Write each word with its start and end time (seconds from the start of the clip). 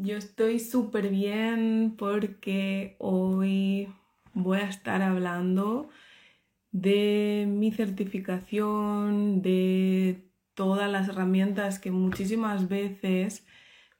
Yo 0.00 0.16
estoy 0.16 0.60
súper 0.60 1.08
bien 1.08 1.96
porque 1.98 2.94
hoy 3.00 3.88
voy 4.32 4.58
a 4.58 4.68
estar 4.68 5.02
hablando 5.02 5.88
de 6.70 7.46
mi 7.48 7.72
certificación, 7.72 9.42
de 9.42 10.30
todas 10.54 10.88
las 10.88 11.08
herramientas 11.08 11.80
que 11.80 11.90
muchísimas 11.90 12.68
veces 12.68 13.44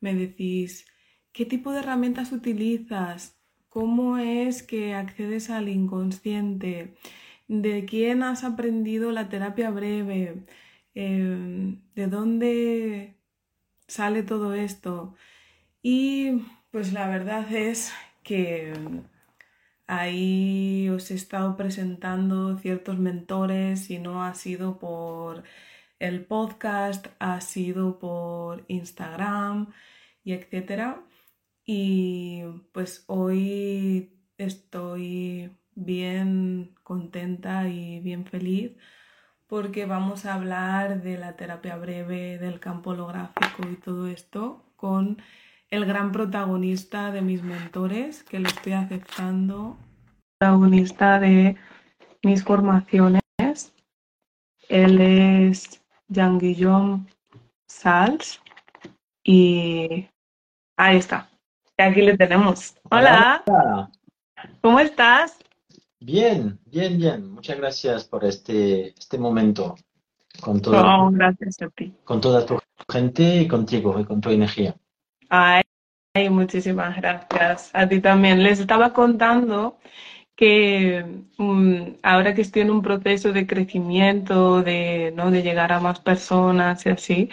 me 0.01 0.15
decís, 0.15 0.87
¿qué 1.33 1.45
tipo 1.47 1.73
de 1.73 1.81
herramientas 1.81 2.31
utilizas? 2.31 3.37
¿Cómo 3.69 4.19
es 4.19 4.63
que 4.63 4.95
accedes 4.95 5.51
al 5.51 5.69
inconsciente? 5.69 6.95
¿De 7.49 7.87
quién 7.87 8.23
has 8.23 8.45
aprendido 8.45 9.11
la 9.11 9.29
terapia 9.29 9.71
breve? 9.71 10.47
Em, 10.95 11.81
¿De 11.97 12.07
dónde 12.07 13.17
sale 13.89 14.23
todo 14.23 14.55
esto? 14.55 15.17
Y 15.91 16.45
pues 16.71 16.93
la 16.93 17.09
verdad 17.09 17.51
es 17.51 17.95
que 18.23 18.75
ahí 19.87 20.87
os 20.91 21.11
he 21.11 21.15
estado 21.15 21.57
presentando 21.57 22.59
ciertos 22.59 22.99
mentores 22.99 23.89
y 23.89 23.99
no 23.99 24.23
ha 24.23 24.35
sido 24.35 24.79
por 24.79 25.45
el 25.99 26.27
podcast, 26.27 27.07
ha 27.21 27.41
sido 27.41 27.99
por 27.99 28.67
Instagram 28.69 29.73
y 30.25 30.35
etcétera. 30.35 31.03
Y 31.65 32.43
pues 32.73 33.05
hoy 33.07 34.13
estoy 34.37 35.57
bien 35.75 36.75
contenta 36.83 37.67
y 37.67 38.01
bien 38.01 38.27
feliz 38.27 38.77
porque 39.47 39.87
vamos 39.87 40.27
a 40.27 40.35
hablar 40.35 41.03
de 41.03 41.17
la 41.17 41.37
terapia 41.37 41.77
breve, 41.79 42.37
del 42.37 42.61
campo 42.61 42.91
holográfico 42.91 43.71
y 43.71 43.77
todo 43.77 44.07
esto 44.07 44.67
con 44.77 45.17
el 45.71 45.85
gran 45.85 46.13
protagonista 46.13 47.11
de 47.13 47.23
mis 47.23 47.43
mentores, 47.43 48.23
que 48.25 48.41
lo 48.41 48.49
estoy 48.49 48.73
aceptando, 48.73 49.77
protagonista 50.39 51.19
de 51.21 51.57
mis 52.23 52.43
formaciones. 52.43 53.23
Él 54.69 55.01
es 55.01 55.83
Jean-Guillaume 56.09 57.07
Sals 57.67 58.41
y 59.25 60.07
ahí 60.77 60.97
está. 60.97 61.31
Aquí 61.79 62.03
le 62.03 62.17
tenemos. 62.17 62.75
Hola. 62.91 63.43
¿Cómo 64.61 64.81
estás? 64.81 65.39
Bien, 66.01 66.59
bien, 66.67 66.99
bien. 66.99 67.31
Muchas 67.31 67.57
gracias 67.59 68.05
por 68.05 68.25
este, 68.25 68.89
este 68.89 69.19
momento. 69.19 69.75
Con 70.41 70.61
toda, 70.61 71.09
gracias 71.11 71.63
a 71.63 71.69
ti. 71.71 71.95
Con 72.05 72.21
toda 72.21 72.47
tu 72.47 72.59
gente 72.91 73.43
y 73.43 73.49
contigo 73.49 73.99
y 73.99 74.05
con 74.05 74.21
tu 74.21 74.31
energía. 74.31 74.77
Ay, 75.29 75.63
muchísimas 76.31 76.97
gracias. 76.97 77.71
A 77.75 77.89
ti 77.89 78.01
también. 78.01 78.43
Les 78.43 78.61
estaba 78.61 78.93
contando 78.93 79.79
que 80.37 81.05
mm, 81.39 81.83
ahora 82.03 82.35
que 82.35 82.43
estoy 82.43 82.63
en 82.63 82.71
un 82.71 82.83
proceso 82.83 83.33
de 83.33 83.47
crecimiento, 83.47 84.63
de, 84.63 85.13
¿no? 85.17 85.31
de 85.31 85.43
llegar 85.43 85.73
a 85.73 85.81
más 85.81 86.01
personas 86.01 86.87
y 86.87 86.91
así, 86.91 87.31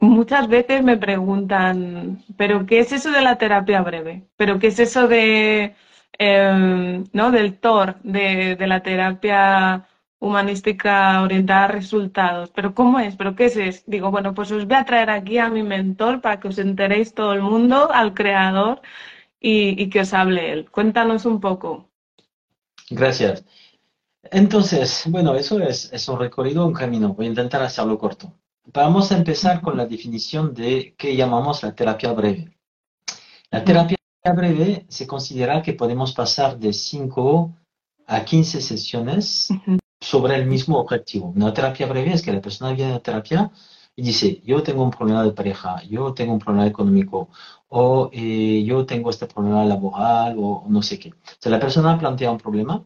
muchas 0.00 0.48
veces 0.48 0.82
me 0.84 0.96
preguntan, 0.98 2.22
¿pero 2.38 2.66
qué 2.66 2.80
es 2.80 2.92
eso 2.92 3.10
de 3.12 3.22
la 3.22 3.38
terapia 3.38 3.82
breve? 3.82 4.24
¿Pero 4.36 4.58
qué 4.60 4.68
es 4.68 4.78
eso 4.80 5.08
de, 5.08 5.74
em, 6.18 7.04
¿no? 7.12 7.30
del 7.32 7.58
TOR, 7.58 7.96
de, 8.02 8.56
de 8.56 8.66
la 8.68 8.82
terapia 8.82 9.88
humanística 10.24 11.22
orientada 11.22 11.64
a 11.64 11.68
resultados. 11.68 12.50
¿Pero 12.50 12.74
cómo 12.74 12.98
es? 12.98 13.16
¿Pero 13.16 13.36
qué 13.36 13.46
es? 13.46 13.84
Digo, 13.86 14.10
bueno, 14.10 14.34
pues 14.34 14.50
os 14.50 14.66
voy 14.66 14.76
a 14.76 14.84
traer 14.84 15.10
aquí 15.10 15.38
a 15.38 15.50
mi 15.50 15.62
mentor 15.62 16.20
para 16.20 16.40
que 16.40 16.48
os 16.48 16.58
enteréis 16.58 17.14
todo 17.14 17.32
el 17.32 17.42
mundo, 17.42 17.90
al 17.92 18.14
creador, 18.14 18.80
y, 19.40 19.90
que 19.90 20.00
os 20.00 20.14
hable 20.14 20.52
él. 20.52 20.70
Cuéntanos 20.70 21.26
un 21.26 21.40
poco. 21.40 21.90
Gracias. 22.90 23.44
Entonces, 24.30 25.04
bueno, 25.06 25.34
eso 25.34 25.60
es, 25.60 25.92
es 25.92 26.08
un 26.08 26.18
recorrido, 26.18 26.66
un 26.66 26.72
camino. 26.72 27.12
Voy 27.12 27.26
a 27.26 27.28
intentar 27.28 27.62
hacerlo 27.62 27.98
corto. 27.98 28.32
Vamos 28.72 29.12
a 29.12 29.18
empezar 29.18 29.60
con 29.60 29.76
la 29.76 29.84
definición 29.84 30.54
de 30.54 30.94
qué 30.96 31.14
llamamos 31.14 31.62
la 31.62 31.74
terapia 31.74 32.12
breve. 32.12 32.56
La 33.50 33.62
terapia 33.62 33.98
breve 34.34 34.86
se 34.88 35.06
considera 35.06 35.60
que 35.60 35.74
podemos 35.74 36.14
pasar 36.14 36.58
de 36.58 36.72
5 36.72 37.54
a 38.06 38.24
15 38.24 38.60
sesiones 38.62 39.50
sobre 40.04 40.36
el 40.36 40.46
mismo 40.46 40.78
objetivo. 40.78 41.32
Una 41.34 41.52
terapia 41.52 41.86
breve 41.86 42.12
es 42.12 42.22
que 42.22 42.32
la 42.32 42.40
persona 42.40 42.72
viene 42.72 42.94
a 42.94 43.00
terapia 43.00 43.50
y 43.96 44.02
dice, 44.02 44.40
yo 44.44 44.62
tengo 44.62 44.82
un 44.82 44.90
problema 44.90 45.22
de 45.24 45.32
pareja, 45.32 45.82
yo 45.84 46.12
tengo 46.14 46.32
un 46.34 46.38
problema 46.38 46.66
económico, 46.66 47.30
o 47.68 48.10
eh, 48.12 48.62
yo 48.64 48.84
tengo 48.86 49.10
este 49.10 49.26
problema 49.26 49.64
laboral, 49.64 50.36
o 50.38 50.64
no 50.68 50.82
sé 50.82 50.98
qué. 50.98 51.10
O 51.10 51.40
sea, 51.40 51.52
la 51.52 51.60
persona 51.60 51.98
plantea 51.98 52.30
un 52.30 52.38
problema 52.38 52.84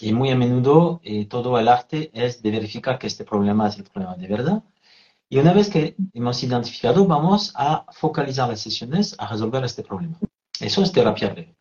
y 0.00 0.12
muy 0.12 0.30
a 0.30 0.36
menudo 0.36 1.00
eh, 1.04 1.26
todo 1.26 1.58
el 1.58 1.68
arte 1.68 2.10
es 2.12 2.42
de 2.42 2.50
verificar 2.50 2.98
que 2.98 3.06
este 3.06 3.24
problema 3.24 3.68
es 3.68 3.78
el 3.78 3.84
problema 3.84 4.16
de 4.16 4.28
verdad. 4.28 4.62
Y 5.30 5.38
una 5.38 5.52
vez 5.52 5.68
que 5.70 5.96
hemos 6.14 6.42
identificado, 6.42 7.06
vamos 7.06 7.52
a 7.54 7.84
focalizar 7.92 8.48
las 8.48 8.60
sesiones 8.60 9.14
a 9.18 9.26
resolver 9.28 9.64
este 9.64 9.82
problema. 9.82 10.18
Eso 10.60 10.82
es 10.82 10.92
terapia 10.92 11.30
breve. 11.30 11.57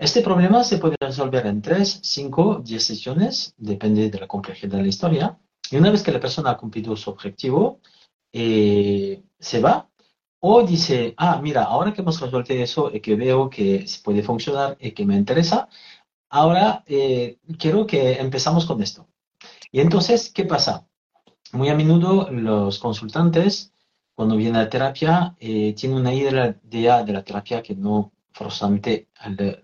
Este 0.00 0.22
problema 0.22 0.64
se 0.64 0.78
puede 0.78 0.96
resolver 0.98 1.44
en 1.44 1.60
3, 1.60 2.00
5, 2.02 2.62
10 2.64 2.82
sesiones, 2.82 3.54
depende 3.58 4.08
de 4.08 4.18
la 4.18 4.26
complejidad 4.26 4.78
de 4.78 4.82
la 4.82 4.88
historia. 4.88 5.38
Y 5.70 5.76
una 5.76 5.90
vez 5.90 6.02
que 6.02 6.10
la 6.10 6.18
persona 6.18 6.52
ha 6.52 6.56
cumplido 6.56 6.96
su 6.96 7.10
objetivo, 7.10 7.80
eh, 8.32 9.22
se 9.38 9.60
va 9.60 9.90
o 10.40 10.62
dice, 10.62 11.12
ah, 11.18 11.38
mira, 11.42 11.64
ahora 11.64 11.92
que 11.92 12.00
hemos 12.00 12.18
resuelto 12.18 12.54
eso 12.54 12.90
y 12.90 13.00
que 13.00 13.14
veo 13.14 13.50
que 13.50 13.84
puede 14.02 14.22
funcionar 14.22 14.78
y 14.80 14.92
que 14.92 15.04
me 15.04 15.16
interesa, 15.16 15.68
ahora 16.30 16.82
eh, 16.86 17.38
quiero 17.58 17.86
que 17.86 18.14
empezamos 18.14 18.64
con 18.64 18.82
esto. 18.82 19.06
Y 19.70 19.80
entonces, 19.80 20.32
¿qué 20.32 20.46
pasa? 20.46 20.88
Muy 21.52 21.68
a 21.68 21.74
menudo 21.74 22.30
los 22.30 22.78
consultantes, 22.78 23.74
cuando 24.14 24.36
vienen 24.36 24.56
a 24.56 24.70
terapia, 24.70 25.36
eh, 25.38 25.74
tienen 25.74 25.98
una 25.98 26.14
idea 26.14 27.02
de 27.04 27.12
la 27.12 27.22
terapia 27.22 27.62
que 27.62 27.74
no 27.74 28.12
forzosamente 28.32 29.08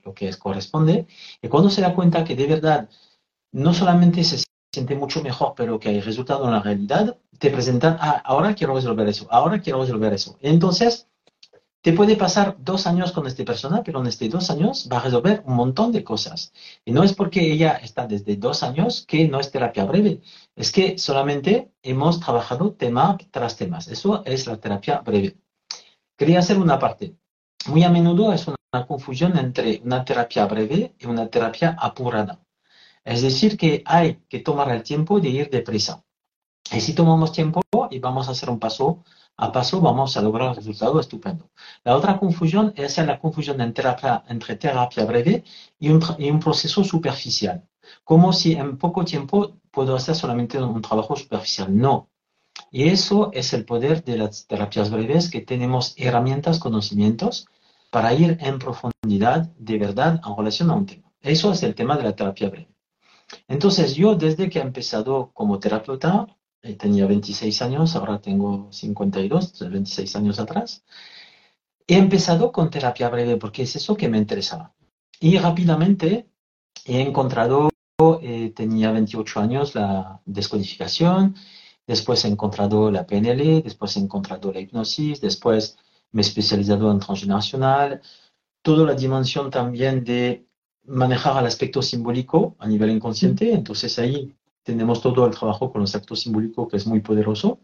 lo 0.05 0.15
que 0.15 0.33
corresponde, 0.35 1.07
y 1.43 1.49
cuando 1.49 1.71
se 1.71 1.81
da 1.81 1.95
cuenta 1.95 2.25
que 2.25 2.37
de 2.37 2.47
verdad 2.47 2.89
no 3.53 3.73
solamente 3.73 4.25
se 4.25 4.45
siente 4.73 4.95
mucho 4.95 5.23
mejor, 5.23 5.55
pero 5.57 5.79
que 5.81 5.89
hay 5.89 6.01
resultado 6.01 6.45
en 6.45 6.53
la 6.53 6.61
realidad, 6.61 7.17
te 7.39 7.51
presentan, 7.51 7.97
ah, 8.01 8.23
ahora 8.25 8.55
quiero 8.55 8.75
resolver 8.75 9.09
eso, 9.09 9.27
ahora 9.31 9.61
quiero 9.61 9.81
resolver 9.81 10.13
eso. 10.13 10.37
Entonces, 10.41 11.09
te 11.87 11.93
puede 11.93 12.17
pasar 12.17 12.57
dos 12.59 12.87
años 12.89 13.13
con 13.13 13.29
esta 13.29 13.45
persona, 13.45 13.85
pero 13.85 14.01
en 14.01 14.09
estos 14.09 14.29
dos 14.29 14.51
años 14.51 14.89
va 14.93 14.99
a 14.99 15.03
resolver 15.03 15.45
un 15.47 15.55
montón 15.55 15.93
de 15.93 16.03
cosas. 16.03 16.53
Y 16.85 16.91
no 16.91 17.05
es 17.05 17.13
porque 17.13 17.53
ella 17.53 17.75
está 17.77 18.09
desde 18.09 18.37
dos 18.37 18.65
años 18.65 19.05
que 19.07 19.29
no 19.29 19.39
es 19.39 19.53
terapia 19.53 19.85
breve, 19.85 20.21
es 20.57 20.73
que 20.73 20.99
solamente 20.99 21.71
hemos 21.83 22.19
trabajado 22.19 22.73
tema 22.73 23.17
tras 23.31 23.57
temas. 23.57 23.87
Eso 23.87 24.25
es 24.27 24.49
la 24.49 24.57
terapia 24.59 24.99
breve. 24.99 25.37
Quería 26.17 26.41
hacer 26.41 26.59
una 26.59 26.79
parte. 26.79 27.15
Muy 27.69 27.83
a 27.83 27.91
menudo 27.91 28.33
es 28.33 28.47
una 28.47 28.87
confusión 28.87 29.37
entre 29.37 29.81
una 29.85 30.05
terapia 30.05 30.47
breve 30.47 30.95
y 31.01 31.07
una 31.07 31.29
terapia 31.29 31.77
apurada. 31.79 32.41
Es 33.05 33.23
decir, 33.23 33.57
que 33.57 33.83
hay 33.85 34.23
que 34.29 34.39
tomar 34.39 34.71
el 34.71 34.85
tiempo 34.85 35.19
de 35.19 35.31
ir 35.31 35.51
deprisa. 35.51 36.05
Y 36.73 36.81
si 36.81 36.95
tomamos 36.95 37.33
tiempo 37.33 37.61
y 37.91 37.99
vamos 37.99 38.29
a 38.29 38.33
hacer 38.33 38.51
un 38.51 38.61
paso 38.61 39.03
a 39.37 39.51
paso, 39.51 39.81
vamos 39.81 40.17
a 40.17 40.23
lograr 40.23 40.51
un 40.51 40.55
resultado 40.55 41.01
estupendo. 41.01 41.51
La 41.83 41.97
otra 41.97 42.19
confusión 42.19 42.73
es 42.77 42.99
la 42.99 43.19
confusión 43.19 43.61
entre 43.61 44.57
terapia 44.57 45.05
breve 45.05 45.43
y 45.79 45.89
un, 45.89 46.01
y 46.19 46.31
un 46.31 46.39
proceso 46.39 46.85
superficial. 46.85 47.69
Como 48.05 48.33
si 48.33 48.53
en 48.53 48.79
poco 48.79 49.05
tiempo 49.05 49.57
puedo 49.73 49.97
hacer 49.97 50.15
solamente 50.15 50.63
un 50.63 50.83
trabajo 50.83 51.17
superficial. 51.17 51.77
No. 51.77 52.11
Y 52.71 52.89
eso 52.89 53.31
es 53.33 53.53
el 53.53 53.65
poder 53.65 54.05
de 54.05 54.19
las 54.19 54.47
terapias 54.47 54.91
breves, 54.91 55.31
que 55.31 55.41
tenemos 55.41 55.95
herramientas, 55.97 56.59
conocimientos 56.61 57.49
para 57.91 58.15
ir 58.15 58.39
en 58.41 58.59
profundidad 58.59 59.51
de 59.59 59.79
verdad 59.79 60.21
en 60.25 60.37
relación 60.37 60.71
a 60.71 60.75
un 60.75 60.87
tema. 60.87 61.13
Eso 61.21 61.53
es 61.53 61.63
el 61.63 61.75
tema 61.75 61.97
de 61.97 62.05
la 62.05 62.15
terapia 62.15 62.51
breve. 62.51 62.69
Entonces 63.49 63.95
yo 63.95 64.15
desde 64.15 64.49
que 64.49 64.59
he 64.59 64.63
empezado 64.63 65.31
como 65.33 65.59
terapeuta, 65.59 66.27
eh, 66.63 66.75
tenía 66.75 67.07
26 67.07 67.63
años, 67.63 67.97
ahora 67.97 68.21
tengo 68.21 68.69
52, 68.73 69.69
26 69.71 70.17
años 70.17 70.39
atrás, 70.39 70.85
he 71.87 71.97
empezado 71.97 72.53
con 72.53 72.71
terapia 72.71 73.09
breve 73.09 73.37
porque 73.37 73.63
es 73.63 73.77
eso 73.77 73.97
que 73.97 74.09
me 74.09 74.19
interesaba. 74.19 74.75
Y 75.21 75.39
rápidamente 75.39 76.29
he 76.85 77.01
encontrado, 77.01 77.71
eh, 78.23 78.53
tenía 78.55 78.91
28 78.93 79.41
años, 79.41 79.75
la 79.75 80.21
descodificación, 80.25 81.37
después 81.87 82.25
he 82.25 82.29
encontrado 82.29 82.91
la 82.91 83.07
PNL, 83.07 83.63
después 83.63 83.97
he 83.97 84.01
encontrado 84.01 84.53
la 84.53 84.61
hipnosis, 84.61 85.21
después 85.21 85.79
me 86.13 86.23
he 86.23 86.25
especializado 86.25 86.91
en 86.91 86.99
transgeneracional, 86.99 88.01
toda 88.63 88.87
la 88.87 88.95
dimensión 88.95 89.51
también 89.51 90.05
de 90.05 90.47
manejar 90.85 91.41
el 91.41 91.47
aspecto 91.47 91.83
simbólico 91.83 92.57
a 92.59 92.67
nivel 92.67 92.91
inconsciente, 92.91 93.53
entonces 93.53 93.99
ahí 93.99 94.35
tenemos 94.63 95.01
todo 95.01 95.27
el 95.27 95.35
trabajo 95.35 95.71
con 95.71 95.81
los 95.81 95.95
actos 95.95 96.21
simbólicos 96.21 96.69
que 96.69 96.77
es 96.77 96.87
muy 96.87 97.01
poderoso 97.01 97.61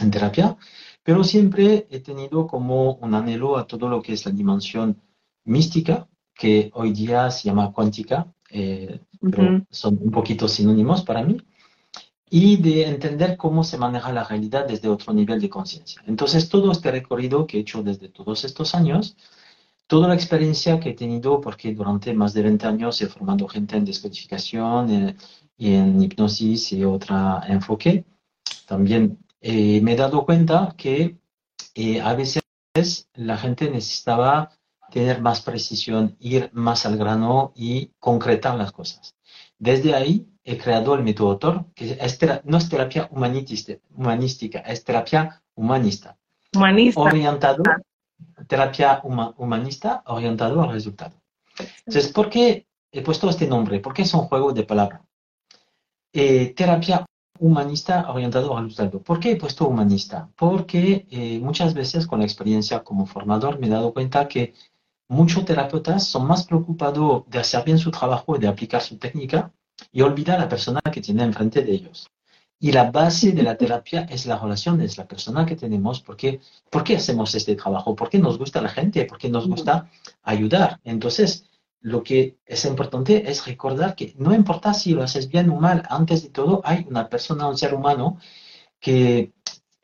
en 0.00 0.10
terapia, 0.10 0.56
pero 1.02 1.22
siempre 1.22 1.86
he 1.90 2.00
tenido 2.00 2.46
como 2.46 2.94
un 2.94 3.14
anhelo 3.14 3.56
a 3.56 3.66
todo 3.66 3.88
lo 3.88 4.02
que 4.02 4.12
es 4.12 4.26
la 4.26 4.32
dimensión 4.32 5.00
mística, 5.44 6.08
que 6.34 6.70
hoy 6.74 6.92
día 6.92 7.30
se 7.30 7.48
llama 7.48 7.72
cuántica, 7.72 8.26
eh, 8.50 9.00
pero 9.20 9.64
son 9.70 9.98
un 10.00 10.10
poquito 10.10 10.48
sinónimos 10.48 11.02
para 11.02 11.22
mí, 11.22 11.40
y 12.28 12.56
de 12.56 12.88
entender 12.88 13.36
cómo 13.36 13.62
se 13.64 13.78
maneja 13.78 14.12
la 14.12 14.24
realidad 14.24 14.66
desde 14.66 14.88
otro 14.88 15.12
nivel 15.12 15.40
de 15.40 15.48
conciencia. 15.48 16.02
Entonces, 16.06 16.48
todo 16.48 16.72
este 16.72 16.90
recorrido 16.90 17.46
que 17.46 17.58
he 17.58 17.60
hecho 17.60 17.82
desde 17.82 18.08
todos 18.08 18.44
estos 18.44 18.74
años, 18.74 19.16
toda 19.86 20.08
la 20.08 20.14
experiencia 20.14 20.80
que 20.80 20.90
he 20.90 20.94
tenido, 20.94 21.40
porque 21.40 21.72
durante 21.72 22.12
más 22.14 22.34
de 22.34 22.42
20 22.42 22.66
años 22.66 23.00
he 23.00 23.06
formado 23.06 23.46
gente 23.48 23.76
en 23.76 23.84
descodificación 23.84 24.90
eh, 24.90 25.16
y 25.56 25.74
en 25.74 26.02
hipnosis 26.02 26.72
y 26.72 26.84
otro 26.84 27.40
enfoque, 27.46 28.04
también 28.66 29.18
eh, 29.40 29.80
me 29.80 29.92
he 29.92 29.96
dado 29.96 30.24
cuenta 30.24 30.74
que 30.76 31.18
eh, 31.74 32.00
a 32.00 32.14
veces 32.14 32.42
la 33.14 33.36
gente 33.36 33.70
necesitaba 33.70 34.50
tener 34.90 35.20
más 35.20 35.40
precisión, 35.42 36.16
ir 36.20 36.50
más 36.52 36.86
al 36.86 36.96
grano 36.96 37.52
y 37.54 37.92
concretar 37.98 38.56
las 38.56 38.72
cosas. 38.72 39.14
Desde 39.58 39.94
ahí 39.94 40.28
he 40.44 40.58
creado 40.58 40.94
el 40.94 41.02
método 41.02 41.38
TOR, 41.38 41.66
que 41.74 41.98
no 42.44 42.58
es 42.58 42.68
terapia 42.68 43.08
humanística, 43.10 44.60
es 44.60 44.84
terapia 44.84 45.42
humanista. 45.54 46.16
Humanista. 46.54 47.00
Orientado, 47.00 47.62
terapia 48.46 49.00
humanista 49.02 50.02
orientado 50.06 50.62
al 50.62 50.72
resultado. 50.72 51.20
Entonces, 51.86 52.12
¿por 52.12 52.30
qué 52.30 52.66
he 52.92 53.02
puesto 53.02 53.28
este 53.28 53.46
nombre? 53.46 53.80
Porque 53.80 54.02
es 54.02 54.14
un 54.14 54.22
juego 54.22 54.52
de 54.52 54.64
palabras. 54.64 55.02
Eh, 56.12 56.54
terapia 56.54 57.04
humanista 57.38 58.10
orientado 58.10 58.56
al 58.56 58.64
resultado. 58.64 59.02
¿Por 59.02 59.20
qué 59.20 59.32
he 59.32 59.36
puesto 59.36 59.66
humanista? 59.66 60.30
Porque 60.36 61.06
eh, 61.10 61.38
muchas 61.40 61.74
veces 61.74 62.06
con 62.06 62.20
la 62.20 62.24
experiencia 62.24 62.82
como 62.82 63.06
formador 63.06 63.58
me 63.58 63.66
he 63.66 63.70
dado 63.70 63.92
cuenta 63.92 64.28
que 64.28 64.54
muchos 65.08 65.44
terapeutas 65.44 66.06
son 66.06 66.26
más 66.26 66.44
preocupados 66.44 67.24
de 67.28 67.38
hacer 67.38 67.64
bien 67.64 67.78
su 67.78 67.90
trabajo 67.90 68.36
y 68.36 68.40
de 68.40 68.48
aplicar 68.48 68.82
su 68.82 68.98
técnica 68.98 69.52
y 69.92 70.02
olvidar 70.02 70.36
a 70.36 70.44
la 70.44 70.48
persona 70.48 70.80
que 70.92 71.00
tiene 71.00 71.22
enfrente 71.22 71.62
de 71.62 71.72
ellos. 71.72 72.10
Y 72.58 72.72
la 72.72 72.90
base 72.90 73.32
de 73.32 73.42
la 73.42 73.56
terapia 73.58 74.06
es 74.10 74.26
la 74.26 74.38
relación, 74.38 74.80
es 74.80 74.96
la 74.96 75.06
persona 75.06 75.44
que 75.44 75.56
tenemos. 75.56 76.00
Porque, 76.00 76.40
¿Por 76.70 76.84
qué 76.84 76.96
hacemos 76.96 77.34
este 77.34 77.54
trabajo? 77.54 77.94
Porque 77.94 78.18
nos 78.18 78.38
gusta 78.38 78.60
la 78.62 78.68
gente, 78.68 79.04
porque 79.04 79.28
nos 79.28 79.46
gusta 79.46 79.90
ayudar. 80.22 80.80
Entonces, 80.84 81.44
lo 81.80 82.02
que 82.02 82.38
es 82.46 82.64
importante 82.64 83.30
es 83.30 83.46
recordar 83.46 83.94
que 83.94 84.14
no 84.18 84.34
importa 84.34 84.74
si 84.74 84.92
lo 84.92 85.02
haces 85.02 85.28
bien 85.28 85.50
o 85.50 85.56
mal, 85.60 85.82
antes 85.88 86.22
de 86.22 86.30
todo 86.30 86.60
hay 86.64 86.86
una 86.88 87.08
persona, 87.08 87.48
un 87.48 87.56
ser 87.56 87.74
humano 87.74 88.18
que 88.80 89.32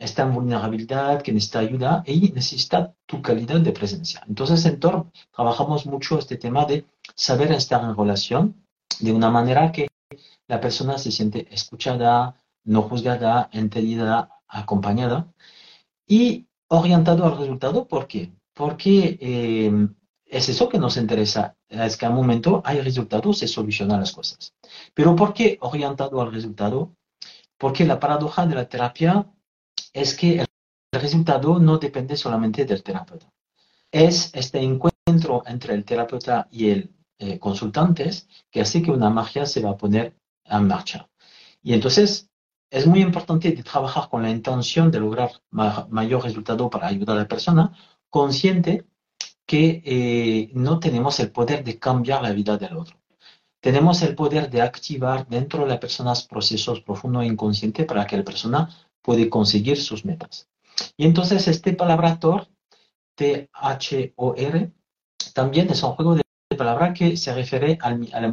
está 0.02 0.22
en 0.24 0.34
vulnerabilidad, 0.34 1.22
que 1.22 1.32
necesita 1.32 1.60
ayuda 1.60 2.02
y 2.06 2.32
necesita 2.32 2.94
tu 3.06 3.22
calidad 3.22 3.60
de 3.60 3.72
presencia. 3.72 4.22
Entonces, 4.28 4.64
en 4.66 4.80
TOR 4.80 5.06
trabajamos 5.34 5.86
mucho 5.86 6.18
este 6.18 6.36
tema 6.36 6.64
de 6.64 6.84
saber 7.14 7.52
estar 7.52 7.82
en 7.84 7.96
relación 7.96 8.64
de 8.98 9.12
una 9.12 9.30
manera 9.30 9.70
que 9.70 9.88
la 10.48 10.60
persona 10.60 10.98
se 10.98 11.12
siente 11.12 11.46
escuchada, 11.54 12.42
no 12.64 12.82
juzgada, 12.82 13.48
entendida, 13.52 14.28
acompañada 14.48 15.32
y 16.06 16.46
orientado 16.68 17.24
al 17.24 17.38
resultado. 17.38 17.86
¿Por 17.86 18.06
qué? 18.06 18.32
Porque 18.54 19.18
eh, 19.20 19.88
es 20.26 20.48
eso 20.48 20.68
que 20.68 20.78
nos 20.78 20.96
interesa, 20.96 21.56
es 21.68 21.96
que 21.96 22.06
al 22.06 22.14
momento 22.14 22.60
hay 22.64 22.80
resultados, 22.80 23.38
se 23.38 23.46
solucionan 23.46 24.00
las 24.00 24.12
cosas. 24.12 24.54
Pero 24.94 25.14
¿por 25.14 25.32
qué 25.32 25.58
orientado 25.60 26.20
al 26.20 26.32
resultado? 26.32 26.96
Porque 27.56 27.84
la 27.84 28.00
paradoja 28.00 28.46
de 28.46 28.56
la 28.56 28.68
terapia 28.68 29.26
es 29.92 30.14
que 30.14 30.40
el 30.40 31.00
resultado 31.00 31.58
no 31.58 31.78
depende 31.78 32.16
solamente 32.16 32.64
del 32.64 32.82
terapeuta. 32.82 33.32
Es 33.90 34.30
este 34.34 34.60
encuentro 34.60 35.42
entre 35.46 35.74
el 35.74 35.84
terapeuta 35.84 36.48
y 36.50 36.70
el 36.70 36.94
eh, 37.18 37.38
consultante 37.38 38.10
que 38.50 38.60
hace 38.60 38.82
que 38.82 38.90
una 38.90 39.10
magia 39.10 39.46
se 39.46 39.60
va 39.62 39.70
a 39.70 39.76
poner 39.76 40.16
en 40.44 40.66
marcha. 40.66 41.08
Y 41.62 41.74
entonces 41.74 42.30
es 42.70 42.86
muy 42.86 43.00
importante 43.00 43.52
trabajar 43.62 44.08
con 44.08 44.22
la 44.22 44.30
intención 44.30 44.90
de 44.90 45.00
lograr 45.00 45.30
mayor 45.50 46.24
resultado 46.24 46.70
para 46.70 46.88
ayudar 46.88 47.16
a 47.16 47.20
la 47.20 47.28
persona, 47.28 47.72
consciente 48.08 48.86
que 49.46 49.82
eh, 49.84 50.50
no 50.54 50.80
tenemos 50.80 51.20
el 51.20 51.30
poder 51.30 51.62
de 51.64 51.78
cambiar 51.78 52.22
la 52.22 52.32
vida 52.32 52.56
del 52.56 52.76
otro. 52.76 52.96
Tenemos 53.60 54.02
el 54.02 54.14
poder 54.14 54.50
de 54.50 54.62
activar 54.62 55.28
dentro 55.28 55.60
de 55.64 55.68
la 55.68 55.78
persona 55.78 56.14
procesos 56.28 56.80
profundos 56.80 57.22
e 57.22 57.26
inconscientes 57.26 57.86
para 57.86 58.06
que 58.06 58.16
la 58.16 58.24
persona 58.24 58.68
puede 59.02 59.28
conseguir 59.28 59.78
sus 59.78 60.04
metas. 60.04 60.48
Y 60.96 61.04
entonces 61.04 61.48
este 61.48 61.72
palabra 61.74 62.18
Thor, 62.18 62.48
T-H-O-R, 63.16 64.72
también 65.34 65.70
es 65.70 65.82
un 65.82 65.92
juego 65.92 66.14
de 66.14 66.22
palabras 66.56 66.96
que 66.98 67.16
se 67.16 67.34
refiere 67.34 67.78
a 67.80 67.90
la 67.90 68.28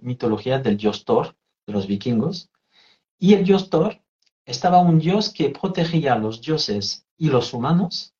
mitología 0.00 0.58
del 0.58 0.76
dios 0.76 1.04
Thor, 1.04 1.36
de 1.66 1.72
los 1.72 1.86
vikingos. 1.86 2.50
Y 3.18 3.34
el 3.34 3.44
dios 3.44 3.70
Thor 3.70 4.00
estaba 4.44 4.78
un 4.78 4.98
dios 4.98 5.30
que 5.30 5.50
protegía 5.50 6.14
a 6.14 6.18
los 6.18 6.40
dioses 6.40 7.06
y 7.16 7.28
los 7.28 7.52
humanos 7.54 8.14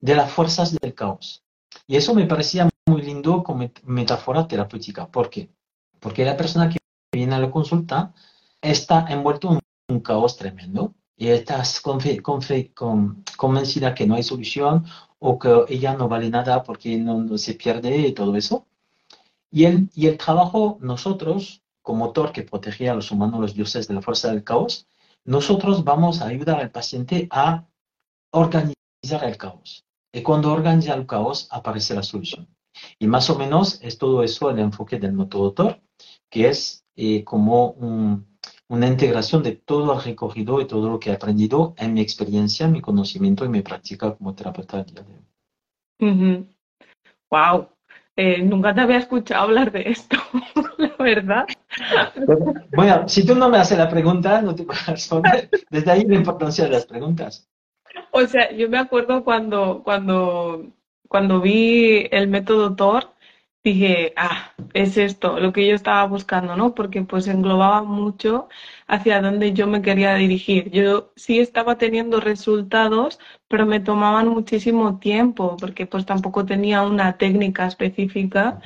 de 0.00 0.14
las 0.14 0.30
fuerzas 0.30 0.72
del 0.78 0.94
caos. 0.94 1.44
Y 1.86 1.96
eso 1.96 2.14
me 2.14 2.26
parecía 2.26 2.68
muy 2.86 3.02
lindo 3.02 3.42
como 3.42 3.70
metáfora 3.84 4.48
terapéutica. 4.48 5.08
¿Por 5.08 5.28
qué? 5.28 5.50
Porque 6.00 6.24
la 6.24 6.36
persona 6.36 6.68
que 6.68 6.78
viene 7.12 7.34
a 7.34 7.38
la 7.38 7.50
consulta 7.50 8.14
está 8.60 9.06
envuelto 9.08 9.52
en 9.52 9.60
un 9.88 10.00
caos 10.00 10.36
tremendo 10.36 10.94
y 11.16 11.28
estás 11.28 11.80
convencida 11.80 12.74
que 13.94 14.06
no 14.06 14.14
hay 14.14 14.22
solución 14.22 14.84
o 15.18 15.38
que 15.38 15.64
ella 15.68 15.94
no 15.94 16.08
vale 16.08 16.28
nada 16.28 16.62
porque 16.62 16.98
no, 16.98 17.38
se 17.38 17.54
pierde 17.54 18.08
y 18.08 18.12
todo 18.12 18.36
eso. 18.36 18.66
Y 19.50 19.64
el, 19.64 19.88
y 19.94 20.08
el 20.08 20.18
trabajo, 20.18 20.78
nosotros, 20.80 21.62
como 21.80 22.06
motor 22.06 22.32
que 22.32 22.42
protegía 22.42 22.92
a 22.92 22.94
los 22.94 23.10
humanos, 23.10 23.40
los 23.40 23.54
dioses 23.54 23.88
de 23.88 23.94
la 23.94 24.02
fuerza 24.02 24.28
del 24.28 24.44
caos, 24.44 24.86
nosotros 25.24 25.84
vamos 25.84 26.20
a 26.20 26.26
ayudar 26.26 26.60
al 26.60 26.70
paciente 26.70 27.26
a 27.30 27.66
organizar 28.30 29.24
el 29.24 29.38
caos. 29.38 29.86
Y 30.12 30.22
cuando 30.22 30.52
organiza 30.52 30.94
el 30.94 31.06
caos, 31.06 31.48
aparece 31.50 31.94
la 31.94 32.02
solución. 32.02 32.46
Y 32.98 33.06
más 33.06 33.30
o 33.30 33.38
menos 33.38 33.78
es 33.82 33.96
todo 33.96 34.22
eso 34.22 34.50
el 34.50 34.58
enfoque 34.58 34.98
del 34.98 35.14
motor, 35.14 35.80
que 36.28 36.48
es 36.48 36.84
eh, 36.94 37.24
como 37.24 37.70
un, 37.70 38.35
una 38.68 38.86
integración 38.86 39.42
de 39.42 39.52
todo 39.52 39.94
el 39.94 40.02
recorrido 40.02 40.60
y 40.60 40.66
todo 40.66 40.90
lo 40.90 40.98
que 40.98 41.10
he 41.10 41.14
aprendido 41.14 41.74
en 41.78 41.94
mi 41.94 42.00
experiencia, 42.00 42.66
mi 42.66 42.80
conocimiento 42.80 43.44
y 43.44 43.48
mi 43.48 43.62
práctica 43.62 44.14
como 44.14 44.34
terapeuta 44.34 44.82
día 44.82 45.02
de 45.02 46.08
hoy. 46.08 46.48
Wow, 47.30 47.68
eh, 48.16 48.42
nunca 48.42 48.74
te 48.74 48.80
había 48.80 48.98
escuchado 48.98 49.44
hablar 49.44 49.70
de 49.70 49.90
esto, 49.90 50.16
la 50.78 50.94
verdad. 50.98 51.46
Bueno, 52.74 53.08
si 53.08 53.26
tú 53.26 53.34
no 53.34 53.48
me 53.48 53.58
haces 53.58 53.78
la 53.78 53.88
pregunta, 53.88 54.40
no 54.42 54.54
te 54.54 54.64
puedo 54.64 54.80
responder. 54.86 55.50
Desde 55.70 55.90
ahí 55.90 56.04
la 56.04 56.16
importancia 56.16 56.64
de 56.64 56.70
las 56.70 56.86
preguntas. 56.86 57.48
O 58.10 58.26
sea, 58.26 58.50
yo 58.52 58.68
me 58.68 58.78
acuerdo 58.78 59.22
cuando, 59.24 59.82
cuando, 59.84 60.66
cuando 61.08 61.40
vi 61.40 62.08
el 62.10 62.28
método 62.28 62.74
TOR, 62.74 63.15
dije, 63.72 64.12
ah, 64.16 64.52
es 64.74 64.96
esto, 64.96 65.40
lo 65.40 65.52
que 65.52 65.66
yo 65.66 65.74
estaba 65.74 66.06
buscando, 66.06 66.56
¿no? 66.56 66.74
Porque 66.74 67.02
pues 67.02 67.26
englobaba 67.28 67.82
mucho 67.82 68.48
hacia 68.86 69.20
donde 69.20 69.52
yo 69.52 69.66
me 69.66 69.82
quería 69.82 70.14
dirigir. 70.14 70.70
Yo 70.70 71.12
sí 71.16 71.40
estaba 71.40 71.76
teniendo 71.78 72.20
resultados, 72.20 73.18
pero 73.48 73.66
me 73.66 73.80
tomaban 73.80 74.28
muchísimo 74.28 74.98
tiempo, 74.98 75.56
porque 75.60 75.86
pues 75.86 76.06
tampoco 76.06 76.44
tenía 76.46 76.82
una 76.82 77.16
técnica 77.18 77.66
específica. 77.66 78.60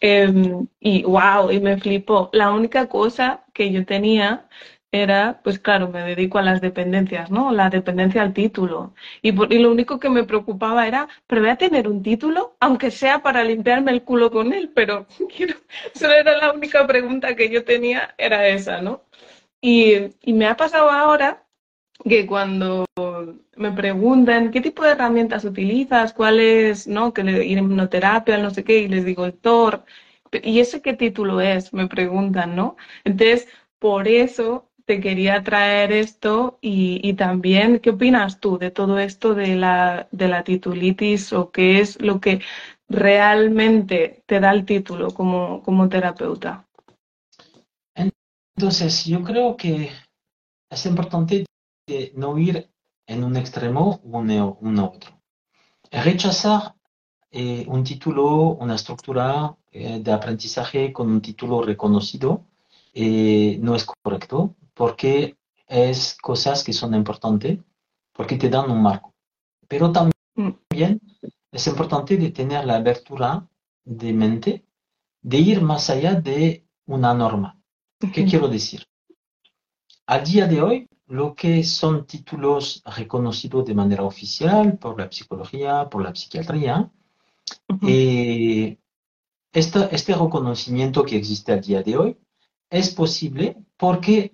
Em, 0.00 0.66
y 0.80 1.02
wow, 1.04 1.50
y 1.50 1.60
me 1.60 1.78
flipó. 1.78 2.28
La 2.32 2.50
única 2.52 2.88
cosa 2.88 3.44
que 3.54 3.72
yo 3.72 3.86
tenía 3.86 4.48
era, 4.94 5.40
pues 5.42 5.58
claro, 5.58 5.88
me 5.88 6.02
dedico 6.02 6.38
a 6.38 6.42
las 6.42 6.60
dependencias, 6.60 7.30
¿no? 7.30 7.50
La 7.52 7.68
dependencia 7.68 8.22
al 8.22 8.32
título. 8.32 8.94
Y, 9.22 9.32
lo 9.32 9.70
único 9.72 9.98
que 9.98 10.08
me 10.08 10.24
preocupaba 10.24 10.86
era, 10.86 11.08
pero 11.26 11.40
voy 11.42 11.50
a 11.50 11.56
tener 11.56 11.88
un 11.88 12.02
título, 12.02 12.56
aunque 12.60 12.90
sea 12.90 13.22
para 13.22 13.42
limpiarme 13.44 13.90
el 13.92 14.02
culo 14.04 14.30
con 14.30 14.52
él, 14.52 14.70
pero 14.74 15.06
quiero, 15.36 15.56
solo 15.94 16.14
era 16.14 16.36
la 16.36 16.52
única 16.52 16.86
pregunta 16.86 17.34
que 17.34 17.50
yo 17.50 17.64
tenía, 17.64 18.14
era 18.18 18.46
esa, 18.48 18.80
¿no? 18.82 19.02
Y, 19.60 19.94
y 20.22 20.32
me 20.32 20.46
ha 20.46 20.56
pasado 20.56 20.90
ahora 20.90 21.44
que 22.08 22.26
cuando 22.26 22.84
me 23.56 23.72
preguntan 23.72 24.50
qué 24.50 24.60
tipo 24.60 24.84
de 24.84 24.92
herramientas 24.92 25.44
utilizas, 25.44 26.12
cuál 26.12 26.40
es, 26.40 26.86
¿no? 26.86 27.12
Que 27.14 27.24
le 27.24 27.44
hipnoterapia, 27.46 28.38
no 28.38 28.50
sé 28.50 28.64
qué, 28.64 28.78
y 28.80 28.88
les 28.88 29.04
digo 29.04 29.24
el 29.26 29.34
¿y 30.42 30.60
ese 30.60 30.82
qué 30.82 30.94
título 30.94 31.40
es? 31.40 31.72
Me 31.72 31.86
preguntan, 31.88 32.56
¿no? 32.56 32.76
Entonces, 33.04 33.48
por 33.78 34.08
eso 34.08 34.68
te 34.86 35.00
quería 35.00 35.42
traer 35.42 35.92
esto 35.92 36.58
y, 36.60 37.14
también, 37.14 37.78
¿qué 37.78 37.90
opinas 37.90 38.40
tú 38.40 38.58
de 38.58 38.70
todo 38.70 38.98
esto 38.98 39.34
de 39.34 39.56
la, 39.56 40.08
de 40.10 40.28
la 40.28 40.44
titulitis 40.44 41.32
o 41.32 41.50
qué 41.50 41.80
es 41.80 42.00
lo 42.00 42.20
que 42.20 42.40
realmente 42.88 44.22
te 44.26 44.40
da 44.40 44.52
el 44.52 44.64
título 44.64 45.10
como, 45.10 45.62
como 45.62 45.88
terapeuta? 45.88 46.66
Entonces, 48.56 49.04
yo 49.06 49.22
creo 49.24 49.56
que 49.56 49.90
es 50.70 50.86
importante 50.86 51.46
no 52.14 52.38
ir 52.38 52.70
en 53.06 53.24
un 53.24 53.36
extremo 53.36 54.00
o 54.04 54.20
en 54.22 54.78
otro. 54.78 55.20
Rechazar 55.90 56.74
eh, 57.30 57.64
un 57.68 57.84
título, 57.84 58.56
una 58.60 58.74
estructura 58.74 59.56
eh, 59.72 59.98
de 60.00 60.12
aprendizaje 60.12 60.92
con 60.92 61.10
un 61.10 61.20
título 61.20 61.62
reconocido 61.62 62.44
eh, 62.92 63.58
no 63.60 63.74
es 63.74 63.84
correcto 63.84 64.54
porque 64.74 65.36
es 65.66 66.16
cosas 66.20 66.62
que 66.62 66.72
son 66.72 66.94
importantes 66.94 67.58
porque 68.12 68.36
te 68.36 68.48
dan 68.48 68.70
un 68.70 68.82
marco. 68.82 69.14
Pero 69.68 69.90
también 69.92 71.00
es 71.50 71.66
importante 71.66 72.16
de 72.16 72.30
tener 72.30 72.64
la 72.64 72.76
abertura 72.76 73.48
de 73.84 74.12
mente 74.12 74.64
de 75.22 75.38
ir 75.38 75.62
más 75.62 75.90
allá 75.90 76.14
de 76.14 76.66
una 76.86 77.14
norma. 77.14 77.58
¿Qué 78.12 78.24
quiero 78.24 78.48
decir? 78.48 78.86
Al 80.06 80.24
día 80.24 80.46
de 80.46 80.60
hoy, 80.60 80.88
lo 81.06 81.34
que 81.34 81.64
son 81.64 82.06
títulos 82.06 82.82
reconocidos 82.84 83.64
de 83.64 83.74
manera 83.74 84.02
oficial 84.02 84.78
por 84.78 84.98
la 84.98 85.10
psicología, 85.10 85.88
por 85.88 86.02
la 86.02 86.14
psiquiatría, 86.14 86.90
eh, 87.86 88.78
este 89.52 90.14
reconocimiento 90.14 91.04
que 91.04 91.16
existe 91.16 91.52
al 91.52 91.60
día 91.60 91.82
de 91.82 91.96
hoy 91.96 92.18
es 92.68 92.90
posible 92.90 93.56
porque 93.76 94.33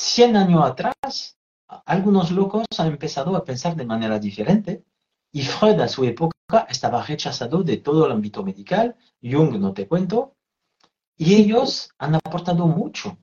100 0.00 0.36
años 0.36 0.64
atrás 0.64 1.36
algunos 1.84 2.30
locos 2.30 2.64
han 2.78 2.86
empezado 2.86 3.36
a 3.36 3.44
pensar 3.44 3.76
de 3.76 3.84
manera 3.84 4.18
diferente. 4.18 4.82
Y 5.30 5.42
Freud 5.42 5.78
a 5.78 5.88
su 5.88 6.04
época 6.04 6.66
estaba 6.68 7.02
rechazado 7.04 7.62
de 7.62 7.76
todo 7.76 8.06
el 8.06 8.12
ámbito 8.12 8.42
medical, 8.42 8.96
Jung 9.22 9.56
no 9.58 9.72
te 9.72 9.86
cuento, 9.86 10.34
y 11.16 11.34
ellos 11.34 11.90
han 11.98 12.14
aportado 12.14 12.66
mucho. 12.66 13.18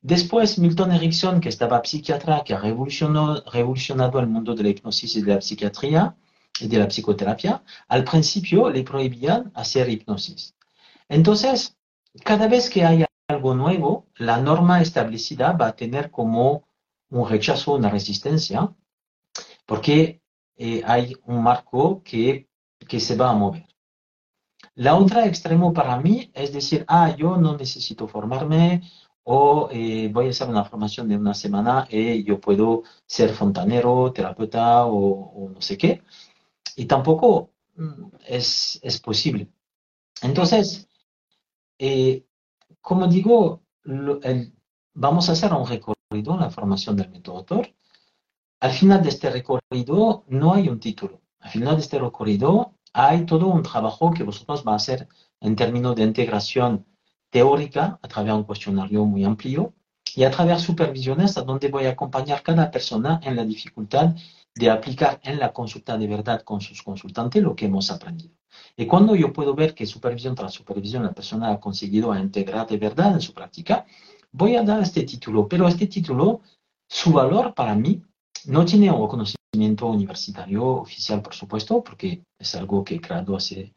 Después, 0.00 0.58
Milton 0.58 0.92
Erickson, 0.92 1.40
que 1.40 1.50
estaba 1.50 1.82
psiquiatra, 1.84 2.42
que 2.44 2.54
ha 2.54 2.60
revolucionado 2.60 4.20
el 4.20 4.26
mundo 4.28 4.54
de 4.54 4.62
la 4.62 4.68
hipnosis 4.70 5.16
y 5.16 5.22
de 5.22 5.34
la 5.34 5.40
psiquiatría 5.40 6.16
y 6.60 6.68
de 6.68 6.78
la 6.78 6.86
psicoterapia, 6.86 7.62
al 7.88 8.04
principio 8.04 8.70
le 8.70 8.84
prohibían 8.84 9.50
hacer 9.54 9.90
hipnosis. 9.90 10.54
Entonces, 11.08 11.76
cada 12.24 12.46
vez 12.46 12.70
que 12.70 12.84
hay 12.84 13.04
algo 13.32 13.54
nuevo, 13.54 14.06
la 14.16 14.38
norma 14.40 14.80
establecida 14.80 15.52
va 15.52 15.68
a 15.68 15.76
tener 15.76 16.10
como 16.10 16.68
un 17.10 17.28
rechazo, 17.28 17.74
una 17.74 17.90
resistencia, 17.90 18.74
porque 19.66 20.22
eh, 20.56 20.82
hay 20.84 21.14
un 21.26 21.42
marco 21.42 22.02
que, 22.02 22.48
que 22.88 23.00
se 23.00 23.16
va 23.16 23.30
a 23.30 23.34
mover. 23.34 23.66
La 24.74 24.96
otra 24.96 25.26
extremo 25.26 25.72
para 25.72 25.98
mí 25.98 26.30
es 26.34 26.52
decir, 26.52 26.84
ah, 26.88 27.14
yo 27.16 27.36
no 27.36 27.56
necesito 27.56 28.08
formarme, 28.08 28.82
o 29.24 29.68
eh, 29.70 30.08
voy 30.12 30.26
a 30.26 30.30
hacer 30.30 30.48
una 30.48 30.64
formación 30.64 31.08
de 31.08 31.16
una 31.16 31.34
semana 31.34 31.86
y 31.90 32.24
yo 32.24 32.40
puedo 32.40 32.82
ser 33.06 33.30
fontanero, 33.34 34.12
terapeuta 34.12 34.86
o, 34.86 35.50
no 35.54 35.60
sé 35.60 35.76
qué. 35.78 36.02
Y 36.76 36.86
tampoco 36.86 37.52
mm, 37.76 38.06
es, 38.26 38.80
es 38.82 39.00
posible. 39.00 39.48
Entonces, 40.22 40.88
eh, 41.78 42.24
como 42.82 43.06
digo, 43.06 43.62
vamos 44.94 45.28
a 45.28 45.32
hacer 45.32 45.52
un 45.52 45.66
recorrido 45.66 46.34
en 46.34 46.40
la 46.40 46.50
formación 46.50 46.96
del 46.96 47.10
método 47.10 47.38
autor. 47.38 47.74
Al 48.60 48.72
final 48.72 49.02
de 49.02 49.08
este 49.08 49.30
recorrido 49.30 50.24
no 50.28 50.52
hay 50.52 50.68
un 50.68 50.78
título. 50.78 51.22
Al 51.40 51.50
final 51.50 51.76
de 51.76 51.82
este 51.82 51.98
recorrido 51.98 52.74
hay 52.92 53.24
todo 53.24 53.46
un 53.46 53.62
trabajo 53.62 54.12
que 54.12 54.24
vosotros 54.24 54.64
va 54.66 54.72
a 54.72 54.76
hacer 54.76 55.08
en 55.40 55.56
términos 55.56 55.96
de 55.96 56.02
integración 56.02 56.84
teórica 57.30 57.98
a 58.02 58.08
través 58.08 58.32
de 58.32 58.38
un 58.38 58.44
cuestionario 58.44 59.04
muy 59.04 59.24
amplio 59.24 59.74
y 60.14 60.24
a 60.24 60.30
través 60.30 60.58
de 60.58 60.64
supervisiones 60.64 61.38
a 61.38 61.42
donde 61.42 61.68
voy 61.68 61.86
a 61.86 61.90
acompañar 61.90 62.42
cada 62.42 62.70
persona 62.70 63.20
en 63.22 63.36
la 63.36 63.44
dificultad 63.44 64.14
de 64.54 64.70
aplicar 64.70 65.20
en 65.22 65.38
la 65.38 65.52
consulta 65.52 65.96
de 65.96 66.06
verdad 66.06 66.42
con 66.42 66.60
sus 66.60 66.82
consultantes 66.82 67.42
lo 67.42 67.56
que 67.56 67.66
hemos 67.66 67.90
aprendido. 67.90 68.34
Y 68.76 68.86
cuando 68.86 69.14
yo 69.14 69.32
puedo 69.32 69.54
ver 69.54 69.74
que 69.74 69.86
supervisión 69.86 70.34
tras 70.34 70.52
supervisión 70.52 71.04
la 71.04 71.12
persona 71.12 71.52
ha 71.52 71.60
conseguido 71.60 72.14
integrar 72.16 72.66
de 72.66 72.76
verdad 72.76 73.14
en 73.14 73.20
su 73.20 73.32
práctica, 73.32 73.86
voy 74.30 74.56
a 74.56 74.62
dar 74.62 74.82
este 74.82 75.02
título. 75.04 75.48
Pero 75.48 75.68
este 75.68 75.86
título, 75.86 76.42
su 76.88 77.12
valor 77.12 77.54
para 77.54 77.74
mí 77.74 78.02
no 78.46 78.64
tiene 78.64 78.90
un 78.90 79.08
conocimiento 79.08 79.86
universitario 79.86 80.64
oficial, 80.66 81.22
por 81.22 81.34
supuesto, 81.34 81.82
porque 81.82 82.24
es 82.38 82.54
algo 82.54 82.84
que 82.84 82.96
he 82.96 83.00
creado 83.00 83.36
hace 83.36 83.74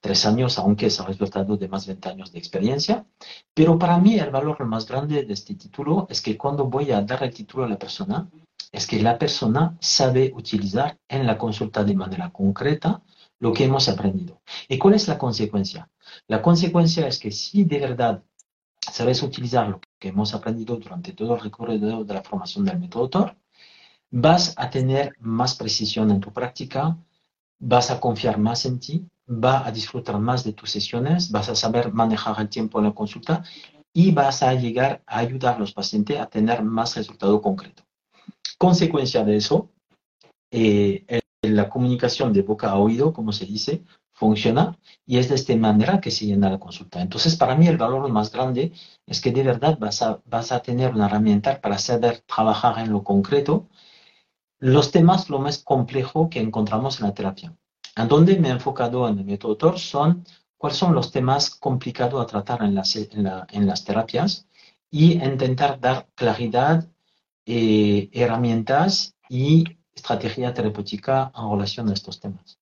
tres 0.00 0.26
años, 0.26 0.58
aunque 0.58 0.86
es 0.86 0.98
el 1.00 1.06
resultado 1.06 1.56
de 1.56 1.68
más 1.68 1.86
de 1.86 1.94
20 1.94 2.08
años 2.08 2.32
de 2.32 2.38
experiencia. 2.38 3.06
Pero 3.54 3.78
para 3.78 3.98
mí 3.98 4.18
el 4.18 4.30
valor 4.30 4.64
más 4.66 4.86
grande 4.86 5.24
de 5.24 5.32
este 5.32 5.54
título 5.54 6.06
es 6.08 6.20
que 6.20 6.36
cuando 6.36 6.66
voy 6.66 6.90
a 6.92 7.02
dar 7.02 7.22
el 7.22 7.34
título 7.34 7.64
a 7.64 7.68
la 7.68 7.78
persona, 7.78 8.28
es 8.72 8.86
que 8.86 9.00
la 9.00 9.18
persona 9.18 9.76
sabe 9.80 10.32
utilizar 10.34 10.98
en 11.08 11.26
la 11.26 11.38
consulta 11.38 11.84
de 11.84 11.94
manera 11.94 12.30
concreta 12.30 13.02
lo 13.38 13.52
que 13.52 13.64
hemos 13.64 13.88
aprendido. 13.88 14.42
¿Y 14.68 14.78
cuál 14.78 14.94
es 14.94 15.08
la 15.08 15.18
consecuencia? 15.18 15.90
La 16.26 16.42
consecuencia 16.42 17.06
es 17.06 17.18
que 17.18 17.30
si 17.30 17.64
de 17.64 17.78
verdad 17.78 18.22
sabes 18.80 19.22
utilizar 19.22 19.68
lo 19.68 19.80
que 19.98 20.08
hemos 20.08 20.34
aprendido 20.34 20.76
durante 20.76 21.12
todo 21.12 21.34
el 21.34 21.40
recorrido 21.40 22.04
de 22.04 22.14
la 22.14 22.22
formación 22.22 22.64
del 22.64 22.78
método 22.78 23.08
TOR, 23.08 23.36
vas 24.10 24.54
a 24.56 24.70
tener 24.70 25.14
más 25.20 25.54
precisión 25.54 26.10
en 26.10 26.20
tu 26.20 26.32
práctica, 26.32 26.96
vas 27.58 27.90
a 27.90 28.00
confiar 28.00 28.38
más 28.38 28.64
en 28.64 28.80
ti, 28.80 29.06
va 29.28 29.66
a 29.66 29.72
disfrutar 29.72 30.18
más 30.18 30.44
de 30.44 30.52
tus 30.52 30.70
sesiones, 30.70 31.30
vas 31.30 31.48
a 31.48 31.54
saber 31.54 31.92
manejar 31.92 32.40
el 32.40 32.48
tiempo 32.48 32.78
en 32.78 32.86
la 32.86 32.92
consulta 32.92 33.44
y 33.92 34.12
vas 34.12 34.42
a 34.42 34.54
llegar 34.54 35.02
a 35.06 35.18
ayudar 35.18 35.56
a 35.56 35.58
los 35.58 35.72
pacientes 35.72 36.18
a 36.18 36.26
tener 36.26 36.62
más 36.62 36.96
resultado 36.96 37.40
concreto. 37.42 37.87
Consecuencia 38.58 39.24
de 39.24 39.36
eso, 39.36 39.70
eh, 40.50 41.04
la 41.42 41.68
comunicación 41.68 42.32
de 42.32 42.42
boca 42.42 42.70
a 42.70 42.78
oído, 42.78 43.12
como 43.12 43.32
se 43.32 43.46
dice, 43.46 43.84
funciona 44.12 44.76
y 45.06 45.18
es 45.18 45.28
de 45.28 45.36
esta 45.36 45.54
manera 45.56 46.00
que 46.00 46.10
se 46.10 46.26
llena 46.26 46.50
la 46.50 46.58
consulta. 46.58 47.00
Entonces, 47.00 47.36
para 47.36 47.54
mí 47.54 47.68
el 47.68 47.76
valor 47.76 48.08
más 48.10 48.32
grande 48.32 48.72
es 49.06 49.20
que 49.20 49.30
de 49.30 49.44
verdad 49.44 49.78
vas 49.78 50.02
a, 50.02 50.20
vas 50.26 50.50
a 50.50 50.60
tener 50.60 50.92
una 50.92 51.06
herramienta 51.06 51.60
para 51.60 51.78
saber 51.78 52.24
trabajar 52.26 52.80
en 52.80 52.90
lo 52.90 53.04
concreto 53.04 53.68
los 54.60 54.90
temas 54.90 55.30
lo 55.30 55.38
más 55.38 55.58
complejo 55.58 56.28
que 56.28 56.40
encontramos 56.40 57.00
en 57.00 57.06
la 57.06 57.14
terapia. 57.14 57.54
En 57.96 58.08
donde 58.08 58.38
me 58.38 58.48
he 58.48 58.52
enfocado 58.52 59.08
en 59.08 59.18
el 59.18 59.24
método 59.24 59.56
TOR 59.56 59.78
son 59.78 60.24
cuáles 60.56 60.78
son 60.78 60.94
los 60.94 61.12
temas 61.12 61.50
complicados 61.50 62.20
a 62.20 62.26
tratar 62.26 62.62
en 62.62 62.74
las, 62.74 62.96
en, 62.96 63.66
las 63.66 63.84
terapias 63.84 64.46
y 64.90 65.12
intentar 65.12 65.78
dar 65.78 66.08
claridad, 66.14 66.88
eh, 67.50 68.10
herramientas 68.12 69.16
y 69.30 69.64
estrategia 69.94 70.52
terapéutica 70.52 71.32
en 71.34 71.50
relación 71.50 71.88
a 71.88 71.94
estos 71.94 72.20
temas. 72.20 72.58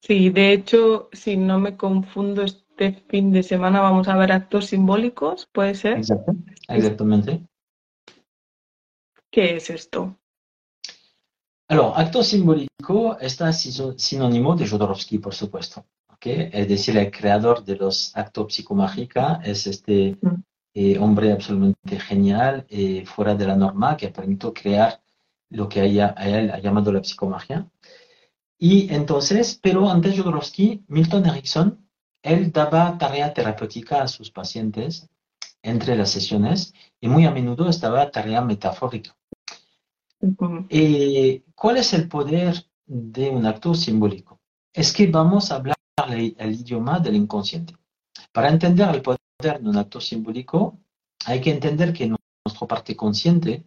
Sí, 0.00 0.30
de 0.30 0.52
hecho, 0.52 1.10
si 1.12 1.36
no 1.36 1.58
me 1.58 1.76
confundo, 1.76 2.42
este 2.42 2.92
fin 3.10 3.30
de 3.30 3.42
semana 3.42 3.80
vamos 3.80 4.08
a 4.08 4.16
ver 4.16 4.32
actos 4.32 4.66
simbólicos, 4.66 5.46
¿puede 5.52 5.74
ser? 5.74 5.98
Exacto, 5.98 6.32
exactamente. 6.68 7.42
¿Qué 9.30 9.56
es 9.56 9.68
esto? 9.68 10.16
Alors, 11.68 11.92
acto 11.94 12.22
simbólico 12.22 13.18
está 13.20 13.52
sinónimo 13.52 14.56
de 14.56 14.66
Jodorowsky, 14.66 15.18
por 15.18 15.34
supuesto. 15.34 15.84
¿okay? 16.10 16.48
Es 16.50 16.68
decir, 16.68 16.96
el 16.96 17.10
creador 17.10 17.62
de 17.64 17.76
los 17.76 18.16
actos 18.16 18.54
psicomágica 18.54 19.40
es 19.44 19.66
este. 19.66 20.16
Eh, 20.80 20.96
hombre 20.98 21.32
absolutamente 21.32 21.98
genial, 21.98 22.64
eh, 22.68 23.04
fuera 23.04 23.34
de 23.34 23.46
la 23.46 23.56
norma, 23.56 23.96
que 23.96 24.06
ha 24.06 24.12
permitido 24.12 24.54
crear 24.54 25.02
lo 25.50 25.68
que 25.68 25.80
él 25.84 26.00
ha 26.00 26.58
llamado 26.60 26.92
la 26.92 27.02
psicomagia. 27.02 27.68
Y 28.58 28.92
entonces, 28.94 29.58
pero 29.60 29.90
antes 29.90 30.12
de 30.12 30.18
Jodorowsky, 30.18 30.84
Milton 30.86 31.26
Erickson, 31.26 31.88
él 32.22 32.52
daba 32.52 32.96
tarea 32.96 33.34
terapéutica 33.34 34.02
a 34.02 34.08
sus 34.08 34.30
pacientes 34.30 35.08
entre 35.62 35.96
las 35.96 36.10
sesiones 36.10 36.72
y 37.00 37.08
muy 37.08 37.26
a 37.26 37.32
menudo 37.32 37.68
estaba 37.68 38.10
tarea 38.12 38.40
metafórica. 38.40 39.16
Eh, 40.68 41.42
¿Cuál 41.56 41.78
es 41.78 41.92
el 41.92 42.08
poder 42.08 42.54
de 42.86 43.30
un 43.30 43.46
acto 43.46 43.74
simbólico? 43.74 44.38
Es 44.72 44.92
que 44.92 45.08
vamos 45.08 45.50
a 45.50 45.56
hablar 45.56 45.76
el, 46.08 46.36
idioma 46.52 47.00
del 47.00 47.16
inconsciente. 47.16 47.74
Para 48.32 48.48
entender 48.48 48.88
el 48.94 49.02
poder 49.02 49.17
de 49.38 49.68
un 49.68 49.76
acto 49.76 50.00
simbólico, 50.00 50.78
hay 51.24 51.40
que 51.40 51.52
entender 51.52 51.92
que 51.92 52.08
nuestra 52.08 52.66
parte 52.66 52.96
consciente 52.96 53.64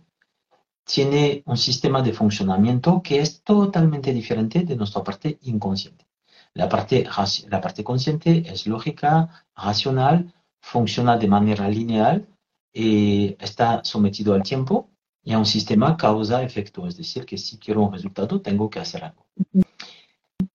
tiene 0.84 1.44
un 1.46 1.58
sistema 1.58 2.02
de 2.02 2.12
funcionamiento 2.12 3.02
que 3.02 3.22
es 3.22 3.42
totalmente 3.42 4.14
diferente 4.14 4.64
de 4.64 4.76
nuestra 4.76 5.02
parte 5.02 5.38
inconsciente. 5.44 6.06
La 6.54 6.68
parte, 6.68 7.08
la 7.48 7.62
parte 7.62 7.84
consciente 7.86 8.44
es 8.46 8.68
lógica, 8.68 9.46
racional, 9.56 10.34
funciona 10.60 11.16
de 11.16 11.28
manera 11.28 11.70
lineal, 11.70 12.28
y 12.74 13.36
está 13.40 13.82
sometido 13.84 14.34
al 14.34 14.44
tiempo 14.44 14.90
y 15.24 15.34
a 15.34 15.38
un 15.38 15.46
sistema 15.46 15.96
causa-efecto. 15.98 16.88
Es 16.88 16.98
decir, 16.98 17.26
que 17.26 17.38
si 17.38 17.58
quiero 17.58 17.84
un 17.84 17.94
resultado, 17.94 18.42
tengo 18.42 18.70
que 18.70 18.80
hacer 18.80 19.04
algo. 19.04 19.26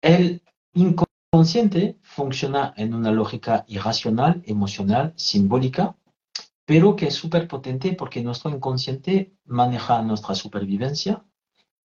El 0.01 0.43
inconsciente 1.37 1.99
funciona 2.01 2.73
en 2.79 2.95
una 2.95 3.13
lógica 3.13 3.67
irracional, 3.69 4.43
emocional, 4.47 5.13
simbólica, 5.17 5.95
pero 6.65 6.97
que 6.97 7.09
es 7.09 7.15
súper 7.15 7.47
potente 7.47 7.93
porque 7.93 8.23
nuestro 8.23 8.51
inconsciente 8.51 9.35
maneja 9.45 10.01
nuestra 10.01 10.35
supervivencia 10.35 11.23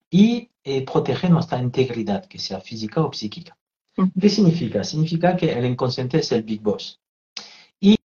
y 0.08 0.52
eh, 0.62 0.84
protege 0.84 1.28
nuestra 1.28 1.60
integridad, 1.60 2.26
que 2.26 2.38
sea 2.38 2.60
física 2.60 3.00
o 3.04 3.12
psíquica. 3.12 3.58
¿Qué 4.20 4.28
significa? 4.28 4.84
Significa 4.84 5.36
que 5.36 5.50
el 5.50 5.64
inconsciente 5.64 6.20
es 6.20 6.30
el 6.30 6.44
big 6.44 6.60
boss. 6.62 7.00
Y, 7.80 7.96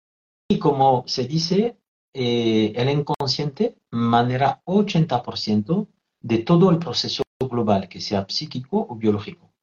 como 0.58 1.04
se 1.06 1.28
dice, 1.28 1.78
eh, 2.12 2.74
el 2.76 2.90
inconsciente 2.90 3.78
maneja 3.92 4.64
80% 4.66 5.88
de 6.22 6.38
todo 6.40 6.72
el 6.72 6.80
proceso 6.80 7.22
global, 7.40 7.88
que 7.88 8.02
sea 8.02 8.26
psíquico 8.28 8.88
o 8.90 8.96
biológico. 8.96 9.55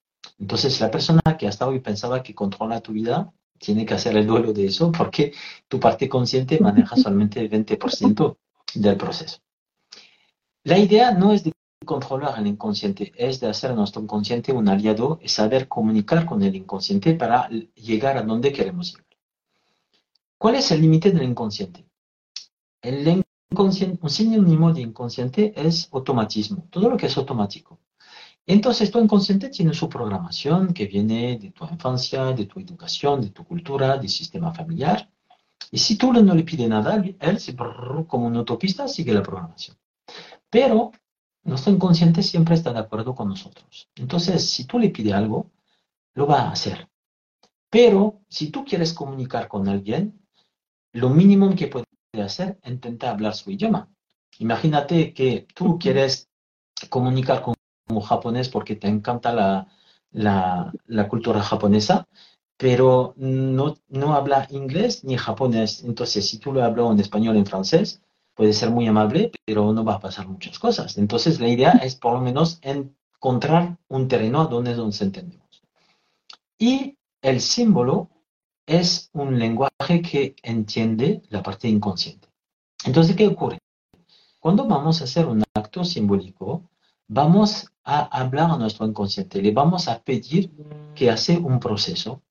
Entonces, 0.42 0.80
la 0.80 0.90
persona 0.90 1.22
que 1.38 1.46
hasta 1.46 1.68
hoy 1.68 1.78
pensaba 1.78 2.20
que 2.20 2.34
controla 2.34 2.80
tu 2.80 2.92
vida, 2.92 3.32
tiene 3.58 3.86
que 3.86 3.94
hacer 3.94 4.16
el 4.16 4.26
duelo 4.26 4.52
de 4.52 4.66
eso 4.66 4.90
porque 4.90 5.32
tu 5.68 5.78
parte 5.78 6.08
consciente 6.08 6.58
maneja 6.58 6.96
solamente 6.96 7.38
el 7.38 7.48
20% 7.48 8.36
del 8.74 8.96
proceso. 8.96 9.38
La 10.64 10.78
idea 10.78 11.12
no 11.12 11.32
es 11.32 11.44
de 11.44 11.52
controlar 11.86 12.40
el 12.40 12.48
inconsciente, 12.48 13.12
es 13.16 13.38
de 13.38 13.50
hacer 13.50 13.70
a 13.70 13.74
nuestro 13.74 14.02
inconsciente 14.02 14.52
un 14.52 14.68
aliado 14.68 15.20
y 15.22 15.28
saber 15.28 15.68
comunicar 15.68 16.26
con 16.26 16.42
el 16.42 16.56
inconsciente 16.56 17.14
para 17.14 17.48
llegar 17.76 18.18
a 18.18 18.22
donde 18.22 18.52
queremos 18.52 18.90
llegar. 18.90 19.06
¿Cuál 20.38 20.56
es 20.56 20.72
el 20.72 20.80
límite 20.80 21.12
del 21.12 21.22
inconsciente? 21.22 21.86
El 22.80 23.24
inconsciente, 23.48 24.00
un 24.02 24.10
sinónimo 24.10 24.72
de 24.72 24.80
inconsciente 24.80 25.52
es 25.54 25.88
automatismo, 25.92 26.66
todo 26.68 26.90
lo 26.90 26.96
que 26.96 27.06
es 27.06 27.16
automático. 27.16 27.78
Entonces 28.46 28.90
tu 28.90 29.00
inconsciente 29.00 29.48
tiene 29.50 29.72
su 29.72 29.88
programación 29.88 30.74
que 30.74 30.86
viene 30.86 31.38
de 31.38 31.50
tu 31.50 31.64
infancia, 31.64 32.32
de 32.32 32.46
tu 32.46 32.58
educación, 32.60 33.20
de 33.20 33.30
tu 33.30 33.44
cultura, 33.44 33.96
del 33.96 34.08
sistema 34.08 34.52
familiar. 34.52 35.08
Y 35.70 35.78
si 35.78 35.96
tú 35.96 36.12
no 36.12 36.34
le 36.34 36.42
pides 36.42 36.68
nada, 36.68 36.96
él, 36.96 37.38
como 38.06 38.26
una 38.26 38.40
autopista, 38.40 38.88
sigue 38.88 39.14
la 39.14 39.22
programación. 39.22 39.76
Pero 40.50 40.90
nuestro 41.44 41.72
inconsciente 41.72 42.22
siempre 42.22 42.54
está 42.54 42.72
de 42.72 42.80
acuerdo 42.80 43.14
con 43.14 43.28
nosotros. 43.28 43.88
Entonces, 43.94 44.48
si 44.50 44.64
tú 44.64 44.78
le 44.78 44.90
pides 44.90 45.14
algo, 45.14 45.50
lo 46.14 46.26
va 46.26 46.42
a 46.42 46.50
hacer. 46.52 46.88
Pero 47.70 48.20
si 48.28 48.50
tú 48.50 48.64
quieres 48.64 48.92
comunicar 48.92 49.48
con 49.48 49.68
alguien, 49.68 50.20
lo 50.92 51.08
mínimo 51.08 51.54
que 51.54 51.68
puede 51.68 51.86
hacer 52.22 52.58
es 52.62 52.70
intentar 52.70 53.10
hablar 53.10 53.34
su 53.34 53.50
idioma. 53.50 53.88
Imagínate 54.38 55.14
que 55.14 55.46
tú 55.54 55.78
quieres 55.78 56.28
comunicar 56.90 57.40
con 57.40 57.54
como 57.92 58.00
japonés 58.00 58.48
porque 58.48 58.74
te 58.74 58.88
encanta 58.88 59.34
la, 59.34 59.68
la, 60.12 61.08
cultura 61.08 61.42
japonesa, 61.42 62.08
pero 62.56 63.12
no, 63.18 63.76
no 63.88 64.14
habla 64.14 64.46
inglés 64.50 65.04
ni 65.04 65.18
japonés. 65.18 65.84
Entonces, 65.84 66.26
si 66.26 66.38
tú 66.38 66.52
lo 66.52 66.64
hablas 66.64 66.90
en 66.92 67.00
español 67.00 67.36
en 67.36 67.44
francés, 67.44 68.00
puede 68.34 68.54
ser 68.54 68.70
muy 68.70 68.86
amable, 68.86 69.30
pero 69.44 69.74
no 69.74 69.84
va 69.84 69.96
a 69.96 70.00
pasar 70.00 70.26
muchas 70.26 70.58
cosas. 70.58 70.96
Entonces, 70.96 71.38
la 71.38 71.48
idea 71.48 71.72
es 71.72 71.96
por 71.96 72.14
lo 72.14 72.22
menos 72.22 72.60
encontrar 72.62 73.76
un 73.88 74.08
terreno 74.08 74.46
donde 74.46 74.74
nos 74.74 75.02
entendemos. 75.02 75.62
Y 76.58 76.96
el 77.20 77.42
símbolo 77.42 78.08
es 78.64 79.10
un 79.12 79.38
lenguaje 79.38 80.00
que 80.00 80.34
entiende 80.42 81.20
la 81.28 81.42
parte 81.42 81.68
inconsciente. 81.68 82.28
Entonces, 82.86 83.14
¿qué 83.16 83.26
ocurre? 83.26 83.58
Cuando 84.40 84.66
vamos 84.66 85.02
a 85.02 85.04
hacer 85.04 85.26
un 85.26 85.44
acto 85.54 85.84
simbólico, 85.84 86.71
vamos 87.08 87.72
a 87.84 88.00
hablar 88.18 88.50
a 88.50 88.56
nuestro 88.56 88.86
inconsciente, 88.86 89.42
le 89.42 89.52
vamos 89.52 89.88
a 89.88 90.02
pedir 90.02 90.50
que 90.94 91.10
hace 91.10 91.36
un 91.36 91.58
proceso. 91.58 92.22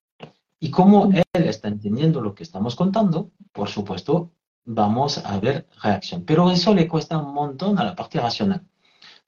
Y 0.59 0.69
como 0.69 1.11
él 1.11 1.23
está 1.33 1.67
entendiendo 1.67 2.21
lo 2.21 2.35
que 2.35 2.43
estamos 2.43 2.75
contando, 2.75 3.31
por 3.51 3.67
supuesto, 3.67 4.31
vamos 4.65 5.17
a 5.17 5.39
ver 5.39 5.67
reacción. 5.81 6.23
Pero 6.23 6.51
eso 6.51 6.73
le 6.73 6.87
cuesta 6.87 7.17
un 7.17 7.33
montón 7.33 7.79
a 7.79 7.83
la 7.83 7.95
parte 7.95 8.19
racional. 8.19 8.65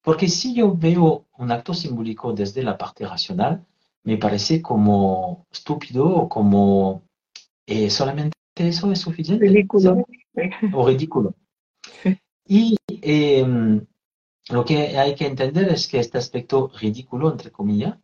Porque 0.02 0.28
si 0.28 0.54
yo 0.54 0.76
veo 0.76 1.26
un 1.38 1.52
acto 1.52 1.74
simbólico 1.74 2.34
desde 2.34 2.62
la 2.62 2.78
parte 2.78 3.08
racional, 3.08 3.66
me 4.04 4.18
parece 4.18 4.62
como 4.62 5.48
estúpido 5.52 6.06
o 6.06 6.30
como 6.30 7.04
eh, 7.66 7.90
solamente 7.90 8.34
eso 8.56 8.92
es 8.92 9.00
suficiente. 9.00 9.48
Ridículo. 9.48 10.06
O 10.74 10.88
ridículo. 10.88 11.36
Y 12.46 12.76
em, 13.02 13.86
lo 14.50 14.66
que 14.66 14.98
hay 14.98 15.16
que 15.16 15.26
entender 15.26 15.70
es 15.70 15.88
que 15.88 16.00
este 16.00 16.18
aspecto 16.18 16.72
ridículo, 16.80 17.32
entre 17.32 17.52
comillas, 17.52 17.98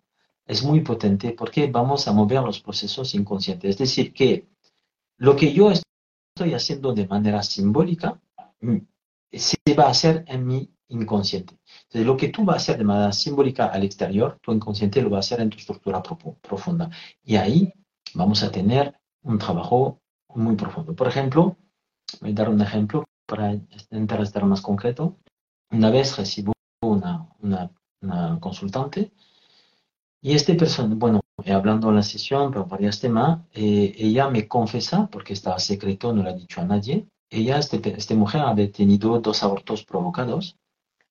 es 0.45 0.63
muy 0.63 0.81
potente 0.81 1.33
porque 1.33 1.67
vamos 1.67 2.07
a 2.07 2.13
mover 2.13 2.41
los 2.41 2.59
procesos 2.59 3.13
inconscientes. 3.13 3.71
Es 3.71 3.77
decir, 3.77 4.13
que 4.13 4.47
lo 5.17 5.35
que 5.35 5.53
yo 5.53 5.71
estoy 5.71 6.53
haciendo 6.53 6.93
de 6.93 7.07
manera 7.07 7.43
simbólica 7.43 8.19
mm, 8.61 8.77
se 9.31 9.57
va 9.77 9.85
a 9.85 9.89
hacer 9.91 10.23
en 10.27 10.45
mi 10.45 10.73
inconsciente. 10.87 11.59
Entonces, 11.83 12.05
lo 12.05 12.17
que 12.17 12.29
tú 12.29 12.43
vas 12.43 12.55
a 12.55 12.57
hacer 12.57 12.77
de 12.77 12.83
manera 12.83 13.11
simbólica 13.11 13.67
al 13.67 13.83
exterior, 13.83 14.39
tu 14.41 14.51
inconsciente 14.51 15.01
lo 15.01 15.09
va 15.09 15.17
a 15.17 15.19
hacer 15.19 15.39
en 15.41 15.49
tu 15.49 15.57
estructura 15.57 16.01
profunda. 16.01 16.89
Y 17.23 17.35
ahí 17.35 17.71
vamos 18.13 18.43
a 18.43 18.51
tener 18.51 18.99
un 19.21 19.37
trabajo 19.37 20.01
muy 20.29 20.55
profundo. 20.55 20.95
Por 20.95 21.07
ejemplo, 21.07 21.57
voy 22.21 22.31
a 22.31 22.33
dar 22.33 22.49
un 22.49 22.61
ejemplo 22.61 23.05
para 23.25 23.53
intentar 23.53 24.21
estar 24.21 24.43
más 24.45 24.61
concreto. 24.61 25.17
Una 25.71 25.89
vez 25.91 26.17
recibo 26.17 26.53
una, 26.81 27.27
una, 27.41 28.39
consultante 28.39 29.11
y 30.21 30.33
este 30.33 30.55
persona, 30.55 30.95
bueno, 30.95 31.21
hablando 31.47 31.89
en 31.89 31.95
la 31.95 32.03
sesión 32.03 32.51
por 32.51 32.67
varios 32.67 32.99
temas, 32.99 33.41
eh, 33.53 33.93
ella 33.97 34.29
me 34.29 34.47
confesa, 34.47 35.07
porque 35.11 35.33
estaba 35.33 35.59
secreto, 35.59 36.13
no 36.13 36.23
lo 36.23 36.29
ha 36.29 36.33
dicho 36.33 36.61
a 36.61 36.65
nadie, 36.65 37.07
ella, 37.29 37.59
este, 37.59 37.81
esta 37.95 38.15
mujer, 38.15 38.41
había 38.41 38.71
tenido 38.71 39.19
dos 39.19 39.43
abortos 39.43 39.85
provocados 39.85 40.57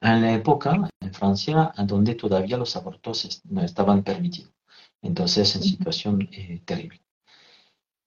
en 0.01 0.23
la 0.23 0.33
época 0.33 0.89
en 1.01 1.15
Francia 1.15 1.73
donde 1.85 2.15
todavía 2.15 2.57
los 2.57 2.77
abortos 2.77 3.43
no 3.45 3.63
estaban 3.63 4.03
permitidos. 4.03 4.53
Entonces, 5.03 5.55
en 5.57 5.63
situación 5.63 6.29
eh, 6.33 6.63
terrible. 6.65 7.01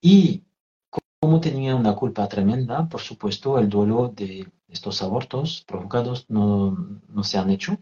Y 0.01 0.43
como 1.21 1.39
tenía 1.39 1.75
una 1.75 1.95
culpa 1.95 2.27
tremenda, 2.27 2.89
por 2.89 2.99
supuesto, 2.99 3.59
el 3.59 3.69
duelo 3.69 4.09
de 4.09 4.51
estos 4.67 5.03
abortos 5.03 5.63
provocados 5.67 6.25
no, 6.29 6.71
no 7.07 7.23
se 7.23 7.37
han 7.37 7.51
hecho. 7.51 7.77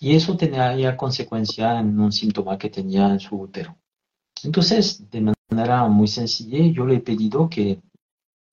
Y 0.00 0.14
eso 0.14 0.36
tenía 0.36 0.96
consecuencia 0.96 1.80
en 1.80 1.98
un 1.98 2.12
síntoma 2.12 2.58
que 2.58 2.68
tenía 2.68 3.08
en 3.08 3.20
su 3.20 3.40
útero. 3.40 3.78
Entonces, 4.42 5.10
de 5.10 5.32
manera 5.50 5.88
muy 5.88 6.08
sencilla, 6.08 6.58
yo 6.66 6.84
le 6.84 6.96
he 6.96 7.00
pedido 7.00 7.48
que 7.48 7.80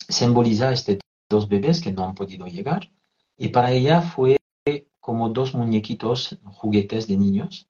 simboliza 0.07 0.71
estos 0.71 0.99
dos 1.29 1.49
bebés 1.49 1.81
que 1.81 1.91
no 1.91 2.05
han 2.05 2.15
podido 2.15 2.45
llegar. 2.47 2.89
Y 3.37 3.49
para 3.49 3.71
ella 3.71 4.01
fue 4.01 4.37
como 5.01 5.27
dos 5.29 5.53
muñequitos, 5.53 6.39
juguetes 6.45 7.05
de 7.07 7.17
niños. 7.17 7.67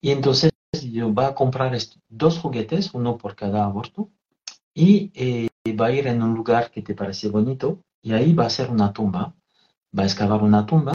Y 0.00 0.10
entonces 0.10 0.50
yo 0.90 1.14
va 1.14 1.28
a 1.28 1.34
comprar 1.36 1.76
dos 2.08 2.38
juguetes, 2.40 2.92
uno 2.94 3.16
por 3.16 3.36
cada 3.36 3.64
aborto, 3.64 4.10
y 4.74 5.12
eh, 5.14 5.48
va 5.72 5.86
a 5.86 5.92
ir 5.92 6.06
en 6.06 6.22
un 6.22 6.34
lugar 6.34 6.70
que 6.70 6.82
te 6.82 6.94
parece 6.94 7.28
bonito 7.28 7.80
y 8.02 8.12
ahí 8.12 8.34
va 8.34 8.44
a 8.44 8.48
hacer 8.48 8.70
una 8.70 8.92
tumba, 8.92 9.34
va 9.98 10.02
a 10.02 10.06
excavar 10.06 10.42
una 10.42 10.66
tumba 10.66 10.92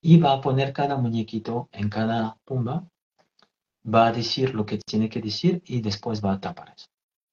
y 0.00 0.18
va 0.18 0.34
a 0.34 0.40
poner 0.40 0.72
cada 0.72 0.96
muñequito 0.96 1.68
en 1.72 1.88
cada 1.88 2.38
tumba, 2.44 2.84
va 3.84 4.06
a 4.06 4.12
decir 4.12 4.54
lo 4.54 4.64
que 4.64 4.78
tiene 4.78 5.08
que 5.08 5.20
decir 5.20 5.62
y 5.66 5.80
después 5.80 6.24
va 6.24 6.32
a 6.32 6.40
tapar 6.40 6.74
eso. 6.76 6.86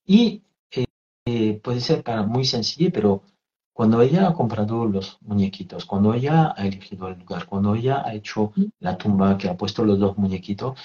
Y 0.05 0.41
eh, 0.71 0.85
eh, 1.25 1.59
puede 1.63 1.81
ser 1.81 2.03
para 2.03 2.23
muy 2.23 2.45
sencillo, 2.45 2.89
pero 2.91 3.21
cuando 3.71 4.01
ella 4.01 4.27
ha 4.27 4.33
comprado 4.33 4.85
los 4.85 5.19
muñequitos, 5.21 5.85
cuando 5.85 6.13
ella 6.15 6.53
ha 6.57 6.65
elegido 6.65 7.07
el 7.09 7.19
lugar, 7.19 7.45
cuando 7.45 7.75
ella 7.75 8.03
ha 8.03 8.13
hecho 8.13 8.53
la 8.79 8.97
tumba, 8.97 9.37
que 9.37 9.49
ha 9.49 9.55
puesto 9.55 9.85
los 9.85 9.99
dos 9.99 10.17
muñequitos, 10.17 10.77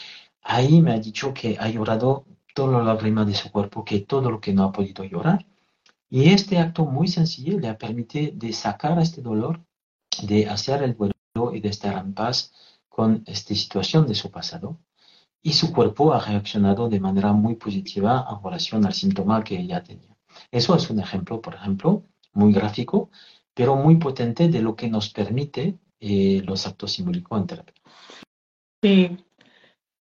ahí 0.42 0.82
me 0.82 0.92
ha 0.92 0.98
dicho 0.98 1.32
que 1.32 1.56
ha 1.58 1.68
llorado 1.68 2.26
toda 2.54 2.78
la 2.78 2.84
lágrima 2.94 3.24
de 3.24 3.34
su 3.34 3.50
cuerpo, 3.50 3.84
que 3.84 4.00
todo 4.00 4.30
lo 4.30 4.40
que 4.40 4.52
no 4.52 4.64
ha 4.64 4.72
podido 4.72 5.04
llorar. 5.04 5.44
Y 6.10 6.30
este 6.30 6.58
acto 6.58 6.84
muy 6.84 7.08
sencillo 7.08 7.58
le 7.58 7.68
ha 7.68 7.78
permitido 7.78 8.32
de 8.34 8.52
sacar 8.52 8.98
este 8.98 9.22
dolor, 9.22 9.64
de 10.22 10.48
hacer 10.48 10.82
el 10.82 10.94
duelo 10.96 11.14
y 11.52 11.60
de 11.60 11.68
estar 11.68 11.98
en 11.98 12.14
paz 12.14 12.52
con 12.88 13.24
esta 13.26 13.54
situación 13.54 14.06
de 14.06 14.14
su 14.14 14.30
pasado. 14.30 14.78
Y 15.42 15.52
su 15.52 15.72
cuerpo 15.72 16.12
ha 16.12 16.20
reaccionado 16.20 16.88
de 16.88 17.00
manera 17.00 17.32
muy 17.32 17.56
positiva 17.56 18.26
en 18.30 18.42
relación 18.42 18.86
al 18.86 18.94
síntoma 18.94 19.42
que 19.42 19.58
ella 19.58 19.82
tenía. 19.82 20.16
Eso 20.50 20.74
es 20.74 20.88
un 20.90 21.00
ejemplo, 21.00 21.40
por 21.40 21.54
ejemplo, 21.54 22.04
muy 22.32 22.52
gráfico, 22.52 23.10
pero 23.52 23.76
muy 23.76 23.96
potente 23.96 24.48
de 24.48 24.62
lo 24.62 24.74
que 24.74 24.88
nos 24.88 25.10
permite 25.10 25.78
eh, 26.00 26.42
los 26.44 26.66
actos 26.66 26.92
simbólicos 26.92 27.40
en 27.40 27.46
terapia. 27.46 27.74
Sí, 28.82 29.16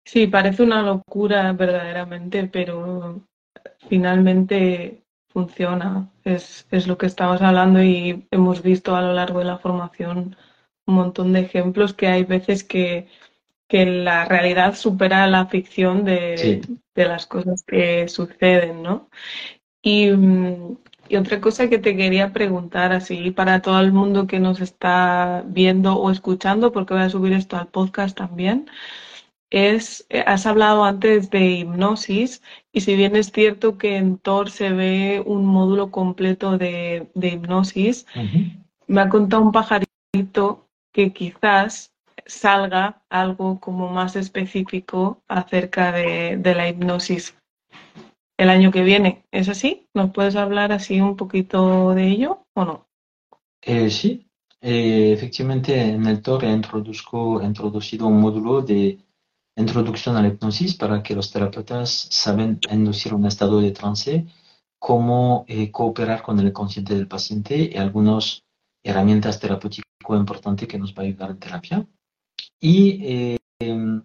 sí, 0.04 0.28
parece 0.28 0.64
una 0.64 0.82
locura 0.82 1.54
verdaderamente, 1.54 2.48
pero 2.48 3.22
finalmente 3.88 5.05
funciona. 5.36 6.10
Es, 6.24 6.66
es 6.72 6.88
lo 6.88 6.98
que 6.98 7.08
estamos 7.08 7.42
hablando 7.42 7.84
y 7.84 8.26
hemos 8.32 8.64
visto 8.64 8.96
a 8.96 9.02
lo 9.02 9.12
largo 9.14 9.40
de 9.40 9.46
la 9.46 9.58
formación 9.58 10.38
un 10.88 10.96
montón 10.96 11.34
de 11.34 11.42
ejemplos 11.42 11.94
que 11.94 12.08
hay 12.08 12.24
veces 12.24 12.64
que, 12.64 13.10
que 13.68 13.86
la 13.86 14.24
realidad 14.24 14.76
supera 14.76 15.28
la 15.28 15.48
ficción 15.48 16.06
de, 16.06 16.62
de 16.96 17.06
las 17.06 17.26
cosas 17.28 17.64
que 17.64 18.08
suceden, 18.08 18.82
¿no? 18.82 19.10
Y, 19.82 20.10
mm, 20.12 20.78
y 21.10 21.18
otra 21.18 21.42
cosa 21.42 21.70
que 21.70 21.80
te 21.80 21.98
quería 21.98 22.32
preguntar, 22.32 22.94
así 22.94 23.32
para 23.32 23.62
todo 23.62 23.82
el 23.82 23.92
mundo 23.92 24.28
que 24.28 24.40
nos 24.40 24.62
está 24.62 25.44
viendo 25.48 25.96
o 25.98 26.12
escuchando, 26.12 26.72
porque 26.72 26.94
voy 26.94 27.04
a 27.04 27.10
subir 27.10 27.34
esto 27.34 27.58
al 27.58 27.68
podcast 27.68 28.18
también, 28.18 28.70
es, 29.56 30.06
eh, 30.10 30.22
has 30.28 30.46
hablado 30.46 30.84
antes 30.84 31.30
de 31.30 31.40
hipnosis 31.40 32.42
y 32.74 32.82
si 32.82 32.96
bien 32.96 33.16
es 33.16 33.32
cierto 33.32 33.78
que 33.78 33.96
en 33.96 34.18
Tor 34.18 34.52
se 34.52 34.70
ve 34.72 35.24
un 35.26 35.46
módulo 35.46 35.92
completo 35.92 36.58
de, 36.58 37.10
de 37.16 37.28
hipnosis, 37.30 38.06
me 38.88 39.02
ha 39.02 39.08
contado 39.08 39.44
un 39.44 39.54
pajarito 39.54 40.68
que 40.92 41.14
quizás 41.14 41.94
salga 42.26 43.02
algo 43.10 43.60
como 43.62 43.90
más 43.90 44.18
específico 44.18 45.22
acerca 45.30 45.94
de, 45.94 46.38
de 46.38 46.56
la 46.56 46.68
hipnosis 46.68 47.38
el 48.38 48.50
año 48.50 48.72
que 48.72 48.84
viene. 48.84 49.24
¿Es 49.32 49.48
así? 49.48 49.88
¿Nos 49.94 50.12
puedes 50.12 50.36
hablar 50.36 50.74
así 50.74 51.00
un 51.00 51.16
poquito 51.16 51.94
de 51.94 52.08
ello 52.08 52.46
o 52.54 52.66
no? 52.66 52.88
Eh, 53.62 53.90
sí, 53.90 54.28
eh, 54.62 55.14
efectivamente 55.14 55.80
en 55.80 56.06
el 56.08 56.22
TOR 56.22 56.44
he 56.44 56.52
introducido 56.52 58.08
un 58.08 58.20
módulo 58.20 58.62
de 58.62 59.00
introducción 59.56 60.18
a 60.18 60.22
la 60.22 60.28
hipnosis 60.28 60.76
para 60.76 61.02
que 61.02 61.16
los 61.16 61.32
terapeutas 61.32 62.08
saben 62.10 62.60
inducir 62.72 63.14
un 63.14 63.26
estado 63.26 63.62
de 63.62 63.72
trance, 63.72 64.26
cómo 64.80 65.46
eh, 65.48 65.72
cooperar 65.72 66.22
con 66.22 66.40
el 66.40 66.52
consciente 66.52 66.96
del 66.96 67.08
paciente 67.08 67.72
y 67.74 67.78
algunas 67.78 68.44
herramientas 68.84 69.40
terapéuticas 69.40 69.86
importantes 70.10 70.68
que 70.68 70.78
nos 70.78 70.94
va 70.94 71.02
a 71.02 71.06
ayudar 71.06 71.32
en 71.32 71.40
terapia. 71.40 71.88
Y 72.60 73.38
em, 73.60 74.04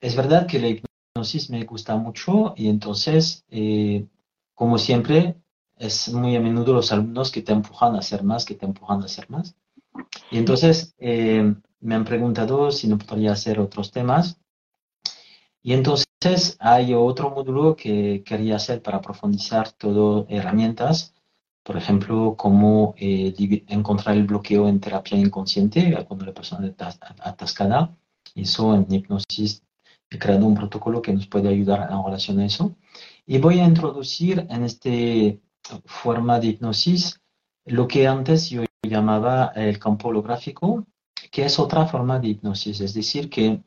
es 0.00 0.16
verdad 0.16 0.46
que 0.46 0.58
la 0.58 0.68
hipnosis 0.68 1.50
me 1.50 1.64
gusta 1.64 1.96
mucho 1.96 2.54
y 2.56 2.68
entonces, 2.68 3.44
eh, 3.50 4.06
como 4.54 4.78
siempre, 4.78 5.36
es 5.76 6.12
muy 6.12 6.36
a 6.36 6.40
menudo 6.40 6.72
los 6.72 6.92
alumnos 6.92 7.30
que 7.30 7.42
te 7.42 7.52
empujan 7.52 7.94
a 7.96 7.98
hacer 7.98 8.22
más, 8.22 8.44
que 8.44 8.54
te 8.54 8.66
empujan 8.66 9.02
a 9.02 9.06
hacer 9.06 9.28
más. 9.28 9.56
Y 10.30 10.38
entonces 10.38 10.94
eh, 10.98 11.54
me 11.80 11.94
han 11.94 12.04
preguntado 12.04 12.70
si 12.70 12.88
no 12.88 12.98
podría 12.98 13.32
hacer 13.32 13.60
otros 13.60 13.90
temas. 13.90 14.40
Y 15.64 15.72
entonces 15.72 16.56
hay 16.60 16.92
otro 16.92 17.30
módulo 17.30 17.74
que 17.74 18.22
quería 18.22 18.56
hacer 18.56 18.82
para 18.82 19.00
profundizar 19.00 19.72
todo 19.72 20.26
herramientas, 20.28 21.14
por 21.62 21.78
ejemplo, 21.78 22.34
cómo 22.36 22.94
eh, 22.98 23.34
encontrar 23.68 24.14
el 24.16 24.24
bloqueo 24.24 24.68
en 24.68 24.78
terapia 24.78 25.16
inconsciente 25.16 26.04
cuando 26.06 26.26
la 26.26 26.34
persona 26.34 26.66
está 26.66 26.94
atascada. 27.18 27.96
Eso 28.34 28.74
en 28.74 28.86
hipnosis 28.92 29.62
he 30.10 30.18
creado 30.18 30.46
un 30.46 30.54
protocolo 30.54 31.00
que 31.00 31.14
nos 31.14 31.26
puede 31.26 31.48
ayudar 31.48 31.90
en 31.90 32.04
relación 32.04 32.40
a 32.40 32.44
eso. 32.44 32.76
Y 33.24 33.38
voy 33.38 33.60
a 33.60 33.64
introducir 33.64 34.46
en 34.50 34.64
este 34.64 35.40
forma 35.86 36.38
de 36.40 36.48
hipnosis 36.48 37.18
lo 37.64 37.88
que 37.88 38.06
antes 38.06 38.50
yo 38.50 38.64
llamaba 38.82 39.52
el 39.56 39.78
campo 39.78 40.08
holográfico, 40.08 40.86
que 41.30 41.46
es 41.46 41.58
otra 41.58 41.86
forma 41.86 42.18
de 42.18 42.28
hipnosis. 42.28 42.82
Es 42.82 42.92
decir, 42.92 43.30
que 43.30 43.62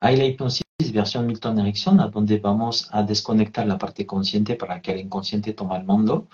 hay 0.00 0.16
la 0.16 0.24
hipnosis 0.24 0.64
versión 0.92 1.26
Milton 1.26 1.58
Erickson, 1.58 2.00
a 2.00 2.08
donde 2.08 2.38
vamos 2.38 2.88
a 2.90 3.02
desconectar 3.02 3.66
la 3.66 3.78
parte 3.78 4.06
consciente 4.06 4.56
para 4.56 4.80
que 4.80 4.92
el 4.92 5.00
inconsciente 5.00 5.52
tome 5.52 5.76
el 5.76 5.84
mando 5.84 6.28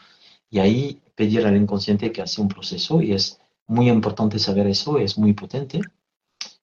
y 0.49 0.61
ahí 0.61 1.03
pedir 1.15 1.45
al 1.45 1.57
inconsciente 1.57 2.13
que 2.13 2.23
hace 2.23 2.41
un 2.41 2.49
proceso 2.49 3.03
y 3.03 3.13
es 3.13 3.41
muy 3.67 3.89
importante 3.89 4.39
saber 4.39 4.69
eso, 4.69 4.99
es 4.99 5.19
muy 5.19 5.33
potente. 5.33 5.81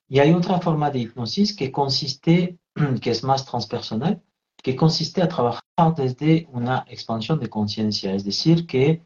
Y 0.08 0.18
hay 0.18 0.32
otra 0.32 0.60
forma 0.60 0.90
de 0.90 1.00
hipnosis 1.00 1.54
que 1.54 1.70
consiste, 1.70 2.58
que 3.02 3.10
es 3.10 3.22
más 3.22 3.44
transpersonal, 3.44 4.22
que 4.62 4.74
consiste 4.74 5.20
a 5.20 5.28
trabajar 5.28 5.94
desde 5.94 6.48
una 6.52 6.86
expansión 6.88 7.38
de 7.38 7.50
conciencia, 7.50 8.14
es 8.14 8.24
decir, 8.24 8.66
que 8.66 9.02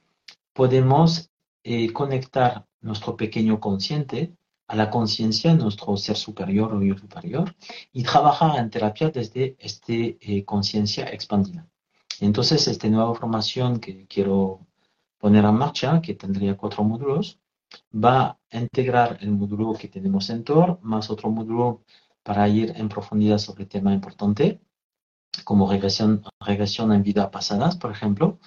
podemos 0.52 1.30
eh, 1.64 1.92
conectar 1.92 2.64
nuestro 2.80 3.16
pequeño 3.16 3.58
consciente 3.58 4.38
a 4.68 4.76
la 4.76 4.90
conciencia, 4.90 5.54
nuestro 5.54 5.96
ser 5.96 6.16
superior 6.16 6.74
o 6.74 6.83
yo 6.83 6.96
superior, 6.96 7.57
y 7.92 8.02
trabajar 8.04 8.59
en 8.59 8.70
terapia 8.70 9.11
desde 9.11 9.57
esta 9.59 9.92
eh, 9.92 10.44
conciencia 10.44 11.07
expandida. 11.07 11.66
Entonces, 12.20 12.68
esta 12.68 12.88
nueva 12.88 13.14
formación 13.14 13.81
que 13.81 14.07
quiero 14.07 14.66
poner 15.18 15.44
en 15.44 15.54
marcha, 15.54 16.00
que 16.02 16.14
tendría 16.14 16.57
cuatro 16.57 16.85
módulos, 16.85 17.40
va 17.92 18.38
a 18.50 18.59
integrar 18.59 19.18
el 19.20 19.31
módulo 19.33 19.74
que 19.74 19.88
tenemos 19.88 20.31
en 20.31 20.44
TOR, 20.44 20.78
más 20.83 21.11
otro 21.11 21.31
módulo 21.31 21.85
para 22.22 22.48
ir 22.48 22.72
en 22.76 22.88
profundidad 22.88 23.38
sobre 23.38 23.66
tema 23.66 23.94
importante, 23.94 24.61
como 25.44 25.70
regresión, 25.70 26.22
regresión 26.40 26.92
en 26.92 27.02
vida 27.02 27.31
pasadas, 27.31 27.76
por 27.76 27.90
ejemplo. 27.90 28.38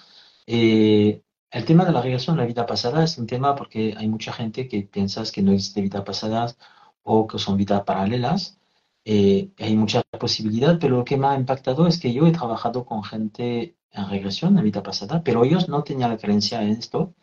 Eh, 0.46 1.22
el 1.52 1.66
tema 1.66 1.84
de 1.84 1.92
la 1.92 2.00
regresión 2.00 2.34
en 2.34 2.40
la 2.40 2.46
vida 2.46 2.66
pasada 2.66 3.04
es 3.04 3.18
un 3.18 3.26
tema 3.26 3.54
porque 3.54 3.94
hay 3.96 4.08
mucha 4.08 4.32
gente 4.32 4.68
que 4.68 4.82
piensa 4.82 5.22
que 5.32 5.42
no 5.42 5.52
existe 5.52 5.82
vida 5.82 6.02
pasadas 6.02 6.56
o 7.02 7.26
que 7.26 7.38
son 7.38 7.58
vidas 7.58 7.82
paralelas. 7.84 8.58
Eh, 9.04 9.50
hay 9.58 9.76
mucha 9.76 10.02
posibilidad, 10.18 10.78
pero 10.80 10.96
lo 10.96 11.04
que 11.04 11.18
me 11.18 11.26
ha 11.26 11.36
impactado 11.36 11.86
es 11.86 12.00
que 12.00 12.12
yo 12.12 12.26
he 12.26 12.32
trabajado 12.32 12.86
con 12.86 13.04
gente 13.04 13.76
en 13.90 14.08
regresión 14.08 14.56
en 14.56 14.64
vida 14.64 14.82
pasada, 14.82 15.22
pero 15.22 15.44
ellos 15.44 15.68
no 15.68 15.84
tenían 15.84 16.10
la 16.10 16.16
creencia 16.16 16.62
en 16.62 16.70
esto. 16.70 17.14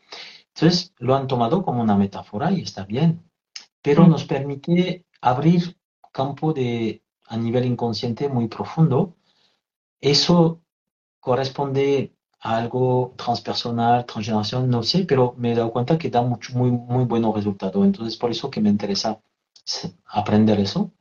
Entonces 0.54 0.94
lo 1.00 1.16
han 1.16 1.28
tomado 1.28 1.64
como 1.64 1.82
una 1.82 1.96
metáfora 1.96 2.52
y 2.52 2.62
está 2.62 2.86
bien, 2.86 3.24
pero 3.82 4.06
mm. 4.06 4.10
nos 4.12 4.26
permite 4.26 5.06
abrir 5.22 5.76
campo 6.12 6.54
de, 6.54 7.02
a 7.26 7.36
nivel 7.36 7.66
inconsciente 7.66 8.30
muy 8.30 8.48
profundo. 8.48 9.16
Eso 10.02 10.62
corresponde 11.20 12.14
algo 12.40 13.14
transpersonal, 13.18 14.06
transgeneración, 14.06 14.70
no 14.70 14.84
sé, 14.84 15.06
pero 15.06 15.36
me 15.38 15.52
he 15.52 15.56
dado 15.56 15.72
cuenta 15.72 15.98
que 15.98 16.10
da 16.10 16.22
mucho, 16.22 16.54
muy, 16.54 16.72
muy 16.72 17.06
buenos 17.06 17.36
resultados. 17.36 17.86
Entonces, 17.86 18.18
por 18.18 18.32
eso 18.32 18.50
que 18.50 18.62
me 18.62 18.70
interesa 18.70 19.20
aprender 20.06 20.60
eso. 20.60 20.92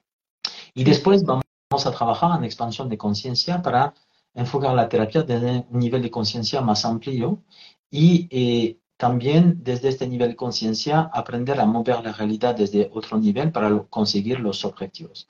Y 0.75 0.85
después 0.85 1.25
vamos 1.25 1.45
a 1.87 1.91
trabajar 1.93 2.39
en 2.39 2.45
expansión 2.45 2.89
de 2.89 2.99
conciencia 2.99 3.63
para 3.63 3.95
enfocar 4.35 4.75
la 4.75 4.89
terapia 4.89 5.23
desde 5.23 5.67
un 5.71 5.79
nivel 5.81 6.03
de 6.03 6.11
conciencia 6.11 6.61
más 6.61 6.85
amplio 6.85 7.43
y 7.91 8.29
eh, 8.31 8.79
también 8.97 9.63
desde 9.63 9.89
este 9.89 10.07
nivel 10.07 10.31
de 10.31 10.37
conciencia 10.37 11.11
aprender 11.13 11.61
a 11.61 11.67
mover 11.67 12.03
la 12.03 12.13
realidad 12.13 12.55
desde 12.55 12.91
otro 12.93 13.19
nivel 13.19 13.53
para 13.53 13.85
conseguir 13.85 14.41
los 14.41 14.65
objetivos. 14.65 15.29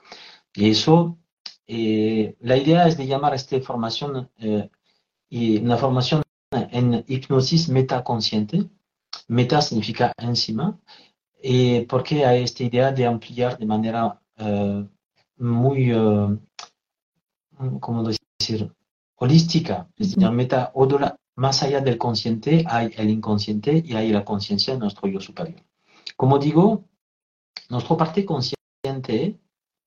Y 0.53 0.71
eso, 0.71 1.17
eh, 1.67 2.35
la 2.41 2.57
idea 2.57 2.87
es 2.87 2.97
de 2.97 3.07
llamar 3.07 3.33
a 3.33 3.35
esta 3.35 3.59
formación 3.61 4.29
eh, 4.37 4.69
y 5.29 5.57
una 5.57 5.77
formación 5.77 6.23
en 6.51 7.03
hipnosis 7.07 7.69
metaconsciente. 7.69 8.69
Meta 9.27 9.61
significa 9.61 10.11
encima, 10.17 10.79
y 11.41 11.81
porque 11.81 12.25
hay 12.25 12.43
esta 12.43 12.63
idea 12.63 12.91
de 12.91 13.05
ampliar 13.05 13.57
de 13.57 13.65
manera 13.65 14.19
uh, 14.39 14.85
muy, 15.37 15.93
uh, 15.93 16.37
¿cómo 17.79 18.03
decir? 18.03 18.73
Holística. 19.15 19.87
Es 19.97 20.15
decir, 20.15 20.31
meta, 20.31 20.71
más 21.35 21.63
allá 21.63 21.81
del 21.81 21.97
consciente 21.97 22.63
hay 22.67 22.91
el 22.97 23.09
inconsciente 23.09 23.83
y 23.85 23.93
hay 23.93 24.11
la 24.11 24.25
conciencia 24.25 24.73
de 24.73 24.79
nuestro 24.79 25.07
yo 25.07 25.19
superior. 25.19 25.61
Como 26.15 26.37
digo, 26.39 26.83
nuestra 27.69 27.95
parte 27.95 28.25
consciente 28.25 29.39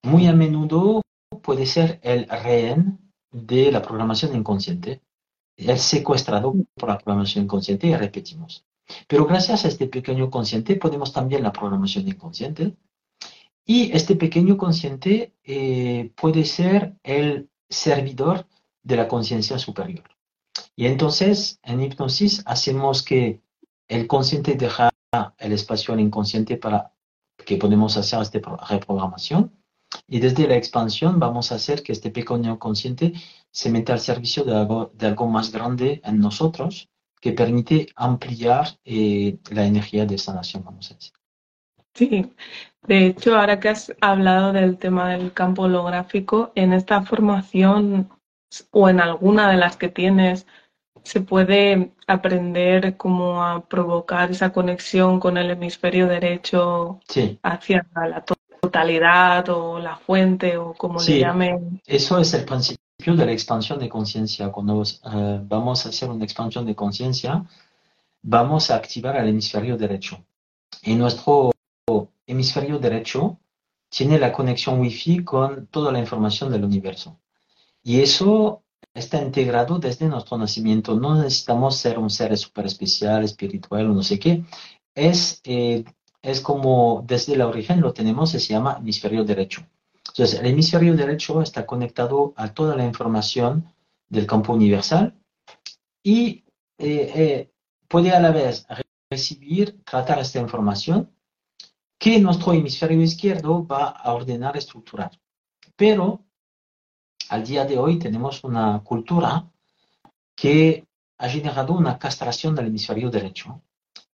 muy 0.03 0.27
a 0.27 0.33
menudo 0.33 1.03
puede 1.43 1.67
ser 1.67 2.01
el 2.03 2.29
rehén 2.29 2.99
de 3.31 3.73
la 3.73 3.83
programación 3.83 4.35
inconsciente 4.35 5.01
el 5.57 5.79
secuestrado 5.79 6.55
por 6.75 6.89
la 6.89 6.99
programación 6.99 7.45
inconsciente 7.45 7.87
y 7.87 7.95
repetimos. 7.95 8.65
Pero 9.07 9.27
gracias 9.27 9.65
a 9.65 9.69
este 9.69 9.87
pequeño 9.87 10.31
consciente 10.31 10.77
podemos 10.77 11.13
también 11.13 11.43
la 11.43 11.53
programación 11.53 12.09
inconsciente 12.09 12.77
y 13.65 13.93
este 13.93 14.17
pequeño 14.17 14.57
consciente 14.57 15.35
eh, 15.45 16.13
puede 16.17 16.45
ser 16.45 16.97
el 17.03 17.49
servidor 17.69 18.47
de 18.83 18.97
la 18.97 19.09
conciencia 19.09 19.59
superior. 19.59 20.05
Y 20.75 20.87
entonces 20.87 21.61
en 21.63 21.81
hipnosis 21.81 22.43
hacemos 22.45 23.03
que 23.03 23.41
el 23.89 24.07
consciente 24.07 24.55
deja 24.55 24.91
el 25.39 25.53
espacio 25.53 25.95
al 25.95 26.01
inconsciente 26.01 26.57
para 26.57 26.93
que 27.45 27.57
podemos 27.57 27.97
hacer 27.97 28.23
esta 28.23 28.41
reprogramación 28.69 29.53
y 30.09 30.21
desde 30.21 30.49
la 30.49 30.57
expansión 30.57 31.19
vamos 31.19 31.53
a 31.53 31.57
hacer 31.57 31.83
que 31.83 31.93
este 31.93 32.11
pequeño 32.11 32.59
consciente 32.59 33.13
se 33.53 33.71
meta 33.71 33.93
al 33.93 34.01
servicio 34.01 34.45
de 34.45 34.57
algo, 34.57 34.91
de 34.95 35.07
algo 35.07 35.29
más 35.29 35.53
grande 35.53 36.01
en 36.05 36.19
nosotros 36.19 36.89
que 37.21 37.33
permite 37.33 37.87
ampliar 37.95 38.67
eh, 38.85 39.39
la 39.51 39.65
energía 39.65 40.07
de 40.07 40.19
sanación, 40.19 40.65
vamos 40.65 40.91
a 40.91 40.95
decir. 40.95 41.13
Sí, 41.95 42.33
de 42.87 43.07
hecho, 43.07 43.39
ahora 43.39 43.61
que 43.61 43.69
has 43.69 43.95
hablado 44.01 44.53
del 44.53 44.79
tema 44.79 45.11
del 45.11 45.33
campo 45.33 45.63
holográfico, 45.63 46.51
en 46.55 46.73
esta 46.73 47.03
formación 47.03 48.11
o 48.71 48.89
en 48.89 49.01
alguna 49.01 49.51
de 49.51 49.59
las 49.59 49.77
que 49.77 49.89
tienes, 49.89 50.47
se 51.05 51.21
puede 51.21 51.93
aprender 52.07 52.97
cómo 52.97 53.45
a 53.45 53.67
provocar 53.67 54.31
esa 54.31 54.53
conexión 54.53 55.21
con 55.21 55.37
el 55.37 55.51
hemisferio 55.51 56.09
derecho 56.09 57.01
hacia 57.43 57.87
la 57.95 58.25
totalidad 58.61 59.49
o 59.51 59.79
la 59.79 59.97
fuente 59.97 60.57
o 60.57 60.75
como 60.75 61.01
le 61.01 61.21
llamen. 61.21 61.81
Eso 61.87 62.19
es 62.19 62.35
el 62.35 62.45
principio 62.45 62.82
de 63.11 63.27
la 63.27 63.33
expansión 63.33 63.79
de 63.79 63.89
conciencia. 63.89 64.51
Cuando 64.51 64.83
eh, 64.83 65.41
vamos 65.43 65.85
a 65.85 65.89
hacer 65.89 66.09
una 66.09 66.25
expansión 66.25 66.65
de 66.65 66.75
conciencia, 66.75 67.45
vamos 68.23 68.71
a 68.71 68.77
activar 68.77 69.17
el 69.17 69.29
hemisferio 69.29 69.77
derecho. 69.77 70.25
Y 70.83 70.95
nuestro 70.95 71.51
hemisferio 72.27 72.79
derecho 72.79 73.39
tiene 73.89 74.19
la 74.19 74.33
conexión 74.33 74.81
Wi-Fi 74.81 75.25
con 75.25 75.67
toda 75.67 75.93
la 75.93 75.99
información 75.99 76.51
del 76.51 76.65
universo. 76.65 77.19
Y 77.83 78.01
eso 78.01 78.63
está 78.95 79.21
integrado 79.21 79.79
desde 79.79 80.09
nuestro 80.09 80.39
nacimiento. 80.39 80.95
No 80.95 81.17
necesitamos 81.17 81.77
ser 81.77 81.99
un 81.99 82.11
ser 82.11 82.37
súper 82.39 82.67
especial, 82.67 83.25
espiritual 83.25 83.91
o 83.91 83.95
no 83.95 84.03
sé 84.03 84.19
qué. 84.19 84.45
Es, 84.95 85.41
eh, 85.45 85.85
es 86.23 86.41
como 86.41 87.05
desde 87.07 87.35
el 87.35 87.43
origen 87.43 87.81
lo 87.81 87.93
tenemos, 87.93 88.31
se 88.31 88.39
llama 88.39 88.77
hemisferio 88.79 89.25
derecho. 89.25 89.67
Entonces, 90.13 90.41
el 90.41 90.47
hemisferio 90.47 90.95
derecho 90.95 91.41
está 91.41 91.65
conectado 91.65 92.35
a 92.37 92.53
toda 92.53 92.77
la 92.77 92.85
información 92.85 93.73
del 94.11 94.27
campo 94.27 94.53
universal 94.53 95.19
y 96.03 96.45
eh, 96.79 97.13
eh, 97.15 97.53
puede 97.89 98.11
a 98.11 98.21
la 98.21 98.31
vez 98.31 98.67
recibir, 99.11 99.83
tratar 99.85 100.19
esta 100.19 100.39
información 100.39 101.11
que 101.99 102.19
nuestro 102.19 102.53
hemisferio 102.53 103.01
izquierdo 103.01 103.67
va 103.67 103.89
a 103.89 104.13
ordenar, 104.13 104.57
estructurar. 104.57 105.13
Pero 105.77 106.27
al 107.31 107.45
día 107.45 107.65
de 107.65 107.79
hoy 107.79 107.99
tenemos 107.99 108.45
una 108.45 108.83
cultura 108.85 109.51
que 110.35 110.85
ha 111.17 111.29
generado 111.29 111.73
una 111.73 111.99
castración 111.99 112.55
del 112.55 112.67
hemisferio 112.67 113.09
derecho. 113.09 113.63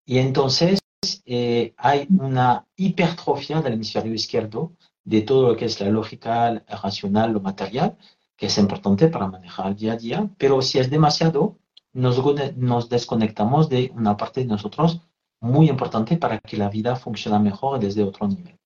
Y 0.06 0.18
entonces 0.18 0.82
eh, 1.26 1.74
hay 1.78 2.06
una 2.20 2.68
hipertrofia 2.76 3.62
del 3.62 3.74
hemisferio 3.74 4.14
izquierdo 4.14 4.74
de 5.06 5.22
todo 5.22 5.50
lo 5.50 5.56
que 5.56 5.66
es 5.66 5.80
la 5.80 5.90
lógica, 5.90 6.64
racional, 6.84 7.32
lo 7.32 7.40
material, 7.40 7.98
que 8.36 8.48
es 8.48 8.58
importante 8.58 9.08
para 9.08 9.28
manejar 9.28 9.68
el 9.68 9.76
día 9.76 9.94
a 9.94 9.98
día, 9.98 10.30
pero 10.38 10.62
si 10.62 10.80
es 10.80 10.90
demasiado, 10.90 11.58
nos, 11.94 12.22
nos 12.58 12.90
desconectamos 12.90 13.70
de 13.70 13.92
una 13.96 14.18
parte 14.18 14.42
de 14.42 14.48
nosotros 14.48 15.02
muy 15.40 15.70
importante 15.70 16.18
para 16.18 16.40
que 16.40 16.58
la 16.58 16.70
vida 16.70 16.96
funcione 16.96 17.40
mejor 17.40 17.80
desde 17.80 18.04
otro 18.04 18.28
nivel. 18.28 18.60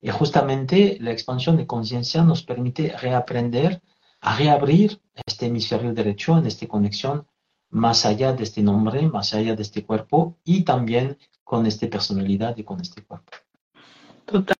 Y 0.00 0.10
justamente 0.10 0.98
la 1.00 1.12
expansión 1.12 1.56
de 1.56 1.66
conciencia 1.66 2.22
nos 2.22 2.42
permite 2.42 2.96
reaprender 2.96 3.80
a 4.20 4.36
reabrir 4.36 5.00
este 5.26 5.46
hemisferio 5.46 5.94
derecho 5.94 6.36
en 6.36 6.46
esta 6.46 6.66
conexión 6.66 7.26
más 7.70 8.04
allá 8.04 8.32
de 8.32 8.44
este 8.44 8.62
nombre, 8.62 9.06
más 9.06 9.34
allá 9.34 9.54
de 9.54 9.62
este 9.62 9.84
cuerpo 9.84 10.36
y 10.44 10.62
también 10.62 11.18
con 11.44 11.66
esta 11.66 11.88
personalidad 11.88 12.56
y 12.56 12.64
con 12.64 12.80
este 12.80 13.04
cuerpo. 13.04 13.32
Total. 14.26 14.57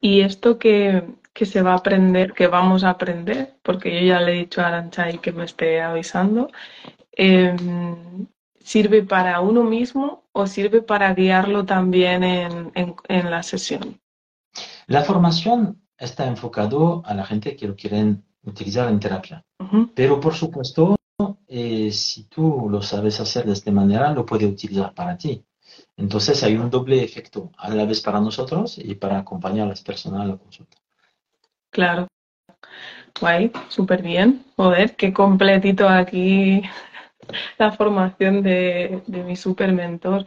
Y 0.00 0.20
esto 0.20 0.58
que, 0.58 1.04
que 1.32 1.46
se 1.46 1.62
va 1.62 1.72
a 1.72 1.76
aprender, 1.76 2.32
que 2.32 2.48
vamos 2.48 2.82
a 2.84 2.90
aprender, 2.90 3.56
porque 3.62 3.94
yo 3.94 4.06
ya 4.06 4.20
le 4.20 4.32
he 4.32 4.38
dicho 4.38 4.60
a 4.60 4.68
Arancha 4.68 5.10
que 5.18 5.32
me 5.32 5.44
esté 5.44 5.80
avisando, 5.80 6.50
em, 7.12 8.26
¿sirve 8.58 9.02
para 9.02 9.40
uno 9.40 9.62
mismo 9.62 10.24
o 10.32 10.46
sirve 10.46 10.82
para 10.82 11.14
guiarlo 11.14 11.64
también 11.64 12.24
en, 12.24 12.72
en 12.74 13.30
la 13.30 13.42
sesión? 13.42 14.00
La 14.86 15.02
formación 15.02 15.82
está 15.96 16.26
enfocado 16.26 17.02
a 17.06 17.14
la 17.14 17.24
gente 17.24 17.56
que 17.56 17.68
lo 17.68 17.76
quieren 17.76 18.24
utilizar 18.44 18.88
en 18.88 19.00
terapia. 19.00 19.44
Pero 19.94 20.20
por 20.20 20.34
supuesto, 20.34 20.96
eh, 21.46 21.92
si 21.92 22.24
tú 22.24 22.68
lo 22.68 22.82
sabes 22.82 23.20
hacer 23.20 23.46
de 23.46 23.52
esta 23.52 23.70
manera, 23.70 24.12
lo 24.12 24.26
puede 24.26 24.46
utilizar 24.46 24.92
para 24.92 25.16
ti. 25.16 25.44
Entonces 25.96 26.42
hay 26.42 26.56
un 26.56 26.70
doble 26.70 27.02
efecto, 27.02 27.50
a 27.58 27.70
la 27.70 27.84
vez 27.84 28.00
para 28.00 28.20
nosotros 28.20 28.78
y 28.78 28.94
para 28.94 29.18
acompañar 29.18 29.66
a 29.66 29.70
las 29.70 29.82
personas 29.82 30.22
a 30.22 30.26
la 30.26 30.36
consulta. 30.36 30.76
Claro. 31.70 32.08
Guay, 33.20 33.52
súper 33.68 34.02
bien. 34.02 34.44
Joder, 34.56 34.96
qué 34.96 35.12
completito 35.12 35.88
aquí 35.88 36.62
la 37.58 37.72
formación 37.72 38.42
de, 38.42 39.02
mi 39.06 39.36
super 39.36 39.72
mentor. 39.72 40.26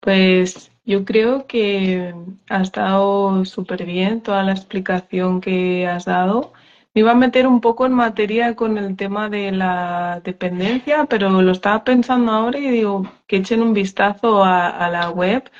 Pues 0.00 0.70
yo 0.84 1.04
creo 1.04 1.46
que 1.46 2.14
ha 2.48 2.62
estado 2.62 3.44
súper 3.44 3.84
bien 3.84 4.22
toda 4.22 4.42
la 4.42 4.52
explicación 4.52 5.40
que 5.40 5.86
has 5.86 6.06
dado. 6.06 6.52
Me 6.94 7.02
iba 7.02 7.12
a 7.12 7.14
meter 7.14 7.46
un 7.46 7.60
poco 7.60 7.86
en 7.86 7.92
materia 7.92 8.56
con 8.56 8.76
el 8.76 8.96
tema 8.96 9.28
de 9.28 9.52
la 9.52 10.20
dependencia, 10.24 11.06
pero 11.06 11.30
lo 11.30 11.52
estaba 11.52 11.84
pensando 11.84 12.32
ahora 12.32 12.58
y 12.58 12.68
digo 12.68 13.04
que 13.28 13.36
echen 13.36 13.62
un 13.62 13.72
vistazo 13.74 14.42
a, 14.44 14.88
la 14.90 15.10
web, 15.10 15.50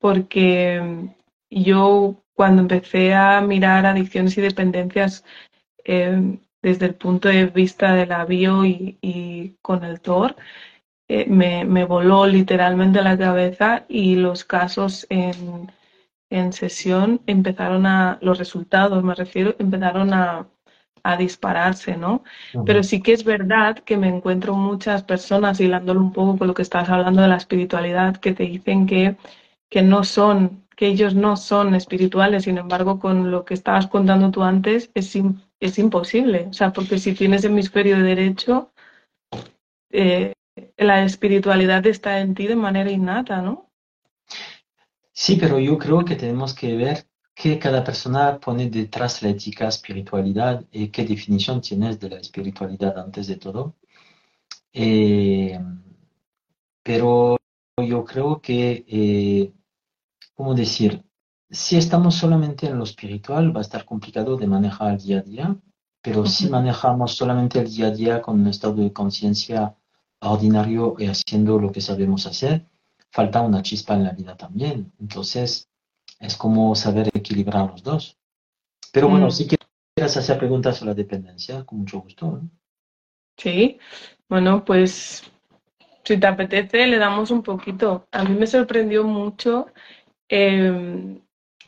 porque 0.00 1.10
yo 1.50 2.16
cuando 2.34 2.62
empecé 2.62 3.14
a 3.14 3.40
mirar 3.40 3.86
adicciones 3.86 4.36
y 4.38 4.40
dependencias 4.40 5.24
eh, 5.84 6.38
desde 6.62 6.86
el 6.86 6.94
punto 6.96 7.28
de 7.28 7.46
vista 7.46 7.94
de 7.94 8.06
la 8.06 8.24
bio 8.24 8.64
y, 8.64 9.58
con 9.62 9.84
el 9.84 10.00
TOR, 10.00 10.36
eh, 11.08 11.26
me, 11.28 11.64
me, 11.64 11.84
voló 11.84 12.26
literalmente 12.26 13.02
la 13.02 13.18
cabeza 13.18 13.84
y 13.88 14.16
los 14.16 14.44
casos 14.44 15.06
en, 15.10 15.70
en 16.30 16.52
sesión 16.52 17.20
empezaron 17.26 17.86
a, 17.86 18.18
los 18.22 18.38
resultados 18.38 19.04
me 19.04 19.14
refiero, 19.14 19.54
empezaron 19.58 20.14
a, 20.14 20.46
a 21.04 21.16
dispararse, 21.16 21.96
¿no? 21.96 22.22
Pero 22.64 22.82
sí 22.82 23.02
que 23.02 23.12
es 23.12 23.24
verdad 23.24 23.78
que 23.78 23.96
me 23.96 24.08
encuentro 24.08 24.54
muchas 24.54 25.02
personas, 25.02 25.60
hilándolo 25.60 26.00
un 26.00 26.12
poco 26.12 26.38
con 26.38 26.48
lo 26.48 26.54
que 26.54 26.62
estás 26.62 26.88
hablando 26.88 27.22
de 27.22 27.28
la 27.28 27.36
espiritualidad, 27.36 28.16
que 28.16 28.32
te 28.32 28.44
dicen 28.44 28.86
que, 28.86 29.16
que 29.68 29.82
no 29.82 30.04
son, 30.04 30.64
que 30.76 30.86
ellos 30.86 31.14
no 31.14 31.36
son 31.36 31.74
espirituales, 31.74 32.44
sin 32.44 32.58
embargo, 32.58 32.98
con 32.98 33.30
lo 33.30 33.44
que 33.44 33.54
estabas 33.54 33.86
contando 33.88 34.30
tú 34.30 34.42
antes, 34.42 34.90
es, 34.94 35.16
es 35.60 35.78
imposible. 35.78 36.46
O 36.50 36.52
sea, 36.52 36.72
porque 36.72 36.98
si 36.98 37.14
tienes 37.14 37.44
hemisferio 37.44 38.02
derecho, 38.02 38.72
eh, 39.90 40.32
la 40.76 41.04
espiritualidad 41.04 41.86
está 41.86 42.20
en 42.20 42.34
ti 42.34 42.46
de 42.46 42.56
manera 42.56 42.90
innata, 42.90 43.42
¿no? 43.42 43.70
Sí, 45.12 45.36
pero 45.36 45.58
yo 45.58 45.78
creo 45.78 46.04
que 46.04 46.16
tenemos 46.16 46.54
que 46.54 46.76
ver 46.76 47.06
que 47.42 47.58
cada 47.58 47.82
persona 47.82 48.38
pone 48.38 48.70
detrás 48.70 49.20
la 49.20 49.30
ética 49.30 49.66
espiritualidad 49.66 50.64
y 50.70 50.90
qué 50.90 51.04
definición 51.04 51.60
tienes 51.60 51.98
de 51.98 52.08
la 52.08 52.18
espiritualidad 52.18 52.96
antes 52.96 53.26
de 53.26 53.36
todo. 53.36 53.74
Eh, 54.72 55.58
pero 56.84 57.36
yo 57.84 58.04
creo 58.04 58.40
que, 58.40 58.84
eh, 58.86 59.52
¿cómo 60.34 60.54
decir? 60.54 61.04
Si 61.50 61.76
estamos 61.76 62.14
solamente 62.14 62.68
en 62.68 62.78
lo 62.78 62.84
espiritual, 62.84 63.54
va 63.54 63.58
a 63.58 63.66
estar 63.66 63.84
complicado 63.84 64.36
de 64.36 64.46
manejar 64.46 64.92
el 64.92 64.98
día 64.98 65.18
a 65.18 65.22
día, 65.22 65.56
pero 66.00 66.24
si 66.26 66.48
manejamos 66.48 67.16
solamente 67.16 67.58
el 67.58 67.68
día 67.68 67.88
a 67.88 67.90
día 67.90 68.22
con 68.22 68.40
un 68.40 68.46
estado 68.46 68.74
de 68.74 68.92
conciencia 68.92 69.74
ordinario 70.20 70.94
y 70.96 71.06
haciendo 71.06 71.58
lo 71.58 71.72
que 71.72 71.80
sabemos 71.80 72.24
hacer, 72.26 72.68
falta 73.10 73.40
una 73.42 73.62
chispa 73.62 73.94
en 73.94 74.04
la 74.04 74.12
vida 74.12 74.36
también. 74.36 74.92
Entonces, 75.00 75.71
es 76.22 76.36
como 76.36 76.74
saber 76.74 77.10
equilibrar 77.12 77.70
los 77.70 77.82
dos. 77.82 78.18
Pero 78.92 79.08
bueno, 79.08 79.26
mm. 79.26 79.30
si 79.32 79.46
quieres 79.46 80.16
hacer 80.16 80.38
preguntas 80.38 80.76
sobre 80.76 80.92
la 80.92 80.94
dependencia, 80.94 81.64
con 81.64 81.80
mucho 81.80 82.00
gusto. 82.00 82.40
Sí, 83.36 83.78
bueno, 84.28 84.64
pues 84.64 85.24
si 86.04 86.16
te 86.18 86.26
apetece, 86.26 86.86
le 86.86 86.98
damos 86.98 87.30
un 87.30 87.42
poquito. 87.42 88.06
A 88.12 88.24
mí 88.24 88.34
me 88.38 88.46
sorprendió 88.46 89.04
mucho 89.04 89.66
em, 90.28 91.20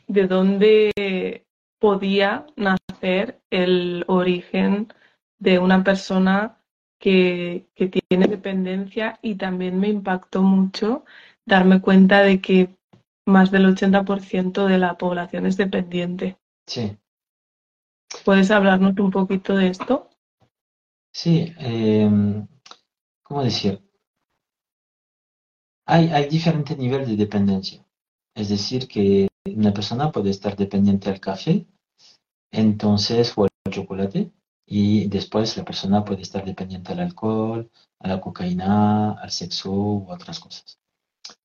de 0.06 0.26
dónde 0.26 1.44
podía 1.80 2.46
nacer 2.56 3.40
el 3.50 4.04
origen 4.06 4.92
de 5.38 5.58
una 5.58 5.82
persona 5.82 6.60
que, 6.98 7.66
que, 7.74 7.88
tiene 7.88 8.26
dependencia 8.28 9.18
y 9.20 9.34
también 9.34 9.78
me 9.78 9.88
impactó 9.88 10.42
mucho 10.42 11.04
darme 11.44 11.80
cuenta 11.82 12.22
de 12.22 12.40
que 12.40 12.74
más 13.26 13.50
del 13.50 13.66
80% 13.66 14.66
de 14.66 14.78
la 14.78 14.96
población 14.96 15.46
es 15.46 15.56
dependiente. 15.56 16.38
Sí. 16.66 16.96
¿Puedes 18.24 18.50
hablarnos 18.50 18.98
un 18.98 19.10
poquito 19.10 19.56
de 19.56 19.68
esto? 19.68 20.10
Sí, 21.12 21.52
em, 21.58 22.46
¿cómo 23.22 23.42
decir? 23.42 23.80
Hay, 25.86 26.08
hay 26.08 26.28
diferentes 26.28 26.76
niveles 26.76 27.08
de 27.08 27.16
dependencia. 27.16 27.84
Es 28.34 28.48
decir, 28.48 28.88
que 28.88 29.28
una 29.46 29.72
persona 29.72 30.10
puede 30.10 30.30
estar 30.30 30.56
dependiente 30.56 31.10
al 31.10 31.20
café, 31.20 31.66
entonces, 32.50 33.32
o 33.36 33.44
al 33.44 33.72
chocolate, 33.72 34.32
y 34.66 35.08
después 35.08 35.56
la 35.56 35.64
persona 35.64 36.04
puede 36.04 36.22
estar 36.22 36.44
dependiente 36.44 36.92
al 36.92 37.00
alcohol, 37.00 37.70
a 38.00 38.08
la 38.08 38.20
cocaína, 38.20 39.12
al 39.12 39.30
sexo 39.30 39.70
u 39.70 40.10
otras 40.10 40.40
cosas. 40.40 40.78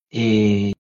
Eh, 0.09 0.73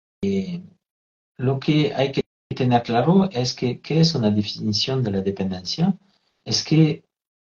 lo 1.39 1.57
que 1.57 1.93
hay 1.95 2.11
que 2.11 2.23
tener 2.53 2.83
claro 2.83 3.29
es 3.31 3.53
que, 3.53 3.79
¿qué 3.79 4.01
es 4.01 4.13
una 4.13 4.29
definición 4.29 5.01
de 5.03 5.11
la 5.11 5.21
dependencia? 5.21 5.97
Es 6.43 6.65
que 6.65 7.05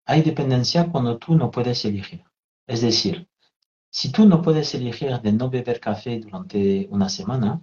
hay 0.05 0.21
dependencia 0.23 0.91
cuando 0.91 1.17
tú 1.17 1.35
no 1.35 1.49
puedes 1.49 1.85
elegir. 1.85 2.21
Es 2.67 2.81
decir, 2.81 3.29
si 3.89 4.11
tú 4.11 4.25
no 4.25 4.41
puedes 4.41 4.75
elegir 4.75 5.17
de 5.21 5.31
no 5.31 5.49
beber 5.49 5.79
café 5.79 6.19
durante 6.19 6.87
una 6.91 7.07
semana, 7.07 7.61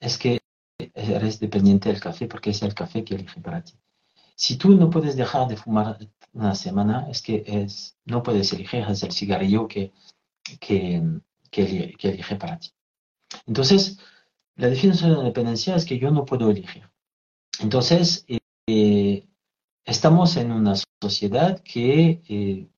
es 0.00 0.18
que 0.18 0.40
eres 0.94 1.38
dependiente 1.38 1.90
del 1.90 2.00
café 2.00 2.26
porque 2.26 2.50
es 2.50 2.60
el 2.62 2.74
café 2.74 3.04
que 3.04 3.14
elige 3.14 3.40
para 3.40 3.62
ti. 3.62 3.74
Si 4.34 4.56
tú 4.56 4.74
no 4.74 4.90
puedes 4.90 5.14
dejar 5.14 5.46
de 5.46 5.56
fumar 5.56 5.96
una 6.32 6.56
semana, 6.56 7.06
es 7.08 7.22
que 7.22 7.44
es, 7.46 7.96
no 8.04 8.24
puedes 8.24 8.52
elegir, 8.52 8.84
es 8.88 9.02
el 9.04 9.12
cigarrillo 9.12 9.68
que, 9.68 9.92
que, 10.58 11.20
que, 11.52 11.96
elige 12.02 12.34
para 12.34 12.58
ti. 12.58 12.70
Entonces, 13.46 13.98
la 14.56 14.68
definición 14.68 15.10
de 15.10 15.16
la 15.18 15.24
dependencia 15.24 15.76
es 15.76 15.84
que 15.84 15.98
yo 15.98 16.10
no 16.10 16.24
puedo 16.24 16.50
elegir. 16.50 16.82
Entonces, 17.60 18.24
eh, 18.66 19.26
estamos 19.84 20.36
en 20.36 20.52
una 20.52 20.74
sociedad 21.02 21.60
que 21.62 22.22
eh, 22.28 22.68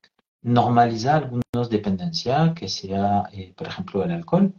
normaliza 0.42 1.16
algunas 1.16 1.70
dependencias, 1.70 2.52
que 2.54 2.68
sea, 2.68 3.24
eh, 3.32 3.52
por 3.56 3.68
ejemplo, 3.68 4.04
el 4.04 4.10
alcohol. 4.10 4.52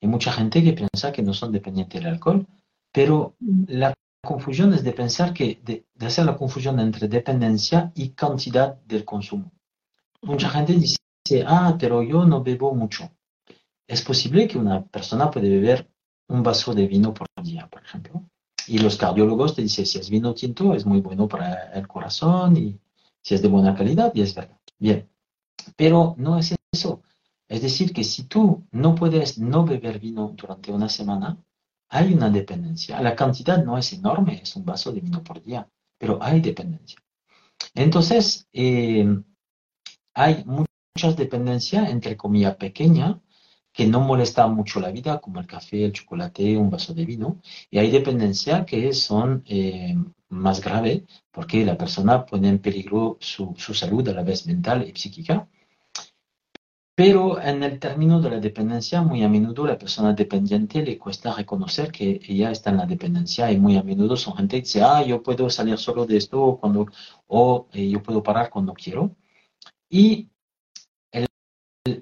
Hay 0.00 0.08
mucha 0.08 0.32
gente 0.32 0.62
que 0.62 0.74
piensa 0.74 1.12
que 1.12 1.22
no 1.22 1.32
son 1.32 1.52
dependientes 1.52 2.00
del 2.00 2.12
alcohol, 2.12 2.46
pero 2.92 3.34
mm. 3.40 3.64
la 3.68 3.94
confusión 4.22 4.72
es 4.74 4.84
de 4.84 4.92
pensar 4.92 5.32
que, 5.32 5.60
de, 5.64 5.86
hacer 6.06 6.26
la 6.26 6.36
confusión 6.36 6.78
entre 6.80 7.08
dependencia 7.08 7.92
y 7.94 8.10
cantidad 8.10 8.76
del 8.82 9.04
consumo. 9.04 9.50
Mucha 10.22 10.50
gente 10.50 10.74
dice, 10.74 10.98
ah, 11.46 11.76
pero 11.78 12.02
yo 12.02 12.24
no 12.24 12.42
bebo 12.42 12.74
mucho. 12.74 13.10
Es 13.86 14.02
posible 14.02 14.46
que 14.46 14.58
una 14.58 14.84
persona 14.84 15.30
puede 15.30 15.48
beber 15.48 15.88
un 16.28 16.42
vaso 16.42 16.74
de 16.74 16.86
vino 16.86 17.12
por 17.12 17.26
día, 17.42 17.66
por 17.68 17.82
ejemplo. 17.82 18.22
Y 18.66 18.78
los 18.78 18.96
cardiólogos 18.96 19.54
te 19.54 19.62
dicen, 19.62 19.86
si 19.86 19.98
es 19.98 20.10
vino 20.10 20.34
tinto, 20.34 20.74
es 20.74 20.84
muy 20.84 21.00
bueno 21.00 21.26
para 21.26 21.72
el 21.72 21.88
corazón 21.88 22.56
y 22.56 22.78
si 23.22 23.34
es 23.34 23.42
de 23.42 23.48
buena 23.48 23.74
calidad, 23.74 24.12
y 24.14 24.20
es 24.20 24.34
verdad. 24.34 24.58
Bien, 24.78 25.08
pero 25.76 26.14
no 26.18 26.38
es 26.38 26.54
eso. 26.72 27.02
Es 27.48 27.62
decir, 27.62 27.92
que 27.92 28.04
si 28.04 28.24
tú 28.24 28.66
no 28.72 28.94
puedes 28.94 29.38
no 29.38 29.64
beber 29.64 29.98
vino 29.98 30.34
durante 30.36 30.70
una 30.70 30.88
semana, 30.88 31.38
hay 31.88 32.12
una 32.12 32.28
dependencia. 32.28 33.00
La 33.00 33.16
cantidad 33.16 33.64
no 33.64 33.78
es 33.78 33.92
enorme, 33.94 34.40
es 34.42 34.54
un 34.56 34.64
vaso 34.66 34.92
de 34.92 35.00
vino 35.00 35.22
por 35.22 35.42
día, 35.42 35.66
pero 35.96 36.18
hay 36.22 36.40
dependencia. 36.40 36.98
Entonces, 37.74 38.46
eh, 38.52 39.06
hay 40.14 40.44
muchas 40.44 41.16
dependencias, 41.16 41.88
entre 41.88 42.16
comillas, 42.16 42.56
pequeñas, 42.56 43.16
que 43.78 43.86
no 43.86 44.00
molesta 44.00 44.48
mucho 44.48 44.80
la 44.80 44.90
vida, 44.90 45.20
como 45.20 45.38
el 45.38 45.46
café, 45.46 45.84
el 45.84 45.92
chocolate, 45.92 46.56
un 46.56 46.68
vaso 46.68 46.94
de 46.94 47.04
vino, 47.04 47.40
y 47.70 47.78
hay 47.78 47.92
dependencias 47.92 48.66
que 48.66 48.92
son 48.92 49.44
eh, 49.46 49.96
más 50.30 50.60
graves 50.60 51.04
porque 51.30 51.64
la 51.64 51.78
persona 51.78 52.26
pone 52.26 52.48
en 52.48 52.58
peligro 52.58 53.18
su, 53.20 53.54
su 53.56 53.74
salud 53.74 54.08
a 54.08 54.12
la 54.14 54.24
vez 54.24 54.46
mental 54.48 54.84
y 54.84 54.98
psíquica 54.98 55.48
pero 56.98 57.40
en 57.40 57.62
el 57.62 57.78
término 57.78 58.20
de 58.20 58.30
la 58.30 58.40
dependencia, 58.40 59.02
muy 59.02 59.22
a 59.22 59.28
menudo 59.28 59.64
la 59.64 59.78
persona 59.78 60.12
dependiente 60.14 60.82
le 60.82 60.98
cuesta 60.98 61.32
reconocer 61.32 61.92
que 61.92 62.20
ella 62.26 62.50
está 62.50 62.70
en 62.70 62.78
la 62.78 62.86
dependencia 62.86 63.52
y 63.52 63.56
muy 63.56 63.76
a 63.76 63.84
menudo 63.84 64.16
son 64.16 64.34
gente 64.36 64.56
que 64.56 64.62
dice, 64.62 64.82
ah, 64.82 65.04
yo 65.04 65.22
puedo 65.22 65.48
salir 65.48 65.78
solo 65.78 66.06
de 66.06 66.16
esto 66.16 66.58
cuando, 66.60 66.86
o 67.28 67.68
eh, 67.72 67.88
yo 67.88 68.02
puedo 68.02 68.20
parar 68.24 68.50
cuando 68.50 68.74
quiero. 68.74 69.14
Y 69.88 70.28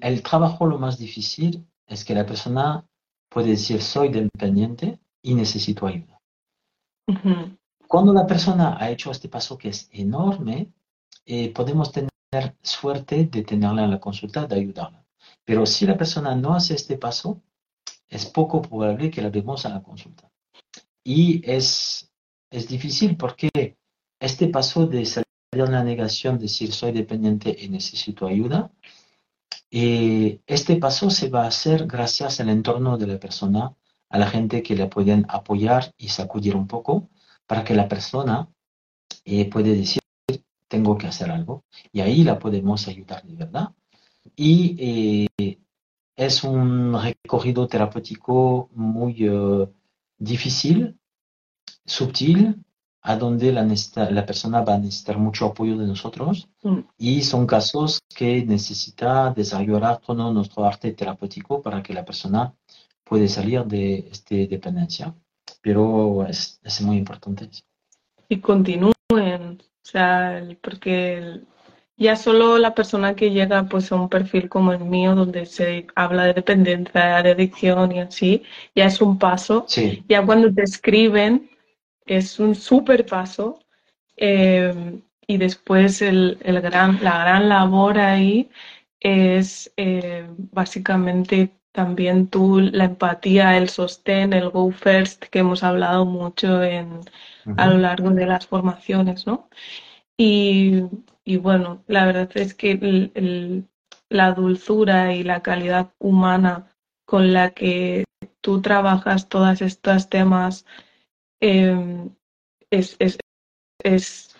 el, 0.01 0.23
trabajo 0.23 0.65
lo 0.65 0.77
más 0.77 0.97
difícil 0.97 1.65
es 1.85 2.03
que 2.03 2.15
la 2.15 2.25
persona 2.25 2.85
puede 3.29 3.49
decir, 3.49 3.81
soy 3.81 4.09
dependiente 4.09 4.99
y 5.21 5.35
necesito 5.35 5.87
ayuda. 5.87 6.21
Cuando 7.87 8.13
la 8.13 8.27
persona 8.27 8.77
ha 8.79 8.89
hecho 8.89 9.11
este 9.11 9.29
paso 9.29 9.57
que 9.57 9.69
es 9.69 9.89
enorme, 9.91 10.71
eh, 11.25 11.53
podemos 11.53 11.91
tener 11.91 12.09
suerte 12.61 13.25
de 13.25 13.43
tenerla 13.43 13.85
en 13.85 13.91
la 13.91 13.99
consulta, 13.99 14.45
de 14.45 14.55
ayudarla. 14.55 15.05
Pero 15.45 15.65
si 15.65 15.85
la 15.85 15.97
persona 15.97 16.35
no 16.35 16.53
hace 16.53 16.73
este 16.73 16.97
paso, 16.97 17.41
es 18.09 18.25
poco 18.25 18.61
probable 18.61 19.09
que 19.09 19.21
la 19.21 19.29
vemos 19.29 19.65
a 19.65 19.69
la 19.69 19.81
consulta. 19.81 20.29
Y 21.03 21.41
es, 21.49 22.11
es 22.49 22.67
difícil 22.67 23.15
porque 23.15 23.77
este 24.19 24.47
paso 24.47 24.85
de 24.87 25.05
salir 25.05 25.25
de 25.51 25.71
la 25.71 25.83
negación, 25.83 26.37
decir 26.37 26.73
soy 26.73 26.91
dependiente 26.91 27.55
y 27.57 27.69
necesito 27.69 28.27
ayuda, 28.27 28.71
eh, 29.71 30.41
este 30.47 30.77
paso 30.77 31.09
se 31.09 31.29
va 31.29 31.43
a 31.43 31.47
hacer 31.47 31.87
gracias 31.87 32.39
al 32.39 32.49
entorno 32.49 32.97
de 32.97 33.07
la 33.07 33.19
persona, 33.19 33.75
a 34.09 34.17
la 34.17 34.27
gente 34.27 34.63
que 34.63 34.75
le 34.75 34.87
pueden 34.87 35.25
apoyar 35.29 35.93
y 35.97 36.09
sacudir 36.09 36.55
un 36.55 36.67
poco 36.67 37.09
para 37.45 37.63
que 37.63 37.75
la 37.75 37.87
persona 37.87 38.47
eh, 39.25 39.49
puede 39.49 39.75
decir 39.75 40.01
tengo 40.67 40.97
que 40.97 41.07
hacer 41.07 41.31
algo 41.31 41.65
y 41.91 42.01
ahí 42.01 42.23
la 42.23 42.39
podemos 42.39 42.87
ayudar 42.87 43.23
de 43.23 43.35
verdad. 43.35 43.69
Y 44.35 44.75
eh, 45.37 45.59
es 46.15 46.43
un 46.43 46.99
recorrido 47.01 47.67
terapéutico 47.67 48.69
muy 48.73 49.15
eh, 49.19 49.67
difícil, 50.17 50.99
sutil, 51.85 52.63
a 53.01 53.15
donde 53.15 53.51
la, 53.51 53.65
la, 54.09 54.25
persona 54.25 54.61
va 54.61 54.75
a 54.75 54.77
necesitar 54.77 55.17
mucho 55.17 55.45
apoyo 55.45 55.77
de 55.77 55.87
nosotros 55.87 56.49
mm. 56.63 56.79
y 56.97 57.21
son 57.21 57.47
casos 57.47 58.01
que 58.13 58.43
necesita 58.45 59.31
desarrollar 59.33 59.99
todo 59.99 60.33
nuestro 60.33 60.65
arte 60.65 60.91
terapéutico 60.91 61.61
para 61.61 61.81
que 61.81 61.93
la 61.93 62.03
persona 62.03 62.53
pueda 63.03 63.27
salir 63.27 63.63
de 63.65 64.09
esta 64.11 64.35
dependencia. 64.35 65.13
Pero 65.61 66.25
es, 66.27 66.59
es 66.63 66.81
muy 66.81 66.97
importante. 66.97 67.49
Y 68.29 68.39
continúen 68.39 68.93
o 69.87 69.89
sea, 69.89 70.43
porque 70.61 71.39
ya 71.95 72.17
solo 72.17 72.57
la 72.57 72.75
persona 72.75 73.15
que 73.15 73.31
llega 73.31 73.63
pues 73.69 73.89
a 73.89 73.95
un 73.95 74.09
perfil 74.09 74.49
como 74.49 74.73
el 74.73 74.83
mío, 74.83 75.15
donde 75.15 75.45
se 75.45 75.87
habla 75.95 76.25
de 76.25 76.33
dependencia, 76.33 77.23
de 77.23 77.31
adicción 77.31 77.93
y 77.93 78.01
así, 78.01 78.43
ya 78.75 78.85
es 78.85 78.99
un 78.99 79.17
paso. 79.17 79.65
Ya 80.09 80.25
cuando 80.25 80.53
te 80.53 80.63
escriben 80.63 81.49
es 82.07 82.39
un 82.39 82.55
súper 82.55 83.05
paso. 83.05 83.59
Eh, 84.17 85.01
y 85.27 85.37
después 85.37 86.01
el, 86.01 86.37
el, 86.41 86.61
gran, 86.61 87.03
la 87.03 87.19
gran 87.19 87.49
labor 87.49 87.99
ahí 87.99 88.49
es 88.99 89.71
eh, 89.77 90.25
básicamente 90.51 91.51
también 91.77 92.27
tú, 92.27 92.59
la 92.59 92.85
empatía, 92.85 93.55
el 93.55 93.69
sostén, 93.69 94.33
el 94.33 94.49
go 94.49 94.71
first, 94.71 95.25
que 95.25 95.39
hemos 95.39 95.63
hablado 95.63 96.05
mucho 96.05 96.63
en, 96.63 97.01
a 97.55 97.67
lo 97.67 97.77
largo 97.77 98.09
de 98.09 98.25
las 98.25 98.47
formaciones, 98.47 99.27
¿no? 99.27 99.47
Y, 100.17 100.81
bueno, 101.39 101.83
la 101.85 102.07
verdad 102.07 102.31
es 102.33 102.55
que 102.55 103.63
la 104.09 104.31
dulzura 104.31 105.13
y 105.13 105.23
la 105.23 105.43
calidad 105.43 105.91
humana 105.99 106.65
con 107.05 107.31
la 107.31 107.51
que 107.51 108.05
tú 108.41 108.61
trabajas 108.61 109.29
todos 109.29 109.61
estos 109.61 110.09
temas 110.09 110.65
em, 111.39 112.09
es, 112.71 112.97
es, 112.99 113.17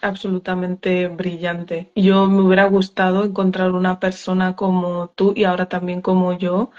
absolutamente 0.01 1.07
brillante. 1.07 1.91
Yo 1.95 2.27
me 2.27 2.41
hubiera 2.41 2.65
gustado 2.65 3.23
encontrar 3.25 3.71
una 3.71 3.99
persona 3.99 4.55
como 4.55 5.09
tú 5.15 5.33
y 5.35 5.43
ahora 5.45 5.67
también 5.69 6.01
como 6.01 6.37
yo 6.37 6.71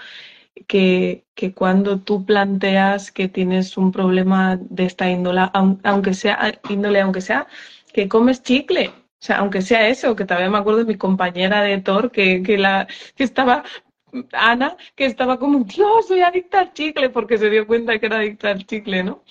que, 0.67 1.25
que, 1.35 1.53
cuando 1.53 1.99
tú 2.01 2.25
planteas 2.25 3.11
que 3.11 3.27
tienes 3.27 3.77
un 3.77 3.91
problema 3.91 4.57
de 4.61 4.85
esta 4.85 5.09
índole, 5.09 5.41
aunque 5.83 6.13
sea 6.13 6.59
índole, 6.69 7.01
aunque 7.01 7.21
sea 7.21 7.47
que 7.93 8.07
comes 8.07 8.43
chicle, 8.43 8.91
o 9.21 9.25
sea, 9.25 9.39
aunque 9.39 9.61
sea 9.61 9.89
eso, 9.89 10.15
que 10.15 10.25
todavía 10.25 10.49
me 10.49 10.57
acuerdo 10.59 10.79
de 10.79 10.85
mi 10.85 10.97
compañera 10.97 11.61
de 11.61 11.81
Thor, 11.81 12.11
que, 12.11 12.41
que, 12.41 12.57
la, 12.57 12.87
que 13.15 13.23
estaba, 13.25 13.63
Ana, 14.33 14.77
que 14.95 15.05
estaba 15.05 15.37
como, 15.39 15.63
Dios, 15.65 16.07
soy 16.07 16.21
adicta 16.21 16.61
al 16.61 16.73
chicle, 16.73 17.09
porque 17.09 17.37
se 17.37 17.49
dio 17.49 17.67
cuenta 17.67 17.99
que 17.99 18.05
era 18.05 18.17
adicta 18.19 18.49
al 18.51 18.65
chicle, 18.65 19.03
¿no? 19.03 19.23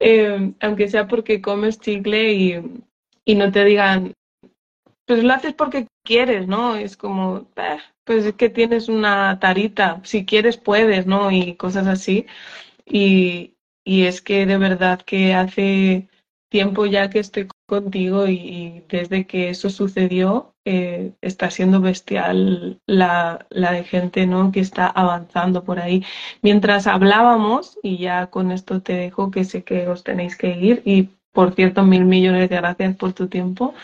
Eh, 0.00 0.52
aunque 0.60 0.88
sea 0.88 1.08
porque 1.08 1.40
comes 1.40 1.80
chicle 1.80 2.32
y, 2.32 2.82
y 3.24 3.34
no 3.34 3.50
te 3.50 3.64
digan, 3.64 4.14
pues 5.06 5.24
lo 5.24 5.32
haces 5.32 5.54
porque 5.54 5.86
quieres, 6.04 6.46
¿no? 6.46 6.76
Es 6.76 6.96
como, 6.96 7.48
eh, 7.56 7.78
pues 8.04 8.26
es 8.26 8.34
que 8.34 8.50
tienes 8.50 8.88
una 8.88 9.38
tarita, 9.40 10.00
si 10.04 10.24
quieres 10.26 10.56
puedes, 10.56 11.06
¿no? 11.06 11.30
Y 11.30 11.56
cosas 11.56 11.86
así. 11.86 12.26
Y, 12.86 13.56
y 13.84 14.04
es 14.06 14.22
que 14.22 14.46
de 14.46 14.58
verdad 14.58 15.02
que 15.02 15.34
hace 15.34 16.08
tiempo 16.50 16.86
ya 16.86 17.10
que 17.10 17.20
estoy 17.20 17.48
contigo 17.68 18.26
y, 18.28 18.84
desde 18.88 19.26
que 19.26 19.50
eso 19.50 19.70
sucedió 19.70 20.54
eh, 20.64 21.12
está 21.20 21.50
siendo 21.50 21.80
bestial 21.80 22.80
la, 22.86 23.46
la, 23.50 23.72
de 23.72 23.84
gente 23.84 24.26
¿no? 24.26 24.50
que 24.52 24.60
está 24.60 24.86
avanzando 24.88 25.64
por 25.64 25.78
ahí. 25.78 26.04
Mientras 26.42 26.86
hablábamos, 26.86 27.78
y 27.82 27.98
ya 27.98 28.28
con 28.28 28.52
esto 28.52 28.82
te 28.82 28.94
dejo 28.94 29.30
que 29.30 29.44
sé 29.44 29.64
que 29.64 29.86
os 29.88 30.02
tenéis 30.02 30.36
que 30.36 30.50
ir, 30.56 30.82
y 30.84 31.10
por 31.32 31.54
cierto, 31.54 31.84
mil 31.84 32.04
millones 32.06 32.48
de 32.50 32.56
gracias 32.56 32.96
por 32.96 33.12
tu 33.12 33.28
tiempo. 33.28 33.74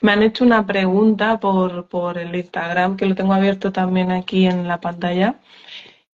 Me 0.00 0.12
han 0.12 0.22
hecho 0.22 0.44
una 0.44 0.66
pregunta 0.66 1.38
por, 1.40 1.88
por 1.88 2.18
el 2.18 2.34
Instagram, 2.34 2.96
que 2.96 3.06
lo 3.06 3.14
tengo 3.14 3.34
abierto 3.34 3.72
también 3.72 4.10
aquí 4.12 4.46
en 4.46 4.66
la 4.68 4.80
pantalla. 4.80 5.40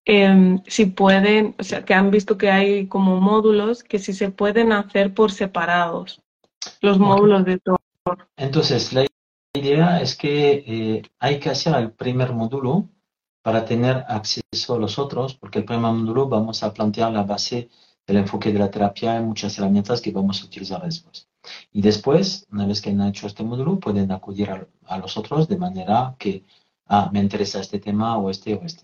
em, 0.06 0.62
si 0.68 0.86
pueden, 0.88 1.56
o 1.60 1.64
sea, 1.64 1.84
que 1.86 1.94
han 1.94 2.12
visto 2.12 2.38
que 2.38 2.52
hay 2.52 2.88
como 2.88 3.22
módulos 3.22 3.84
que 3.84 4.00
si 4.00 4.14
se 4.14 4.32
pueden 4.32 4.72
hacer 4.74 5.14
por 5.14 5.32
separados, 5.32 6.22
los 6.82 7.00
módulos 7.00 7.46
de 7.46 7.60
todo. 7.60 7.78
Entonces, 8.36 8.94
la 8.94 9.06
idea 9.54 10.02
es 10.02 10.16
que 10.16 10.64
eh, 10.66 11.02
hay 11.20 11.40
que 11.40 11.50
hacer 11.50 11.76
el 11.76 11.92
primer 11.92 12.34
módulo 12.34 12.90
para 13.42 13.66
tener 13.66 14.06
acceso 14.08 14.76
a 14.76 14.80
los 14.80 15.00
otros, 15.00 15.36
porque 15.36 15.60
el 15.60 15.66
primer 15.66 15.92
módulo 15.92 16.28
vamos 16.28 16.64
a 16.64 16.74
plantear 16.74 17.12
la 17.12 17.24
base 17.24 17.70
del 18.06 18.18
enfoque 18.18 18.52
de 18.52 18.60
la 18.60 18.72
terapia 18.72 19.18
y 19.18 19.24
muchas 19.24 19.58
herramientas 19.58 20.02
que 20.02 20.12
vamos 20.12 20.42
a 20.42 20.46
utilizar 20.46 20.82
después. 20.84 21.28
Y 21.72 21.82
después, 21.82 22.48
una 22.52 22.66
vez 22.66 22.82
que 22.82 22.92
han 22.92 23.02
hecho 23.02 23.28
este 23.28 23.44
módulo, 23.44 23.80
pueden 23.80 24.12
acudir 24.12 24.50
a, 24.86 24.98
los 24.98 25.18
otros 25.18 25.48
de 25.48 25.58
manera 25.58 26.16
que, 26.20 26.44
ah, 26.88 27.10
me 27.12 27.20
interesa 27.20 27.60
este 27.60 27.80
tema 27.80 28.18
o 28.18 28.30
este 28.30 28.54
o 28.54 28.64
este. 28.64 28.84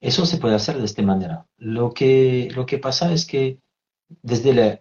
Eso 0.00 0.24
se 0.26 0.38
puede 0.38 0.54
hacer 0.54 0.78
de 0.78 0.84
esta 0.84 1.02
manera. 1.02 1.46
Lo 1.58 1.92
que, 1.92 2.48
lo 2.54 2.64
que 2.66 2.78
pasa 2.78 3.12
es 3.12 3.26
que 3.26 3.58
desde 4.22 4.54
la, 4.54 4.80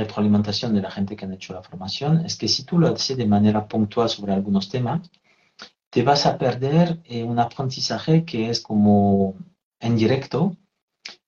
retroalimentación 0.00 0.74
de 0.74 0.82
la 0.82 0.90
gente 0.90 1.16
que 1.16 1.24
han 1.24 1.32
hecho 1.32 1.54
la 1.54 1.62
formación, 1.62 2.24
es 2.26 2.36
que 2.36 2.48
si 2.48 2.64
tú 2.64 2.78
lo 2.78 2.88
haces 2.88 3.16
de 3.16 3.26
manera 3.26 3.66
puntual 3.66 4.08
sobre 4.08 4.32
algunos 4.32 4.68
temas, 4.68 5.10
te 5.90 6.02
vas 6.02 6.26
a 6.26 6.38
perder 6.38 7.00
eh, 7.04 7.24
un 7.24 7.38
aprendizaje 7.38 8.24
que 8.24 8.50
es 8.50 8.60
como 8.60 9.34
en 9.80 9.96
directo, 9.96 10.56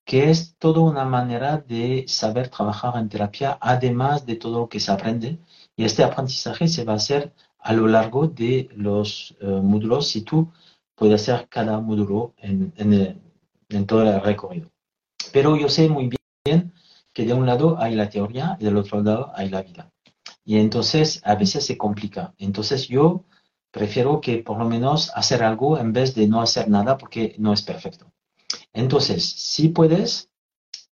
que 0.04 0.30
es 0.30 0.56
toda 0.58 0.80
una 0.80 1.04
manera 1.04 1.58
de 1.58 2.04
saber 2.08 2.48
trabajar 2.48 2.96
en 2.96 3.08
terapia, 3.08 3.58
además 3.60 4.26
de 4.26 4.36
todo 4.36 4.60
lo 4.60 4.68
que 4.68 4.80
se 4.80 4.92
aprende. 4.92 5.38
Y 5.76 5.84
este 5.84 6.04
aprendizaje 6.04 6.68
se 6.68 6.84
va 6.84 6.94
a 6.94 6.96
hacer 6.96 7.32
a 7.58 7.72
lo 7.72 7.86
largo 7.86 8.28
de 8.28 8.68
los 8.74 9.36
eh, 9.40 9.46
módulos, 9.46 10.08
si 10.08 10.22
tú 10.22 10.52
puedes 10.94 11.22
hacer 11.22 11.48
cada 11.48 11.80
módulo 11.80 12.34
en, 12.38 12.72
en, 12.76 13.86
todo 13.86 14.02
el 14.02 14.20
recorrido. 14.20 14.70
Pero 15.32 15.56
yo 15.56 15.68
sé 15.68 15.88
muy 15.88 16.08
bien 16.08 16.21
que 17.12 17.24
de 17.24 17.34
un 17.34 17.46
lado 17.46 17.78
hay 17.78 17.94
la 17.94 18.08
teoría 18.08 18.56
y 18.58 18.64
del 18.64 18.76
otro 18.76 19.02
lado 19.02 19.32
hay 19.34 19.48
la 19.48 19.62
vida. 19.62 19.90
Y 20.44 20.58
entonces 20.58 21.20
a 21.24 21.34
veces 21.34 21.66
se 21.66 21.78
complica. 21.78 22.34
Entonces 22.38 22.88
yo 22.88 23.24
prefiero 23.70 24.20
que 24.20 24.38
por 24.38 24.58
lo 24.58 24.64
menos 24.66 25.10
hacer 25.14 25.42
algo 25.42 25.78
en 25.78 25.92
vez 25.92 26.14
de 26.14 26.26
no 26.26 26.40
hacer 26.40 26.68
nada 26.68 26.98
porque 26.98 27.34
no 27.38 27.52
es 27.52 27.62
perfecto. 27.62 28.12
Entonces, 28.72 29.24
si 29.24 29.68
puedes, 29.68 30.30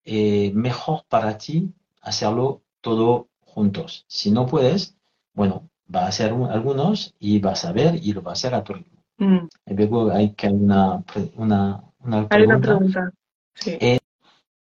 eh, 0.05 0.53
mejor 0.55 1.05
para 1.09 1.37
ti 1.37 1.73
hacerlo 2.01 2.63
todo 2.81 3.29
juntos. 3.41 4.05
Si 4.09 4.31
no 4.31 4.47
puedes, 4.47 4.97
bueno, 5.35 5.69
va 5.95 6.05
a 6.05 6.09
hacer 6.09 6.33
algunos 6.33 7.15
y 7.19 7.39
vas 7.39 7.65
a 7.65 7.73
ver 7.73 7.97
y 7.97 8.13
lo 8.13 8.23
va 8.23 8.33
a 8.33 8.35
hacer 8.35 8.55
a 8.55 8.65
tu 8.65 8.75
ritmo. 8.75 9.03
Mm. 9.19 9.49
Y 9.67 9.75
luego 9.75 10.11
hay 10.11 10.33
que 10.35 10.49
una, 10.49 11.05
una, 11.37 11.85
una 12.01 12.27
Hay 12.31 12.43
una 12.43 12.61
pregunta. 12.61 13.13
Sí. 13.55 13.77
Eh, 13.81 14.00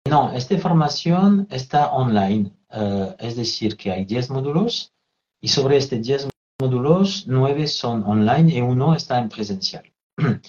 no, 0.09 0.32
esta 0.32 0.59
formación 0.59 1.46
está 1.50 1.92
online. 1.92 2.52
Eh, 2.70 3.16
es 3.18 3.36
decir, 3.36 3.76
que 3.76 3.92
hay 3.92 4.04
10 4.04 4.30
módulos 4.30 4.92
y 5.40 5.48
sobre 5.48 5.76
estos 5.76 6.02
10 6.02 6.28
módulos, 6.61 7.24
9 7.26 7.66
son 7.66 8.02
online 8.04 8.54
y 8.54 8.61
uno 8.61 8.94
está 8.94 9.18
en 9.18 9.28
presencial. 9.28 9.92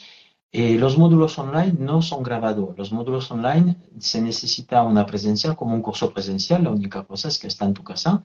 Eh, 0.53 0.75
los 0.75 0.97
módulos 0.97 1.37
online 1.37 1.75
no 1.77 2.01
son 2.01 2.23
grabados. 2.23 2.75
Los 2.77 2.93
módulos 2.93 3.29
online 3.29 3.75
se 3.99 4.21
necesita 4.21 4.81
una 4.81 5.05
presencia 5.05 5.53
como 5.55 5.75
un 5.75 5.81
curso 5.81 6.11
presencial. 6.13 6.63
La 6.63 6.71
única 6.71 7.03
cosa 7.03 7.27
es 7.27 7.37
que 7.37 7.47
está 7.47 7.65
en 7.65 7.73
tu 7.73 7.83
casa, 7.83 8.23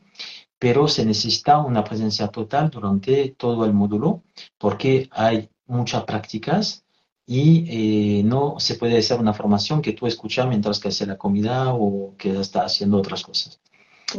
pero 0.59 0.87
se 0.87 1.05
necesita 1.05 1.59
una 1.59 1.83
presencia 1.83 2.29
total 2.29 2.71
durante 2.71 3.35
todo 3.37 3.67
el 3.67 3.75
módulo 3.75 4.23
porque 4.57 5.09
hay 5.11 5.51
muchas 5.67 6.05
prácticas 6.05 6.85
y 7.27 8.19
eh, 8.21 8.23
no 8.25 8.57
se 8.59 8.75
puede 8.75 8.99
hacer 8.99 9.21
una 9.21 9.33
formación 9.33 9.81
que 9.81 9.93
tú 9.93 10.07
escuchas 10.07 10.47
mientras 10.49 10.81
que 10.81 10.89
haces 10.89 11.07
la 11.07 11.19
comida 11.19 11.73
o 11.75 12.15
que 12.17 12.41
está 12.41 12.65
haciendo 12.65 12.99
otras 12.99 13.23
cosas. 13.23 13.61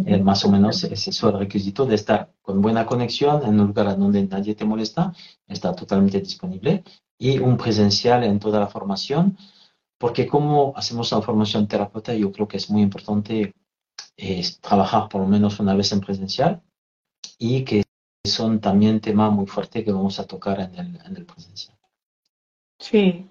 Eh, 0.05 0.17
más 0.21 0.43
o 0.45 0.49
menos 0.49 0.83
es 0.83 1.07
eso 1.07 1.29
el 1.29 1.39
requisito 1.39 1.85
de 1.85 1.95
estar 1.95 2.33
con 2.41 2.61
buena 2.61 2.85
conexión 2.85 3.43
en 3.43 3.59
un 3.59 3.67
lugar 3.67 3.97
donde 3.97 4.25
nadie 4.25 4.55
te 4.55 4.65
molesta, 4.65 5.13
está 5.47 5.75
totalmente 5.75 6.19
disponible 6.19 6.83
y 7.17 7.37
un 7.37 7.57
presencial 7.57 8.23
en 8.23 8.39
toda 8.39 8.59
la 8.59 8.67
formación, 8.67 9.37
porque 9.99 10.27
como 10.27 10.73
hacemos 10.75 11.11
la 11.11 11.21
formación 11.21 11.67
terapeuta, 11.67 12.13
yo 12.13 12.31
creo 12.31 12.47
que 12.47 12.57
es 12.57 12.69
muy 12.69 12.81
importante 12.81 13.53
eh, 14.17 14.43
trabajar 14.61 15.09
por 15.09 15.21
lo 15.21 15.27
menos 15.27 15.59
una 15.59 15.75
vez 15.75 15.91
en 15.91 16.01
presencial 16.01 16.61
y 17.37 17.63
que 17.63 17.83
son 18.25 18.59
también 18.59 18.99
temas 18.99 19.31
muy 19.31 19.45
fuertes 19.45 19.83
que 19.83 19.91
vamos 19.91 20.19
a 20.19 20.25
tocar 20.25 20.59
en 20.59 20.75
el, 20.75 21.01
en 21.05 21.17
el 21.17 21.25
presencial. 21.25 21.72
Sí, 22.83 23.25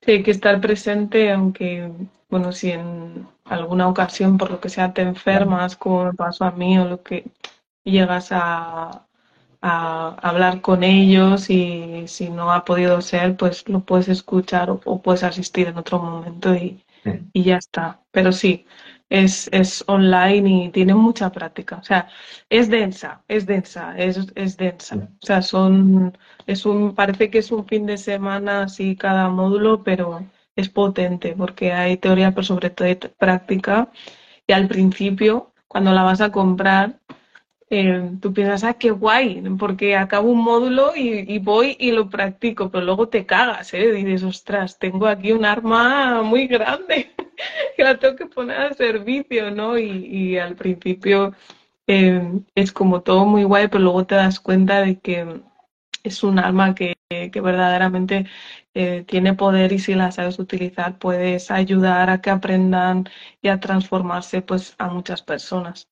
sí, 0.00 0.10
hay 0.12 0.22
que 0.22 0.30
estar 0.30 0.60
presente, 0.62 1.30
aunque, 1.30 1.92
bueno, 2.30 2.52
si 2.52 2.70
en 2.70 3.28
alguna 3.44 3.86
ocasión, 3.88 4.38
por 4.38 4.50
lo 4.50 4.60
que 4.60 4.70
sea, 4.70 4.94
te 4.94 5.02
enfermas, 5.02 5.76
como 5.76 6.04
me 6.06 6.14
pasó 6.14 6.44
a 6.44 6.52
mí, 6.52 6.78
o 6.78 6.86
lo 6.86 7.02
que 7.02 7.26
llegas 7.84 8.30
a, 8.32 9.06
a 9.60 10.08
hablar 10.22 10.62
con 10.62 10.84
ellos 10.84 11.50
y 11.50 12.08
si 12.08 12.30
no 12.30 12.50
ha 12.52 12.64
podido 12.64 13.02
ser, 13.02 13.36
pues 13.36 13.68
lo 13.68 13.80
puedes 13.80 14.08
escuchar 14.08 14.70
o, 14.70 15.02
puedes 15.02 15.22
asistir 15.22 15.68
en 15.68 15.78
otro 15.78 15.98
momento 16.00 16.54
y, 16.54 16.82
y, 17.34 17.42
ya 17.44 17.56
está. 17.58 18.00
Pero 18.10 18.32
sí, 18.32 18.66
es, 19.08 19.48
es 19.52 19.84
online 19.86 20.66
y 20.66 20.70
tiene 20.70 20.94
mucha 20.94 21.30
práctica. 21.32 21.76
O 21.76 21.82
sea, 21.84 22.08
es 22.48 22.68
densa, 22.70 23.22
es 23.28 23.46
densa, 23.46 23.96
es, 23.98 24.18
es 24.34 24.56
densa. 24.56 24.96
O 24.96 25.26
sea, 25.26 25.42
son, 25.42 26.16
es 26.46 26.66
un, 26.66 26.94
parece 26.94 27.30
que 27.30 27.38
es 27.38 27.50
un 27.52 27.66
fin 27.66 27.86
de 27.86 27.96
semana 27.98 28.64
así 28.64 28.96
cada 28.96 29.28
módulo, 29.28 29.82
pero 29.82 30.26
es 30.56 30.68
potente 30.68 31.34
porque 31.36 31.72
hay 31.72 31.96
teoría, 31.96 32.30
pero 32.32 32.44
sobre 32.44 32.70
todo 32.70 32.88
hay 32.88 32.96
práctica. 32.96 33.90
Y 34.46 34.52
al 34.52 34.68
principio, 34.68 35.52
cuando 35.68 35.92
la 35.92 36.02
vas 36.02 36.20
a 36.20 36.32
comprar, 36.32 37.00
eh, 37.74 38.10
tú 38.20 38.32
piensas, 38.32 38.62
ah, 38.62 38.74
qué 38.74 38.90
guay, 38.92 39.42
porque 39.58 39.96
acabo 39.96 40.30
un 40.30 40.44
módulo 40.44 40.92
y, 40.94 41.38
voy 41.40 41.76
y 41.80 41.90
lo 41.90 42.08
practico, 42.08 42.70
pero 42.70 42.84
luego 42.84 43.08
te 43.08 43.26
cagas, 43.26 43.74
¿eh? 43.74 43.90
dices, 43.92 44.22
ostras, 44.22 44.78
tengo 44.78 45.08
aquí 45.08 45.32
un 45.32 45.44
arma 45.44 46.22
muy 46.22 46.46
grande 46.46 47.10
que 47.76 47.82
la 47.82 47.98
tengo 47.98 48.14
que 48.14 48.26
poner 48.26 48.58
al 48.58 48.76
servicio, 48.76 49.50
¿no? 49.50 49.76
Y, 49.76 50.38
al 50.38 50.54
principio 50.54 51.34
eh, 51.88 52.22
es 52.54 52.72
como 52.72 53.02
todo 53.02 53.24
muy 53.24 53.42
guay, 53.42 53.66
pero 53.68 53.82
luego 53.82 54.06
te 54.06 54.14
das 54.14 54.38
cuenta 54.38 54.80
de 54.80 55.00
que 55.00 55.42
es 56.04 56.22
un 56.22 56.38
arma 56.38 56.74
que, 56.74 56.94
verdaderamente 57.10 58.26
eh, 58.74 59.04
tiene 59.06 59.34
poder 59.34 59.72
y 59.72 59.78
si 59.80 59.94
la 59.94 60.12
sabes 60.12 60.38
utilizar 60.38 60.98
puedes 60.98 61.50
ayudar 61.50 62.10
a 62.10 62.20
que 62.20 62.30
aprendan 62.30 63.08
y 63.42 63.48
a 63.48 63.60
transformarse 63.60 64.42
pues 64.42 64.74
a 64.78 64.88
muchas 64.88 65.22
personas. 65.22 65.88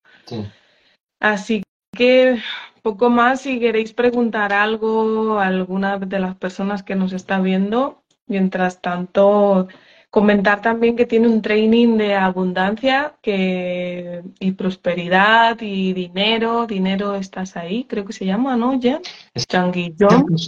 Así 1.21 1.63
que 1.93 2.39
poco 2.83 3.11
más, 3.11 3.43
si 3.43 3.61
queréis 3.61 3.93
preguntar 3.93 4.53
algo 4.53 5.39
a 5.39 5.47
alguna 5.47 5.99
de 5.99 6.19
las 6.19 6.35
personas 6.37 6.83
que 6.83 6.95
nos 6.95 7.13
está 7.13 7.41
viendo, 7.41 8.03
mientras 8.27 8.81
tanto, 8.81 9.69
comentar 10.11 10.63
también 10.63 10.97
que 10.97 11.07
tiene 11.07 11.29
un 11.29 11.43
training 11.43 11.97
de 11.99 12.15
abundancia 12.15 13.15
que, 13.23 14.23
y 14.41 14.53
prosperidad 14.53 15.59
y 15.61 15.93
dinero. 15.93 16.67
Dinero, 16.67 17.15
estás 17.15 17.57
ahí, 17.57 17.85
creo 17.85 18.05
que 18.05 18.13
se 18.13 18.27
llama, 18.27 18.57
¿no? 18.57 18.79
Ya. 18.81 19.01
Jean 19.49 19.71
Guillaume. 19.71 20.39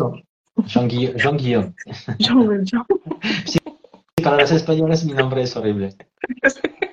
Jean 0.67 0.89
Guillaume. 0.89 1.75
Sí, 3.45 3.59
para 4.23 4.39
los 4.39 4.51
españoles 4.51 5.05
mi 5.05 5.13
nombre 5.13 5.43
es 5.43 5.57
horrible. 5.57 5.95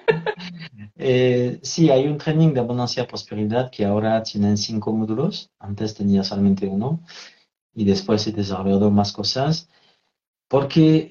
Eh, 1.04 1.60
sí, 1.64 1.89
hay 1.89 2.08
un 2.08 2.20
training 2.20 2.54
de 2.54 2.60
abundancia 2.60 3.02
y 3.02 3.08
prosperidad 3.08 3.72
que 3.72 3.86
ahora 3.86 4.22
tienen 4.22 4.56
cinco 4.56 4.93
módulos. 4.93 5.49
Antes 5.58 5.95
tenía 5.95 6.24
solamente 6.24 6.68
uno 6.68 7.04
y 7.74 7.86
después 7.86 8.28
he 8.28 8.32
desarrollado 8.32 8.91
más 8.91 9.12
cosas. 9.12 9.68
Porque 10.47 11.08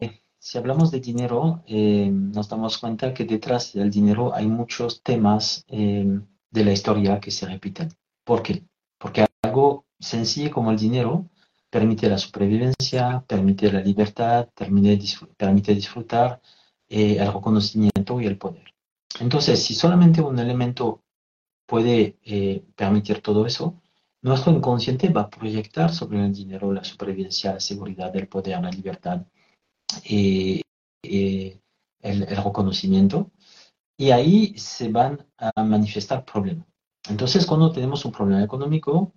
eh, 0.00 0.20
si 0.40 0.58
hablamos 0.58 0.90
de 0.90 1.00
dinero, 1.00 1.62
eh, 1.68 2.10
nos 2.10 2.48
damos 2.48 2.78
cuenta 2.78 3.14
que 3.14 3.24
detrás 3.24 3.72
del 3.74 3.90
dinero 3.90 4.34
hay 4.34 4.48
muchos 4.48 5.02
temas 5.02 5.64
de 5.68 6.64
la 6.64 6.72
historia 6.72 7.20
que 7.20 7.30
se 7.30 7.46
repiten. 7.46 7.90
¿Por 8.24 8.42
qué? 8.42 8.64
Porque 8.98 9.24
algo 9.42 9.86
sencillo 10.00 10.50
como 10.50 10.72
el 10.72 10.78
dinero 10.78 11.30
permite 11.70 12.08
la 12.08 12.18
supervivencia, 12.18 13.24
permite 13.28 13.70
la 13.70 13.80
libertad, 13.82 14.48
permite, 14.54 15.74
disfrutar 15.74 16.40
el 16.88 17.32
reconocimiento 17.32 18.20
y 18.20 18.26
el 18.26 18.38
poder. 18.38 18.77
Entonces, 19.20 19.64
si 19.64 19.74
solamente 19.74 20.20
un 20.20 20.38
elemento 20.38 21.02
puede 21.66 22.18
eh, 22.24 22.64
permitir 22.76 23.20
todo 23.22 23.46
eso, 23.46 23.80
nuestro 24.22 24.52
inconsciente 24.52 25.10
va 25.10 25.22
a 25.22 25.30
proyectar 25.30 25.92
sobre 25.92 26.24
el 26.24 26.32
dinero 26.32 26.72
la 26.72 26.84
supervivencia, 26.84 27.54
la 27.54 27.60
seguridad, 27.60 28.14
el 28.16 28.28
poder, 28.28 28.60
la 28.60 28.70
libertad, 28.70 29.26
y, 30.04 30.62
el, 31.02 32.26
reconocimiento, 32.26 33.30
y 33.96 34.10
ahí 34.10 34.58
se 34.58 34.90
van 34.90 35.26
a 35.36 35.62
manifestar 35.62 36.24
problemas. 36.24 36.66
Entonces, 37.08 37.46
cuando 37.46 37.72
tenemos 37.72 38.04
un 38.04 38.12
problema 38.12 38.42
económico, 38.42 39.14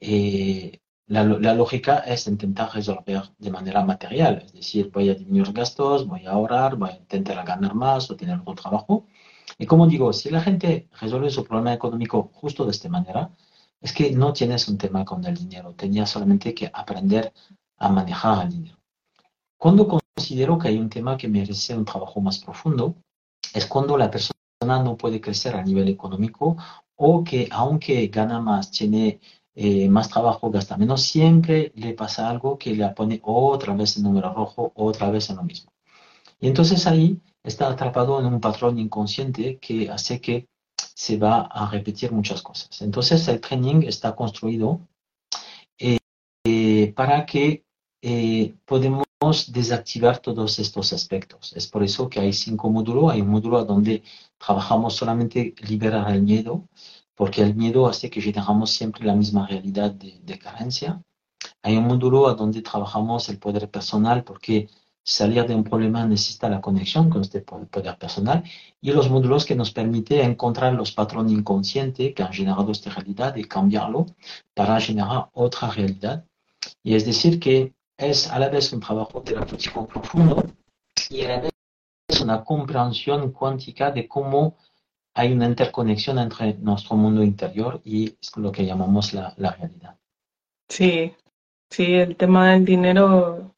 eh, 0.00 0.80
la, 1.06 1.24
lógica 1.54 1.98
es 2.00 2.26
intentar 2.26 2.72
resolver 2.74 3.22
de 3.38 3.50
manera 3.50 3.84
material, 3.84 4.42
es 4.44 4.52
decir, 4.52 4.90
voy 4.92 5.08
a 5.08 5.14
disminuir 5.14 5.52
gastos, 5.52 6.06
voy 6.06 6.26
a 6.26 6.32
ahorrar, 6.32 6.76
voy 6.76 6.90
a 6.90 6.96
intentar 6.96 7.44
ganar 7.46 7.74
más 7.74 8.10
o 8.10 8.16
tener 8.16 8.40
un 8.44 8.54
trabajo. 8.54 9.06
Y 9.56 9.66
como 9.66 9.86
digo, 9.86 10.12
si 10.12 10.30
la 10.30 10.40
gente 10.40 10.88
resuelve 11.00 11.30
su 11.30 11.44
problema 11.44 11.72
económico 11.72 12.30
justo 12.34 12.64
de 12.64 12.72
esta 12.72 12.88
manera, 12.88 13.30
es 13.80 13.92
que 13.92 14.10
no 14.10 14.32
tienes 14.32 14.68
un 14.68 14.76
tema 14.76 15.04
con 15.04 15.24
el 15.24 15.36
dinero, 15.36 15.74
tenías 15.74 16.10
solamente 16.10 16.52
que 16.54 16.70
aprender 16.72 17.32
a 17.78 17.88
manejar 17.88 18.46
el 18.46 18.52
dinero. 18.52 18.78
Cuando 19.56 19.88
considero 19.88 20.58
que 20.58 20.68
hay 20.68 20.78
un 20.78 20.88
tema 20.88 21.16
que 21.16 21.28
merece 21.28 21.76
un 21.76 21.84
trabajo 21.84 22.20
más 22.20 22.38
profundo, 22.38 22.96
es 23.54 23.66
cuando 23.66 23.96
la 23.96 24.10
persona 24.10 24.34
no 24.60 24.96
puede 24.96 25.20
crecer 25.20 25.56
a 25.56 25.62
nivel 25.62 25.88
económico 25.88 26.56
o 26.96 27.24
que 27.24 27.48
aunque 27.50 28.08
gana 28.08 28.40
más, 28.40 28.70
tiene 28.70 29.20
eh, 29.54 29.88
más 29.88 30.08
trabajo, 30.08 30.50
gasta 30.50 30.76
menos, 30.76 31.02
siempre 31.02 31.72
le 31.76 31.94
pasa 31.94 32.28
algo 32.28 32.58
que 32.58 32.74
le 32.74 32.88
pone 32.90 33.20
otra 33.24 33.74
vez 33.74 33.96
el 33.96 34.04
número 34.04 34.32
rojo, 34.32 34.72
otra 34.76 35.10
vez 35.10 35.30
en 35.30 35.36
lo 35.36 35.42
mismo. 35.44 35.72
Y 36.40 36.48
entonces 36.48 36.86
ahí 36.86 37.20
está 37.42 37.68
atrapado 37.68 38.20
en 38.20 38.26
un 38.26 38.40
patrón 38.40 38.78
inconsciente 38.78 39.58
que 39.58 39.90
hace 39.90 40.20
que 40.20 40.48
se 40.94 41.16
va 41.16 41.42
a 41.42 41.70
repetir 41.70 42.12
muchas 42.12 42.42
cosas. 42.42 42.82
Entonces 42.82 43.26
el 43.28 43.40
training 43.40 43.82
está 43.82 44.14
construido 44.16 44.80
eh, 45.78 45.98
eh, 46.44 46.92
para 46.94 47.24
que 47.24 47.64
podemos 48.64 49.04
desactivar 49.48 50.18
todos 50.20 50.58
estos 50.58 50.92
aspectos. 50.92 51.52
Es 51.56 51.66
por 51.66 51.82
eso 51.82 52.08
que 52.08 52.20
hay 52.20 52.32
cinco 52.32 52.70
módulos. 52.70 53.12
Hay 53.12 53.20
un 53.20 53.28
módulo 53.28 53.64
donde 53.64 54.02
trabajamos 54.38 54.94
solamente 54.94 55.54
liberar 55.68 56.10
el 56.12 56.22
miedo, 56.22 56.68
porque 57.14 57.42
el 57.42 57.54
miedo 57.54 57.88
hace 57.88 58.10
que 58.10 58.20
generamos 58.20 58.70
siempre 58.70 59.04
la 59.04 59.16
misma 59.16 59.46
realidad 59.46 59.90
de, 59.90 60.38
carencia. 60.38 61.02
Hay 61.62 61.76
un 61.76 61.86
módulo 61.86 62.32
donde 62.34 62.62
trabajamos 62.62 63.28
el 63.28 63.38
poder 63.38 63.68
personal, 63.70 64.22
porque 64.22 64.68
salir 65.08 65.46
de 65.46 65.54
un 65.54 65.64
problema 65.64 66.04
necesita 66.04 66.50
la 66.50 66.60
conexión 66.60 67.08
con 67.08 67.22
este 67.22 67.40
poder 67.40 67.96
personal. 67.96 68.44
Y 68.80 68.92
los 68.92 69.08
módulos 69.08 69.46
que 69.46 69.54
nos 69.54 69.70
permiten 69.70 70.20
encontrar 70.20 70.74
los 70.74 70.92
patrones 70.92 71.32
inconscientes 71.32 72.14
que 72.14 72.22
han 72.22 72.32
generado 72.32 72.70
esta 72.70 72.90
realidad 72.90 73.34
y 73.36 73.44
cambiarlo 73.44 74.04
para 74.54 74.78
generar 74.80 75.30
otra 75.32 75.70
realidad. 75.70 76.26
Y 76.82 76.94
es 76.94 77.06
decir, 77.06 77.40
que 77.40 77.72
es 77.96 78.30
a 78.30 78.38
la 78.38 78.50
vez 78.50 78.70
un 78.74 78.80
trabajo 78.80 79.22
terapéutico 79.22 79.86
profundo 79.86 80.44
y 81.08 81.22
a 81.22 81.28
la 81.28 81.40
vez 81.40 82.20
una 82.20 82.44
comprensión 82.44 83.32
cuántica 83.32 83.90
de 83.90 84.06
cómo 84.06 84.58
hay 85.14 85.32
una 85.32 85.46
interconexión 85.46 86.18
entre 86.18 86.52
nuestro 86.58 86.96
mundo 86.96 87.22
interior 87.22 87.80
y 87.82 88.14
lo 88.36 88.52
que 88.52 88.66
llamamos 88.66 89.14
la, 89.14 89.34
realidad. 89.38 89.96
Sí, 90.68 91.14
sí, 91.70 91.94
el 91.94 92.14
tema 92.16 92.52
del 92.52 92.66
dinero 92.66 93.54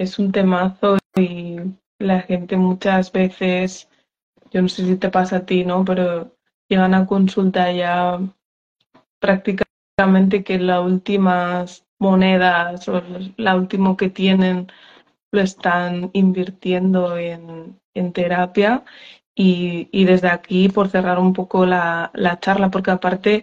es 0.00 0.18
un 0.18 0.32
temazo 0.32 0.96
y 1.14 1.58
la 1.98 2.22
gente 2.22 2.56
muchas 2.56 3.12
veces, 3.12 3.88
yo 4.50 4.62
no 4.62 4.68
sé 4.68 4.86
si 4.86 4.96
te 4.96 5.10
pasa 5.10 5.36
a 5.36 5.46
ti, 5.46 5.64
¿no? 5.64 5.84
Pero 5.84 6.34
llegan 6.70 6.94
a 6.94 7.06
consulta 7.06 7.70
ya 7.70 8.18
prácticamente 9.20 10.42
que 10.42 10.58
las 10.58 10.80
últimas 10.80 11.86
monedas 11.98 12.88
o 12.88 13.02
la 13.36 13.56
último 13.56 13.98
que 13.98 14.08
tienen 14.08 14.68
lo 15.32 15.42
están 15.42 16.08
invirtiendo 16.14 17.18
en, 17.18 17.78
terapia 18.14 18.84
y, 19.34 20.04
desde 20.06 20.28
aquí, 20.28 20.70
por 20.70 20.88
cerrar 20.88 21.18
un 21.18 21.34
poco 21.34 21.66
la, 21.66 22.10
charla, 22.40 22.70
porque 22.70 22.90
aparte 22.90 23.42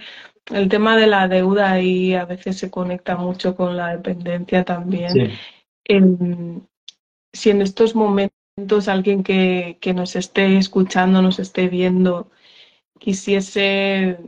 el 0.52 0.68
tema 0.70 0.98
de 0.98 1.06
la 1.06 1.28
deuda 1.28 1.72
ahí 1.72 2.16
a 2.16 2.26
veces 2.26 2.58
se 2.58 2.72
conecta 2.72 3.16
mucho 3.16 3.56
con 3.56 3.78
la 3.78 3.96
dependencia 3.96 4.64
también. 4.64 5.38
Si 5.88 7.50
en 7.50 7.62
estos 7.62 7.96
momentos 7.96 8.88
alguien 8.88 9.24
que, 9.24 9.78
que 9.82 9.94
nos 9.94 10.16
esté 10.16 10.58
escuchando, 10.58 11.22
nos 11.22 11.40
esté 11.40 11.70
viendo, 11.70 12.30
quisiese 13.00 14.20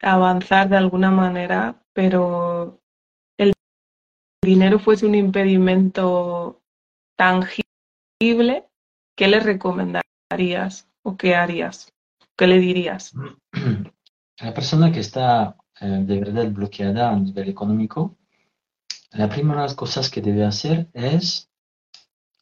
avanzar 0.00 0.68
de 0.68 0.76
alguna 0.76 1.10
manera, 1.10 1.82
pero 1.92 2.80
dinero 4.46 4.78
fuese 4.78 5.04
un 5.06 5.14
impedimento 5.14 6.62
tangible, 7.18 8.64
¿qué 9.16 9.28
le 9.28 9.40
recomendarías 9.40 10.88
o 11.02 11.16
qué 11.16 11.34
harías? 11.34 11.92
¿Qué 12.36 12.46
le 12.46 12.58
dirías? 12.58 13.12
A 14.38 14.46
la 14.46 14.54
persona 14.54 14.92
que 14.92 15.00
está 15.00 15.56
eh, 15.80 16.02
de 16.04 16.18
verdad 16.20 16.50
bloqueada 16.50 17.08
a 17.08 17.16
nivel 17.16 17.48
económico, 17.48 18.18
la 19.16 19.28
primera 19.28 19.62
de 19.62 19.66
las 19.68 19.74
cosas 19.74 20.10
que 20.10 20.20
debe 20.20 20.44
hacer 20.44 20.88
es 20.92 21.50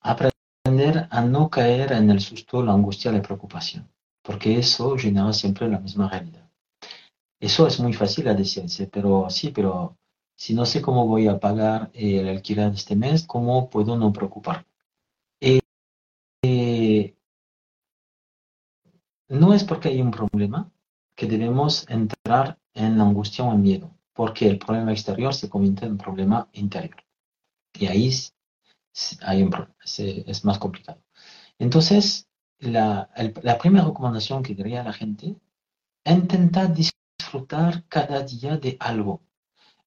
aprender 0.01 1.09
a 1.11 1.21
no 1.23 1.49
caer 1.49 1.93
en 1.93 2.11
el 2.11 2.21
susto, 2.21 2.63
la 2.63 2.73
angustia, 2.73 3.13
la 3.13 3.23
preocupación, 3.23 3.89
porque 4.23 4.59
eso 4.59 4.97
genera 4.97 5.33
siempre 5.33 5.69
la 5.69 5.79
misma 5.79 6.09
realidad. 6.09 6.51
Eso 7.41 7.67
es 7.67 7.79
muy 7.81 7.93
fácil 7.93 8.29
a 8.29 8.35
decirse, 8.35 8.87
pero 8.87 9.29
sí, 9.31 9.51
pero 9.51 9.97
si 10.37 10.55
no 10.55 10.67
sé 10.67 10.83
cómo 10.83 11.07
voy 11.07 11.29
a 11.29 11.39
pagar 11.39 11.91
el 11.95 12.29
alquiler 12.29 12.71
de 12.71 12.77
este 12.77 12.97
mes, 12.97 13.27
¿cómo 13.27 13.71
puedo 13.71 13.97
no 13.97 14.13
preocuparme? 14.13 14.67
Eh, 16.43 17.15
no 19.29 19.55
es 19.55 19.65
porque 19.65 19.89
hay 19.89 20.01
un 20.01 20.11
problema 20.11 20.71
que 21.17 21.27
debemos 21.27 21.89
entrar 21.89 22.59
en 22.75 22.99
la 22.99 23.05
angustia 23.05 23.45
o 23.45 23.53
en 23.53 23.63
miedo, 23.63 23.91
porque 24.15 24.49
el 24.49 24.59
problema 24.59 24.93
exterior 24.93 25.35
se 25.35 25.49
convierte 25.49 25.87
en 25.87 25.93
un 25.93 25.99
problema 25.99 26.49
interior. 26.53 26.97
Y 27.75 27.87
ahí 27.87 28.11
hay 29.23 29.43
un 29.43 29.53
es 29.87 30.45
más 30.45 30.59
complicado. 30.59 31.03
Entonces, 31.59 32.29
la, 32.59 33.11
primera 33.61 33.85
recomendación 33.85 34.43
que 34.43 34.55
diría 34.55 34.81
a 34.81 34.85
la 34.85 34.93
gente, 34.93 35.37
intenta 36.05 36.67
disfrutar 36.67 37.85
cada 37.89 38.23
día 38.23 38.57
de 38.57 38.77
algo 38.81 39.23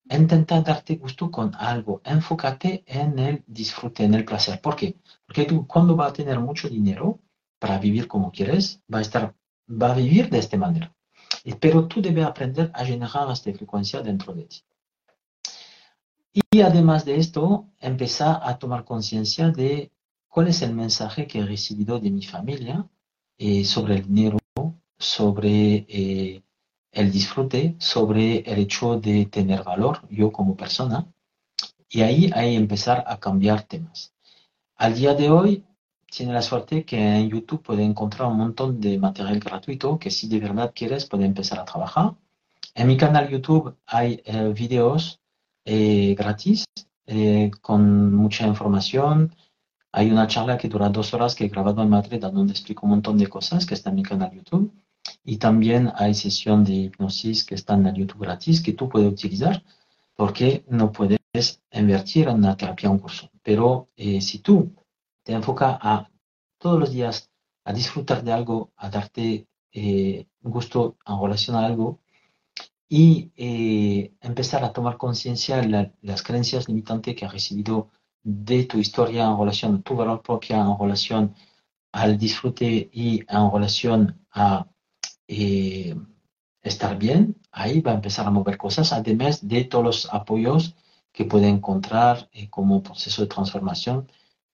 intenta 0.09 0.61
darte 0.61 0.95
gusto 0.95 1.29
con 1.29 1.53
algo, 1.55 2.01
enfócate 2.03 2.83
en 2.87 3.19
el 3.19 3.43
disfrute, 3.47 4.03
en 4.03 4.13
el 4.13 4.25
placer. 4.25 4.61
¿Por 4.61 4.75
qué? 4.75 4.97
Porque 5.25 5.45
tú 5.45 5.67
cuando 5.67 5.95
vas 5.95 6.11
a 6.11 6.13
tener 6.13 6.39
mucho 6.39 6.69
dinero 6.69 7.19
para 7.59 7.79
vivir 7.79 8.07
como 8.07 8.31
quieres, 8.31 8.81
va 8.93 8.99
a 8.99 9.01
estar, 9.01 9.35
va 9.69 9.91
a 9.91 9.95
vivir 9.95 10.29
de 10.29 10.39
esta 10.39 10.57
manera. 10.57 10.95
Pero 11.55 11.87
tú 11.87 12.01
debes 12.01 12.25
aprender 12.25 12.71
a 12.73 12.85
generar 12.85 13.31
esta 13.31 13.53
frecuencia 13.53 14.01
dentro 14.01 14.33
de 14.33 14.43
ti. 14.43 14.61
Y 16.51 16.61
además 16.61 17.05
de 17.05 17.17
esto, 17.17 17.67
empezar 17.79 18.41
a 18.43 18.57
tomar 18.59 18.85
conciencia 18.85 19.49
de 19.49 19.91
cuál 20.27 20.49
es 20.49 20.61
el 20.61 20.73
mensaje 20.73 21.25
que 21.25 21.39
he 21.39 21.45
recibido 21.45 21.99
de 21.99 22.11
mi 22.11 22.23
familia 22.23 22.87
eh, 23.37 23.65
sobre 23.65 23.95
el 23.95 24.03
dinero, 24.03 24.37
sobre 24.97 25.85
eh, 25.89 26.43
el 26.97 27.11
disfrute 27.11 27.75
sobre 27.77 28.39
el 28.39 28.57
hecho 28.59 28.99
de 28.99 29.27
tener 29.27 29.63
valor 29.63 30.01
yo 30.09 30.31
como 30.31 30.55
persona 30.55 31.07
y 31.89 32.01
ahí 32.01 32.31
hay 32.33 32.55
empezar 32.55 33.03
a 33.07 33.19
cambiar 33.19 33.63
temas. 33.63 34.13
Al 34.75 34.95
día 34.95 35.13
de 35.13 35.29
hoy 35.29 35.63
tiene 36.09 36.33
la 36.33 36.41
suerte 36.41 36.85
que 36.85 36.97
en 36.97 37.29
YouTube 37.29 37.61
puede 37.61 37.83
encontrar 37.83 38.29
un 38.29 38.37
montón 38.37 38.79
de 38.79 38.97
material 38.97 39.39
gratuito 39.39 39.99
que 39.99 40.11
si 40.11 40.27
de 40.27 40.39
verdad 40.39 40.71
quieres 40.73 41.05
puede 41.05 41.25
empezar 41.25 41.59
a 41.59 41.65
trabajar. 41.65 42.15
En 42.75 42.87
mi 42.87 42.97
canal 42.97 43.29
YouTube 43.29 43.75
hay 43.85 44.21
eh, 44.25 44.53
videos 44.53 45.19
eh, 45.65 46.15
gratis 46.17 46.65
eh, 47.05 47.51
con 47.61 48.13
mucha 48.13 48.47
información. 48.47 49.35
Hay 49.91 50.11
una 50.11 50.27
charla 50.27 50.57
que 50.57 50.69
dura 50.69 50.89
dos 50.89 51.13
horas 51.13 51.35
que 51.35 51.45
he 51.45 51.49
grabado 51.49 51.81
en 51.81 51.89
Madrid 51.89 52.21
donde 52.21 52.51
explico 52.53 52.85
un 52.85 52.91
montón 52.91 53.17
de 53.17 53.27
cosas 53.27 53.65
que 53.65 53.73
está 53.73 53.89
en 53.89 53.95
mi 53.95 54.03
canal 54.03 54.31
YouTube. 54.31 54.71
Y 55.23 55.37
también 55.37 55.91
hay 55.95 56.13
sesión 56.13 56.63
de 56.63 56.73
hipnosis 56.73 57.43
que 57.43 57.55
están 57.55 57.85
en 57.87 57.95
YouTube 57.95 58.21
gratis 58.21 58.61
que 58.61 58.73
tú 58.73 58.89
puedes 58.89 59.11
utilizar 59.11 59.63
porque 60.15 60.65
no 60.69 60.91
puedes 60.91 61.19
invertir 61.71 62.27
en 62.27 62.37
una 62.37 62.57
terapia, 62.57 62.89
un 62.89 62.99
curso. 62.99 63.29
Pero 63.43 63.89
eh, 63.95 64.19
si 64.19 64.39
tú 64.39 64.73
te 65.27 65.33
enfocas 65.33 65.77
a 65.81 66.09
todos 66.57 66.79
los 66.79 66.89
días 66.89 67.29
a 67.65 67.73
disfrutar 67.73 68.23
de 68.23 68.31
algo, 68.31 68.71
a 68.77 68.89
darte 68.89 69.45
eh, 69.73 70.25
gusto 70.41 70.95
en 71.05 71.21
relación 71.21 71.57
a 71.57 71.65
algo 71.65 71.99
y 72.87 73.33
eh, 73.35 74.13
empezar 74.21 74.63
a 74.63 74.71
tomar 74.71 74.95
conciencia 74.95 75.57
de 75.57 75.91
las 76.01 76.23
creencias 76.23 76.69
limitantes 76.69 77.13
que 77.13 77.25
has 77.25 77.33
recibido 77.33 77.89
de 78.23 78.63
tu 78.63 78.77
historia 78.77 79.25
en 79.25 79.37
relación 79.37 79.75
a 79.75 79.81
tu 79.81 79.97
valor 79.97 80.21
propia, 80.21 80.61
en 80.61 80.79
relación 80.79 81.35
al 81.91 82.17
disfrute 82.17 82.89
y 82.93 83.25
en 83.27 83.51
relación 83.51 84.25
a 84.31 84.65
eh, 85.27 85.93
estar 86.61 86.97
bien, 86.97 87.35
ahí 87.51 87.81
va 87.81 87.91
a 87.91 87.95
empezar 87.95 88.25
a 88.27 88.31
mover 88.31 88.57
cosas, 88.57 88.93
además 88.93 89.45
de 89.45 89.65
todos 89.65 89.83
los 89.83 90.13
apoyos 90.13 90.73
que 91.11 91.25
puede 91.25 91.49
encontrar 91.49 92.29
eh, 92.31 92.49
como 92.49 92.81
proceso 92.81 93.23
de 93.23 93.27
transformación 93.27 94.07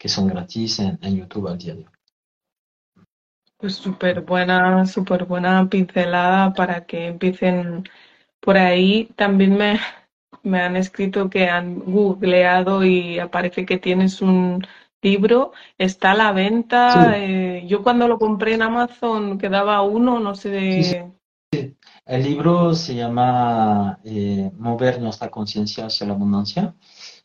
que 0.04 0.10
son 0.10 0.28
gratis 0.28 0.80
en, 0.80 1.16
YouTube 1.16 1.48
al 1.48 1.58
día 1.58 1.76
de 1.76 1.86
hoy. 1.86 3.06
Pues 3.56 3.76
súper 3.76 4.20
buena, 4.20 4.86
súper 4.86 5.24
buena 5.24 5.70
pincelada 5.70 6.52
para 6.52 6.86
que 6.86 7.08
empiecen 7.08 7.86
por 8.42 8.58
ahí. 8.58 9.10
También 9.16 9.56
me, 9.56 9.80
me 10.44 10.60
han 10.60 10.76
escrito 10.76 11.30
que 11.30 11.48
han 11.48 11.80
googleado 11.80 12.84
y 12.84 13.18
aparece 13.18 13.66
que 13.66 13.78
tienes 13.78 14.22
un 14.22 14.68
libro. 15.02 15.54
Está 15.78 16.12
a 16.12 16.16
la 16.16 16.34
venta. 16.34 17.14
Eh, 17.16 17.64
yo 17.66 17.82
cuando 17.82 18.10
lo 18.10 18.20
compré 18.20 18.56
en 18.56 18.64
Amazon 18.64 19.38
quedaba 19.38 19.84
uno, 19.84 20.20
no 20.20 20.36
sé 20.36 20.50
de... 20.50 21.12
El 22.06 22.24
libro 22.24 22.76
se 22.76 22.96
llama 22.96 24.02
eh, 24.04 24.52
Mover 24.58 25.00
nuestra 25.00 25.32
conciencia 25.32 25.86
hacia 25.86 26.08
la 26.08 26.14
abundancia 26.14 26.76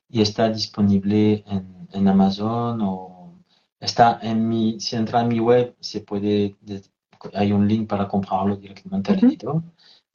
y 0.08 0.22
está 0.22 0.48
disponible 0.48 1.42
en, 1.48 1.77
en, 1.92 2.08
Amazon 2.08 2.80
o 2.82 3.42
está 3.80 4.18
en 4.22 4.48
mi, 4.48 4.80
si 4.80 4.96
entra 4.96 5.20
en 5.20 5.28
mi 5.28 5.40
web, 5.40 5.76
se 5.80 6.00
puede, 6.00 6.56
hay 7.34 7.52
un 7.52 7.66
link 7.66 7.88
para 7.88 8.08
comprarlo 8.08 8.56
directamente 8.56 9.12
al 9.12 9.20
libro. 9.20 9.62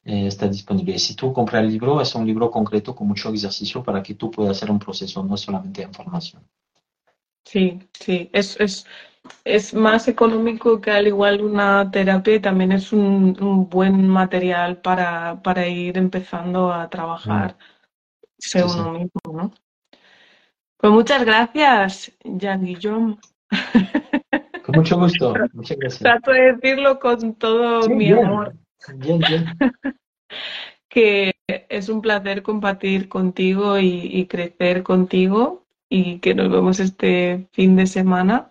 Eh, 0.04 0.26
está 0.26 0.46
disponible. 0.48 0.98
Si 0.98 1.14
tú 1.14 1.32
compras 1.32 1.62
el 1.62 1.70
libro, 1.70 2.00
es 2.00 2.14
un 2.14 2.26
libro 2.26 2.50
concreto 2.50 2.94
con 2.94 3.08
mucho 3.08 3.32
ejercicio 3.32 3.82
para 3.82 4.02
que 4.02 4.14
tú 4.14 4.30
puedas 4.30 4.58
hacer 4.58 4.70
un 4.70 4.78
proceso, 4.78 5.24
no 5.24 5.36
solamente 5.36 5.82
información. 5.82 6.42
Sí, 7.44 7.78
sí, 7.98 8.28
es, 8.32 8.58
es, 8.60 8.86
es 9.44 9.72
más 9.72 10.08
económico 10.08 10.80
que 10.80 10.90
al 10.90 11.06
igual 11.06 11.40
una 11.40 11.90
terapia 11.90 12.34
y 12.34 12.40
también 12.40 12.72
es 12.72 12.92
un, 12.92 13.36
un 13.40 13.68
buen 13.68 14.06
material 14.08 14.78
para, 14.80 15.40
para, 15.42 15.66
ir 15.68 15.96
empezando 15.96 16.72
a 16.72 16.88
trabajar 16.90 17.56
mm. 18.54 18.58
uno 18.78 18.92
mismo, 18.92 19.20
¿no? 19.32 19.52
Pues 20.84 20.92
muchas 20.92 21.24
gracias, 21.24 22.12
Jan 22.38 22.62
Guillaume. 22.62 23.16
Con 24.66 24.74
mucho 24.76 24.98
gusto, 24.98 25.32
muchas 25.54 25.78
gracias. 25.78 26.02
Trato 26.02 26.30
de 26.30 26.52
decirlo 26.52 27.00
con 27.00 27.36
todo 27.36 27.88
mi 27.88 28.12
amor. 28.12 28.54
Bien, 28.96 29.18
bien. 29.18 29.46
que 30.90 31.32
es 31.46 31.88
un 31.88 32.02
placer 32.02 32.42
compartir 32.42 33.08
contigo 33.08 33.78
y, 33.78 34.26
crecer 34.26 34.82
contigo 34.82 35.64
y 35.88 36.18
que 36.18 36.34
nos 36.34 36.50
vemos 36.50 36.78
este 36.80 37.48
fin 37.52 37.76
de 37.76 37.86
semana. 37.86 38.50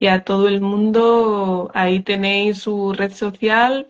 Y 0.00 0.08
a 0.08 0.24
todo 0.24 0.48
el 0.48 0.60
mundo, 0.60 1.70
ahí 1.74 2.00
tenéis 2.00 2.58
su 2.58 2.92
red 2.92 3.12
social, 3.12 3.86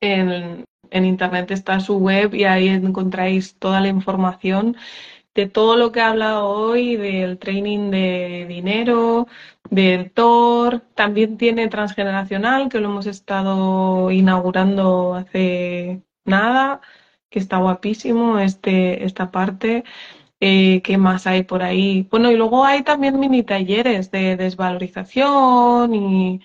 en, 0.00 0.64
en 0.90 1.04
internet 1.04 1.50
está 1.50 1.80
su 1.80 1.98
web 1.98 2.34
y 2.34 2.44
ahí 2.44 2.68
encontráis 2.68 3.56
toda 3.58 3.80
la 3.80 3.88
información 3.88 4.76
de 5.40 5.46
todo 5.48 5.76
lo 5.76 5.90
que 5.90 6.00
he 6.00 6.02
hablado 6.02 6.46
hoy, 6.48 6.96
del 6.96 7.38
training 7.38 7.90
de 7.90 8.46
dinero, 8.46 9.26
del 9.70 10.10
TOR, 10.10 10.80
también 10.94 11.38
tiene 11.38 11.68
transgeneracional, 11.68 12.68
que 12.68 12.78
lo 12.78 12.90
hemos 12.90 13.06
estado 13.06 14.10
inaugurando 14.10 15.14
hace 15.14 16.02
nada, 16.26 16.82
que 17.30 17.38
está 17.38 17.56
guapísimo 17.56 18.38
este, 18.38 19.04
esta 19.04 19.30
parte. 19.30 19.84
Eh, 20.40 20.82
¿Qué 20.82 20.98
más 20.98 21.26
hay 21.26 21.42
por 21.44 21.62
ahí? 21.62 22.06
Bueno, 22.10 22.30
y 22.30 22.36
luego 22.36 22.64
hay 22.64 22.82
también 22.82 23.18
mini 23.18 23.42
talleres 23.42 24.10
de 24.10 24.36
desvalorización 24.36 25.94
y, 25.94 26.40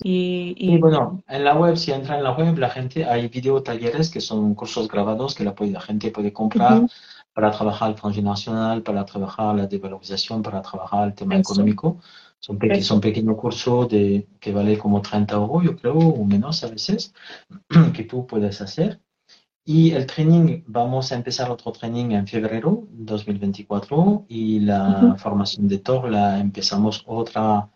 y, 0.00 0.78
bueno, 0.78 1.24
en 1.26 1.44
la 1.44 1.56
web, 1.56 1.76
si 1.76 1.90
entra 1.90 2.18
en 2.18 2.22
la 2.22 2.32
web, 2.32 2.56
la 2.56 2.70
gente, 2.70 3.04
hay 3.04 3.26
video 3.26 3.62
talleres 3.64 4.10
que 4.10 4.20
son 4.20 4.54
cursos 4.54 4.86
grabados 4.86 5.34
que 5.34 5.42
la, 5.42 5.54
la 5.58 5.80
gente 5.80 6.12
puede 6.12 6.32
comprar 6.32 6.82
para 7.38 7.52
trabajar 7.52 7.90
el 7.90 7.94
transgeneracional, 7.94 8.82
para 8.82 9.04
trabajar 9.04 9.54
la 9.54 9.68
devalorización, 9.68 10.42
para 10.42 10.60
trabajar 10.60 11.06
el 11.06 11.14
tema 11.14 11.36
económico. 11.36 12.00
Son, 12.40 12.58
son 12.82 13.00
pequeños 13.00 13.36
cursos 13.36 13.88
de, 13.88 14.26
que 14.40 14.52
vale 14.52 14.76
como 14.76 15.00
30 15.00 15.36
euros, 15.36 15.62
yo 15.62 15.76
creo, 15.76 15.94
o 15.94 16.24
menos 16.24 16.64
a 16.64 16.68
veces, 16.68 17.14
que 17.94 18.02
tú 18.02 18.26
puedes 18.26 18.60
hacer. 18.60 19.00
Y 19.64 19.92
el 19.92 20.04
training, 20.04 20.64
vamos 20.66 21.12
a 21.12 21.14
empezar 21.14 21.48
otro 21.48 21.70
training 21.70 22.10
en 22.10 22.26
febrero 22.26 22.88
2024 22.90 24.24
y 24.26 24.58
la 24.58 25.14
formación 25.16 25.68
de 25.68 25.78
TOR 25.78 26.10
la 26.10 26.40
empezamos 26.40 27.04
otra 27.06 27.70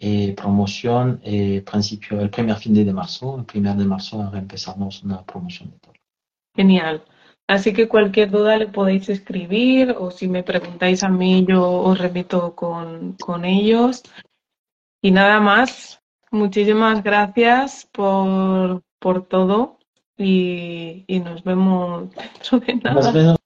eh, 0.00 0.34
promoción 0.34 1.20
eh, 1.22 1.62
principio, 1.62 2.20
el 2.20 2.30
primer 2.30 2.56
fin 2.56 2.74
de 2.74 2.92
marzo. 2.92 3.38
El 3.38 3.44
primer 3.44 3.76
de 3.76 3.84
marzo 3.84 4.32
empezamos 4.34 5.04
una 5.04 5.24
promoción 5.24 5.70
de 5.70 5.78
TOR. 5.78 5.94
Genial. 6.56 7.04
Así 7.48 7.72
que 7.72 7.88
cualquier 7.88 8.30
duda 8.30 8.56
le 8.56 8.66
podéis 8.66 9.08
escribir 9.08 9.94
o 9.98 10.10
si 10.10 10.26
me 10.26 10.42
preguntáis 10.42 11.04
a 11.04 11.08
mí 11.08 11.44
yo 11.48 11.70
os 11.70 11.98
repito 11.98 12.56
con, 12.56 13.12
con 13.14 13.44
ellos. 13.44 14.02
Y 15.00 15.12
nada 15.12 15.38
más, 15.38 16.00
muchísimas 16.32 17.04
gracias 17.04 17.88
por, 17.92 18.82
por 18.98 19.28
todo 19.28 19.78
y, 20.16 21.04
y, 21.06 21.20
nos 21.20 21.44
vemos 21.44 22.10
dentro 22.10 22.58
de 22.60 22.74
nada. 22.76 22.94
Nos 22.94 23.12
vemos, 23.12 23.38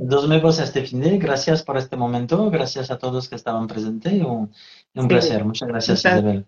nos 0.00 0.28
vemos 0.28 0.58
este 0.58 0.82
fin 0.82 1.00
de 1.02 1.18
Gracias 1.18 1.62
por 1.62 1.76
este 1.76 1.96
momento. 1.96 2.50
Gracias 2.50 2.90
a 2.90 2.98
todos 2.98 3.28
que 3.28 3.34
estaban 3.34 3.66
presentes. 3.66 4.12
Un, 4.22 4.52
un 4.94 5.08
placer. 5.08 5.44
Muchas 5.44 5.68
gracias, 5.68 5.98
Isabel. 5.98 6.46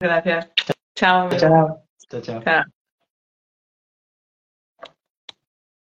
Gracias. 0.00 0.50
Chao. 0.94 1.28
Chao. 1.36 1.82
chao. 2.08 2.40
chao. 2.42 2.77